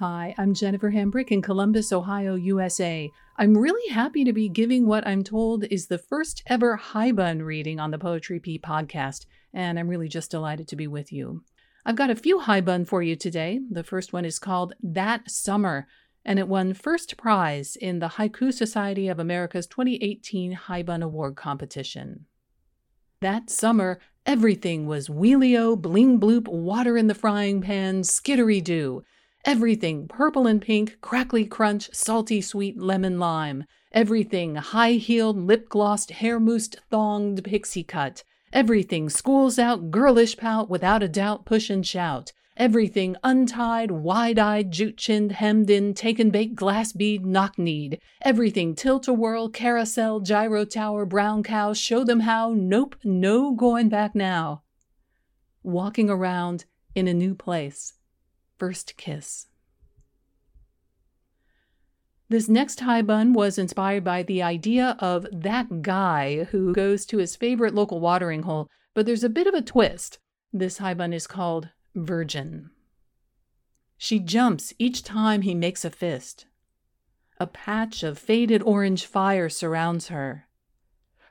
Hi, 0.02 0.34
I'm 0.40 0.56
Jennifer 0.56 0.90
Hambrick 0.90 1.28
in 1.28 1.44
Columbus, 1.44 1.94
Ohio, 1.94 2.34
USA. 2.34 3.12
I'm 3.38 3.56
really 3.56 3.94
happy 3.94 4.24
to 4.24 4.34
be 4.34 4.50
giving 4.50 4.88
what 4.88 5.06
I'm 5.06 5.24
told 5.24 5.64
is 5.66 5.86
the 5.86 6.00
first 6.00 6.42
ever 6.48 6.76
Haibun 6.76 7.46
reading 7.46 7.80
on 7.80 7.92
the 7.92 8.00
Poetry 8.00 8.40
Pea 8.40 8.58
podcast, 8.58 9.28
and 9.54 9.78
I'm 9.78 9.88
really 9.88 10.08
just 10.08 10.32
delighted 10.32 10.68
to 10.70 10.76
be 10.76 10.88
with 10.88 11.14
you. 11.14 11.44
I've 11.86 11.96
got 11.96 12.10
a 12.10 12.16
few 12.16 12.40
high 12.40 12.62
Haibun 12.62 12.88
for 12.88 13.04
you 13.04 13.16
today. 13.16 13.60
The 13.70 13.84
first 13.84 14.12
one 14.12 14.26
is 14.26 14.40
called 14.40 14.74
That 14.82 15.30
Summer 15.30 15.86
and 16.26 16.40
it 16.40 16.48
won 16.48 16.74
first 16.74 17.16
prize 17.16 17.76
in 17.76 18.00
the 18.00 18.10
Haiku 18.10 18.52
Society 18.52 19.08
of 19.08 19.20
America's 19.20 19.68
2018 19.68 20.62
Haibun 20.66 21.04
Award 21.04 21.36
competition. 21.36 22.26
That 23.20 23.52
summer, 23.52 24.00
Everything 24.24 24.86
was 24.86 25.10
wheelio, 25.10 25.76
bling 25.76 26.20
bloop, 26.20 26.48
water 26.48 26.96
in 26.96 27.08
the 27.08 27.16
frying 27.16 27.60
pan, 27.60 28.04
skittery 28.04 28.64
doo. 28.64 29.04
Everything 29.44 30.08
purple 30.08 30.46
and 30.46 30.62
pink, 30.62 30.98
crackly 31.02 31.46
crunch, 31.46 31.90
salty 31.94 32.42
sweet 32.42 32.80
lemon 32.80 33.20
lime. 33.20 33.66
Everything 33.92 34.56
high 34.56 34.94
heeled, 34.94 35.36
lip 35.36 35.68
glossed, 35.68 36.12
hair 36.12 36.40
moosed, 36.40 36.76
thonged, 36.92 37.44
pixie 37.44 37.84
cut. 37.84 38.24
Everything 38.54 39.10
schools 39.10 39.58
out, 39.58 39.90
girlish 39.90 40.38
pout, 40.38 40.70
without 40.70 41.02
a 41.02 41.08
doubt, 41.08 41.44
push 41.46 41.72
and 41.72 41.88
shout. 41.88 42.32
Everything 42.56 43.16
untied, 43.24 43.90
wide 43.90 44.38
eyed, 44.38 44.70
jute 44.70 44.98
chinned, 44.98 45.32
hemmed 45.32 45.72
in, 45.72 45.96
taken 45.96 46.30
bake, 46.30 46.54
glass 46.54 46.92
bead, 46.92 47.26
knock 47.26 47.58
kneed. 47.58 48.00
Everything 48.22 48.76
tilt 48.76 49.08
a 49.08 49.14
whirl, 49.14 49.50
carousel, 49.50 50.20
gyro 50.20 50.66
tower, 50.66 51.04
brown 51.04 51.42
cow, 51.42 51.74
show 51.74 52.04
them 52.04 52.20
how, 52.20 52.54
nope, 52.56 52.96
no 53.04 53.56
going 53.56 53.90
back 53.90 54.14
now. 54.14 54.62
Walking 55.64 56.12
around 56.12 56.66
in 56.94 57.08
a 57.08 57.14
new 57.14 57.34
place 57.34 57.94
first 58.62 58.96
kiss. 58.96 59.48
This 62.30 62.48
next 62.48 62.82
haibun 62.82 63.34
was 63.34 63.58
inspired 63.58 64.04
by 64.04 64.22
the 64.22 64.44
idea 64.44 64.96
of 65.00 65.26
that 65.32 65.82
guy 65.82 66.44
who 66.52 66.72
goes 66.72 67.08
to 67.08 67.18
his 67.18 67.36
favorite 67.36 67.74
local 67.74 68.00
watering 68.00 68.44
hole, 68.44 68.70
but 68.94 69.08
there's 69.08 69.24
a 69.24 69.30
bit 69.30 69.48
of 69.48 69.56
a 69.56 69.64
twist. 69.64 70.20
This 70.54 70.78
haibun 70.78 71.12
is 71.12 71.26
called 71.26 71.70
Virgin. 71.96 72.70
She 73.98 74.20
jumps 74.20 74.76
each 74.78 75.02
time 75.02 75.42
he 75.42 75.56
makes 75.56 75.84
a 75.84 75.90
fist. 75.90 76.46
A 77.40 77.48
patch 77.48 78.04
of 78.04 78.20
faded 78.20 78.62
orange 78.62 79.08
fire 79.08 79.50
surrounds 79.50 80.10
her. 80.10 80.46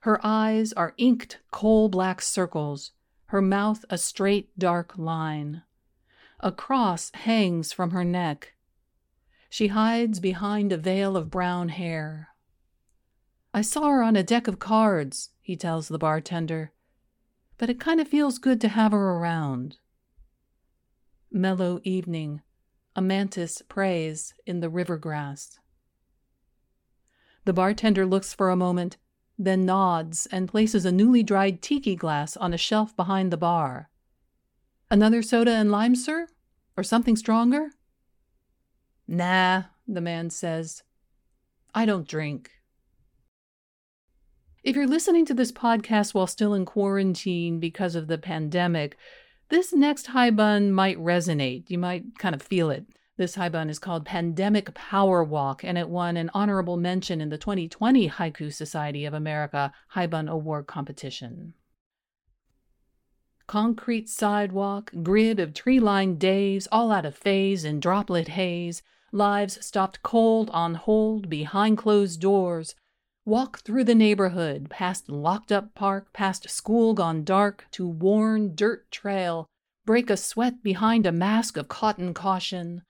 Her 0.01 0.19
eyes 0.25 0.73
are 0.73 0.95
inked 0.99 1.39
coal 1.53 1.89
black 1.89 2.23
circles, 2.23 2.91
her 3.27 3.41
mouth 3.41 3.85
a 3.89 3.99
straight 3.99 4.59
dark 4.59 4.99
line. 4.99 5.63
A 6.43 6.51
cross 6.51 7.11
hangs 7.13 7.71
from 7.71 7.91
her 7.91 8.05
neck. 8.05 8.55
She 9.51 9.69
hides 9.69 10.21
behind 10.21 10.73
a 10.73 10.79
veil 10.79 11.15
of 11.15 11.31
brown 11.31 11.69
hair. 11.69 12.29
I 13.53 13.61
saw 13.61 13.91
her 13.91 14.03
on 14.03 14.17
a 14.17 14.23
deck 14.23 14.49
of 14.49 14.59
cards, 14.59 15.31
he 15.43 15.55
tells 15.55 15.89
the 15.89 15.99
bartender, 15.99 16.73
but 17.59 17.69
it 17.69 17.79
kind 17.79 18.01
of 18.01 18.09
feels 18.09 18.39
good 18.39 18.59
to 18.63 18.69
have 18.69 18.93
her 18.93 19.11
around. 19.17 19.77
Mellow 21.31 21.81
evening, 21.85 22.41
a 22.97 23.03
mantis 23.03 23.61
prays 23.69 24.33
in 24.47 24.61
the 24.61 24.71
river 24.71 24.97
grass. 24.97 25.59
The 27.45 27.53
bartender 27.53 28.07
looks 28.07 28.33
for 28.33 28.49
a 28.49 28.57
moment, 28.57 28.97
then 29.39 29.67
nods 29.67 30.27
and 30.33 30.49
places 30.49 30.87
a 30.87 30.93
newly 30.93 31.23
dried 31.23 31.61
tiki 31.61 31.97
glass 31.97 32.35
on 32.39 32.55
a 32.55 32.59
shelf 32.59 32.97
behind 32.97 33.31
the 33.31 33.37
bar. 33.37 33.90
Another 34.91 35.23
soda 35.23 35.53
and 35.53 35.71
lime, 35.71 35.95
sir? 35.95 36.27
Or 36.77 36.83
something 36.83 37.17
stronger? 37.17 37.71
Nah, 39.07 39.65
the 39.87 40.01
man 40.01 40.31
says. 40.31 40.83
I 41.73 41.87
don't 41.87 42.09
drink. 42.09 42.51
If 44.65 44.75
you're 44.75 44.89
listening 44.89 45.25
to 45.27 45.35
this 45.35 45.53
podcast 45.53 46.13
while 46.13 46.27
still 46.27 46.55
in 46.55 46.65
quarantine 46.65 47.61
because 47.61 47.95
of 47.95 48.09
the 48.09 48.19
pandemic, 48.19 48.97
this 49.49 49.73
next 49.73 50.09
haibun 50.09 50.71
might 50.71 50.99
resonate. 50.99 51.71
You 51.71 51.79
might 51.79 52.19
kind 52.19 52.35
of 52.35 52.43
feel 52.43 52.71
it. 52.71 52.87
This 53.17 53.37
haibun 53.37 53.71
is 53.71 53.79
called 53.79 54.05
Pandemic 54.05 54.75
Power 54.75 55.23
Walk, 55.23 55.63
and 55.63 55.79
it 55.79 55.89
won 55.89 56.17
an 56.17 56.31
honorable 56.35 56.77
mention 56.77 57.21
in 57.21 57.29
the 57.29 57.39
2020 57.39 58.09
Haiku 58.09 58.53
Society 58.53 59.05
of 59.05 59.15
America 59.15 59.73
Haibun 59.95 60.29
Award 60.29 60.67
competition. 60.67 61.55
Concrete 63.51 64.09
sidewalk, 64.09 64.93
grid 65.03 65.41
of 65.41 65.53
tree 65.53 65.81
lined 65.81 66.21
days, 66.21 66.69
all 66.71 66.93
out 66.93 67.05
of 67.05 67.17
phase 67.17 67.65
in 67.65 67.81
droplet 67.81 68.29
haze, 68.29 68.81
lives 69.11 69.59
stopped 69.67 70.05
cold 70.05 70.49
on 70.51 70.77
hold 70.77 71.29
behind 71.29 71.77
closed 71.77 72.21
doors. 72.21 72.77
Walk 73.25 73.59
through 73.63 73.83
the 73.83 73.95
neighborhood, 73.97 74.71
past 74.71 75.09
locked 75.09 75.51
up 75.51 75.75
park, 75.75 76.13
past 76.13 76.49
school 76.49 76.95
gone 76.95 77.25
dark, 77.25 77.67
to 77.73 77.89
worn 77.89 78.55
dirt 78.55 78.89
trail. 78.93 79.49
Break 79.85 80.11
a 80.11 80.17
sweat 80.17 80.63
behind 80.63 81.05
a 81.05 81.11
mask 81.11 81.57
of 81.57 81.67
cotton 81.67 82.15
caution. 82.15 82.83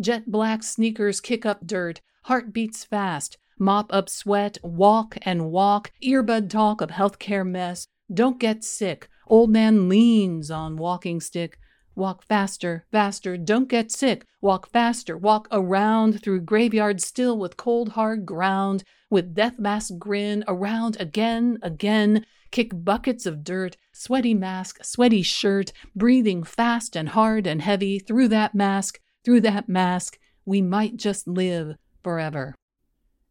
Jet 0.00 0.26
black 0.26 0.64
sneakers 0.64 1.20
kick 1.20 1.46
up 1.46 1.64
dirt, 1.64 2.00
heart 2.24 2.52
beats 2.52 2.82
fast, 2.82 3.38
mop 3.56 3.94
up 3.94 4.08
sweat, 4.08 4.58
walk 4.64 5.16
and 5.22 5.52
walk, 5.52 5.92
earbud 6.02 6.50
talk 6.50 6.80
of 6.80 6.90
healthcare 6.90 7.46
mess. 7.46 7.86
Don't 8.12 8.40
get 8.40 8.64
sick, 8.64 9.08
Old 9.28 9.50
man 9.50 9.90
leans 9.90 10.50
on 10.50 10.76
walking 10.76 11.20
stick. 11.20 11.58
Walk 11.94 12.24
faster, 12.24 12.86
faster, 12.90 13.36
don't 13.36 13.68
get 13.68 13.90
sick. 13.90 14.24
Walk 14.40 14.70
faster, 14.70 15.18
walk 15.18 15.48
around 15.50 16.22
through 16.22 16.42
graveyard 16.42 17.02
still 17.02 17.36
with 17.36 17.58
cold 17.58 17.90
hard 17.90 18.24
ground, 18.24 18.84
with 19.10 19.34
death 19.34 19.58
mask 19.58 19.98
grin, 19.98 20.44
around 20.48 20.96
again, 20.98 21.58
again. 21.60 22.24
Kick 22.50 22.70
buckets 22.72 23.26
of 23.26 23.44
dirt, 23.44 23.76
sweaty 23.92 24.32
mask, 24.32 24.82
sweaty 24.82 25.22
shirt, 25.22 25.72
breathing 25.94 26.42
fast 26.42 26.96
and 26.96 27.10
hard 27.10 27.46
and 27.46 27.60
heavy 27.60 27.98
through 27.98 28.28
that 28.28 28.54
mask, 28.54 28.98
through 29.24 29.42
that 29.42 29.68
mask. 29.68 30.18
We 30.46 30.62
might 30.62 30.96
just 30.96 31.28
live 31.28 31.76
forever. 32.02 32.54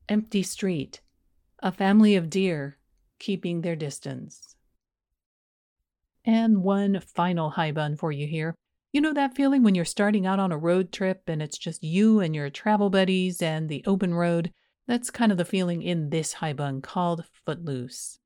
Empty 0.08 0.44
street. 0.44 1.02
A 1.64 1.72
family 1.72 2.16
of 2.16 2.30
deer 2.30 2.78
keeping 3.18 3.62
their 3.62 3.76
distance. 3.76 4.57
And 6.28 6.62
one 6.62 7.00
final 7.00 7.52
haibun 7.52 7.98
for 7.98 8.12
you 8.12 8.28
here. 8.28 8.54
You 8.92 9.00
know 9.00 9.14
that 9.14 9.34
feeling 9.34 9.64
when 9.64 9.76
you're 9.76 9.86
starting 9.86 10.28
out 10.28 10.40
on 10.40 10.52
a 10.52 10.58
road 10.58 10.92
trip 10.92 11.24
and 11.28 11.42
it's 11.42 11.58
just 11.58 11.82
you 11.82 12.20
and 12.20 12.36
your 12.36 12.50
travel 12.50 12.90
buddies 12.90 13.42
and 13.42 13.70
the 13.70 13.82
open 13.88 14.14
road? 14.14 14.52
That's 14.88 15.10
kind 15.10 15.32
of 15.32 15.38
the 15.38 15.46
feeling 15.46 15.82
in 15.82 16.10
this 16.10 16.36
haibun 16.36 16.84
called 16.84 17.24
Footloose. 17.46 18.20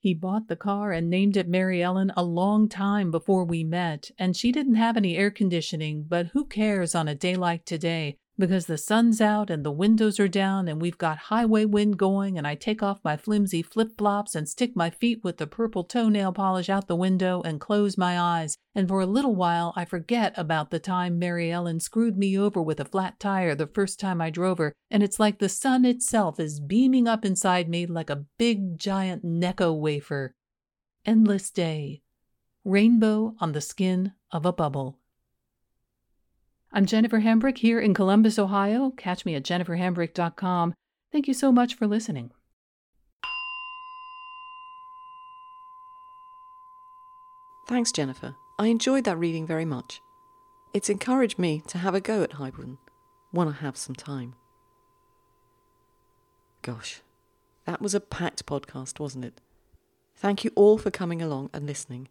He 0.00 0.12
bought 0.12 0.48
the 0.48 0.56
car 0.56 0.92
and 0.92 1.08
named 1.08 1.38
it 1.38 1.48
Mary 1.48 1.82
Ellen 1.82 2.12
a 2.14 2.22
long 2.22 2.68
time 2.68 3.10
before 3.10 3.44
we 3.44 3.64
met, 3.64 4.10
and 4.18 4.36
she 4.36 4.52
didn't 4.52 4.74
have 4.74 4.98
any 4.98 5.16
air 5.16 5.30
conditioning, 5.30 6.04
but 6.06 6.26
who 6.28 6.44
cares 6.44 6.94
on 6.94 7.08
a 7.08 7.14
day 7.14 7.36
like 7.36 7.64
today 7.64 8.18
because 8.38 8.66
the 8.66 8.78
sun's 8.78 9.20
out 9.20 9.50
and 9.50 9.64
the 9.64 9.70
windows 9.70 10.20
are 10.20 10.28
down 10.28 10.68
and 10.68 10.80
we've 10.80 10.96
got 10.96 11.18
highway 11.18 11.64
wind 11.64 11.98
going 11.98 12.38
and 12.38 12.46
I 12.46 12.54
take 12.54 12.82
off 12.82 13.00
my 13.02 13.16
flimsy 13.16 13.62
flip-flops 13.62 14.34
and 14.34 14.48
stick 14.48 14.76
my 14.76 14.90
feet 14.90 15.24
with 15.24 15.38
the 15.38 15.46
purple 15.46 15.82
toenail 15.82 16.32
polish 16.32 16.68
out 16.68 16.86
the 16.86 16.94
window 16.94 17.42
and 17.44 17.60
close 17.60 17.98
my 17.98 18.18
eyes 18.18 18.56
and 18.74 18.86
for 18.86 19.00
a 19.00 19.06
little 19.06 19.34
while 19.34 19.72
I 19.74 19.84
forget 19.84 20.32
about 20.36 20.70
the 20.70 20.78
time 20.78 21.18
Mary 21.18 21.50
Ellen 21.50 21.80
screwed 21.80 22.16
me 22.16 22.38
over 22.38 22.62
with 22.62 22.78
a 22.78 22.84
flat 22.84 23.18
tire 23.18 23.54
the 23.54 23.66
first 23.66 23.98
time 23.98 24.20
I 24.20 24.30
drove 24.30 24.58
her 24.58 24.72
and 24.90 25.02
it's 25.02 25.18
like 25.18 25.38
the 25.38 25.48
sun 25.48 25.84
itself 25.84 26.38
is 26.38 26.60
beaming 26.60 27.08
up 27.08 27.24
inside 27.24 27.68
me 27.68 27.86
like 27.86 28.10
a 28.10 28.24
big 28.38 28.78
giant 28.78 29.24
Necco 29.24 29.78
wafer. 29.78 30.34
Endless 31.04 31.50
day. 31.50 32.02
Rainbow 32.64 33.34
on 33.40 33.52
the 33.52 33.60
skin 33.60 34.12
of 34.30 34.44
a 34.44 34.52
bubble. 34.52 34.98
I'm 36.70 36.84
Jennifer 36.84 37.20
Hambrick 37.20 37.58
here 37.58 37.80
in 37.80 37.94
Columbus, 37.94 38.38
Ohio. 38.38 38.90
Catch 38.90 39.24
me 39.24 39.34
at 39.34 39.42
jenniferhambrick.com. 39.42 40.74
Thank 41.10 41.26
you 41.26 41.32
so 41.32 41.50
much 41.50 41.74
for 41.74 41.86
listening. 41.86 42.30
Thanks, 47.66 47.90
Jennifer. 47.90 48.34
I 48.58 48.66
enjoyed 48.66 49.04
that 49.04 49.16
reading 49.18 49.46
very 49.46 49.64
much. 49.64 50.00
It's 50.74 50.90
encouraged 50.90 51.38
me 51.38 51.62
to 51.68 51.78
have 51.78 51.94
a 51.94 52.00
go 52.00 52.22
at 52.22 52.32
Haibun 52.32 52.76
when 53.30 53.48
I 53.48 53.52
have 53.52 53.76
some 53.78 53.94
time. 53.94 54.34
Gosh, 56.60 57.00
that 57.64 57.80
was 57.80 57.94
a 57.94 58.00
packed 58.00 58.44
podcast, 58.44 59.00
wasn't 59.00 59.24
it? 59.24 59.40
Thank 60.16 60.44
you 60.44 60.50
all 60.54 60.76
for 60.76 60.90
coming 60.90 61.22
along 61.22 61.48
and 61.54 61.66
listening. 61.66 62.08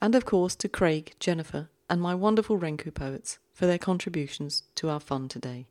And 0.00 0.14
of 0.14 0.24
course 0.24 0.54
to 0.56 0.68
Craig, 0.68 1.14
Jennifer, 1.20 1.68
and 1.90 2.00
my 2.00 2.14
wonderful 2.14 2.58
Renku 2.58 2.94
poets 2.94 3.38
for 3.52 3.66
their 3.66 3.78
contributions 3.78 4.64
to 4.76 4.88
our 4.88 5.00
fund 5.00 5.30
today. 5.30 5.66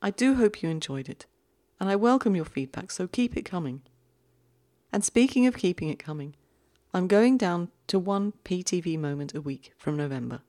I 0.00 0.10
do 0.10 0.34
hope 0.34 0.62
you 0.62 0.68
enjoyed 0.68 1.08
it, 1.08 1.26
and 1.80 1.88
I 1.88 1.96
welcome 1.96 2.36
your 2.36 2.44
feedback, 2.44 2.90
so 2.90 3.06
keep 3.06 3.36
it 3.36 3.44
coming. 3.44 3.82
And 4.92 5.04
speaking 5.04 5.46
of 5.46 5.56
keeping 5.56 5.88
it 5.88 5.98
coming, 5.98 6.34
I'm 6.92 7.08
going 7.08 7.36
down 7.36 7.70
to 7.88 7.98
one 7.98 8.32
PTV 8.44 8.98
moment 8.98 9.34
a 9.34 9.40
week 9.40 9.72
from 9.76 9.96
November. 9.96 10.42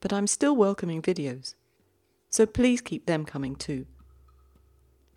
But 0.00 0.12
I'm 0.12 0.26
still 0.26 0.56
welcoming 0.56 1.00
videos, 1.00 1.54
so 2.30 2.46
please 2.46 2.80
keep 2.80 3.06
them 3.06 3.24
coming 3.24 3.56
too. 3.56 3.86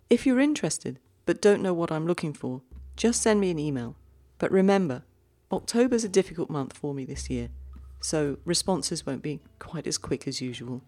If 0.08 0.26
you're 0.26 0.40
interested 0.40 0.98
but 1.26 1.42
don't 1.42 1.62
know 1.62 1.74
what 1.74 1.92
I'm 1.92 2.06
looking 2.06 2.32
for, 2.32 2.62
just 2.96 3.22
send 3.22 3.40
me 3.40 3.50
an 3.50 3.58
email. 3.58 3.96
But 4.38 4.50
remember, 4.50 5.04
October's 5.52 6.02
a 6.02 6.08
difficult 6.08 6.50
month 6.50 6.72
for 6.76 6.92
me 6.92 7.04
this 7.04 7.30
year 7.30 7.50
so 8.00 8.38
responses 8.44 9.06
won't 9.06 9.22
be 9.22 9.40
quite 9.58 9.86
as 9.86 9.98
quick 9.98 10.26
as 10.26 10.40
usual. 10.40 10.82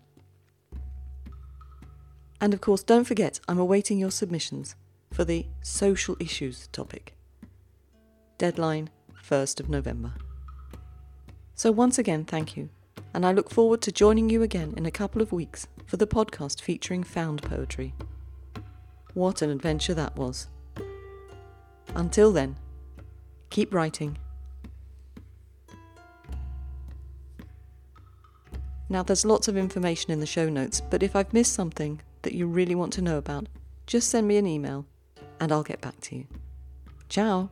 And 2.40 2.52
of 2.52 2.60
course, 2.60 2.82
don't 2.82 3.04
forget, 3.04 3.38
I'm 3.46 3.58
awaiting 3.58 3.98
your 3.98 4.10
submissions 4.10 4.74
for 5.12 5.24
the 5.24 5.46
social 5.62 6.16
issues 6.18 6.68
topic. 6.72 7.14
Deadline 8.38 8.90
1st 9.22 9.60
of 9.60 9.68
November. 9.68 10.14
So, 11.54 11.70
once 11.70 11.98
again, 11.98 12.24
thank 12.24 12.56
you, 12.56 12.70
and 13.14 13.24
I 13.24 13.32
look 13.32 13.50
forward 13.50 13.82
to 13.82 13.92
joining 13.92 14.28
you 14.30 14.42
again 14.42 14.74
in 14.76 14.86
a 14.86 14.90
couple 14.90 15.22
of 15.22 15.30
weeks 15.30 15.68
for 15.86 15.96
the 15.96 16.06
podcast 16.06 16.60
featuring 16.60 17.04
found 17.04 17.42
poetry. 17.42 17.94
What 19.14 19.42
an 19.42 19.50
adventure 19.50 19.94
that 19.94 20.16
was! 20.16 20.48
Until 21.94 22.32
then, 22.32 22.56
keep 23.50 23.72
writing. 23.72 24.18
Now, 28.92 29.02
there's 29.02 29.24
lots 29.24 29.48
of 29.48 29.56
information 29.56 30.12
in 30.12 30.20
the 30.20 30.26
show 30.26 30.50
notes, 30.50 30.82
but 30.82 31.02
if 31.02 31.16
I've 31.16 31.32
missed 31.32 31.54
something 31.54 32.02
that 32.20 32.34
you 32.34 32.46
really 32.46 32.74
want 32.74 32.92
to 32.92 33.00
know 33.00 33.16
about, 33.16 33.48
just 33.86 34.10
send 34.10 34.28
me 34.28 34.36
an 34.36 34.46
email 34.46 34.84
and 35.40 35.50
I'll 35.50 35.62
get 35.62 35.80
back 35.80 35.98
to 36.02 36.16
you. 36.16 36.26
Ciao! 37.08 37.48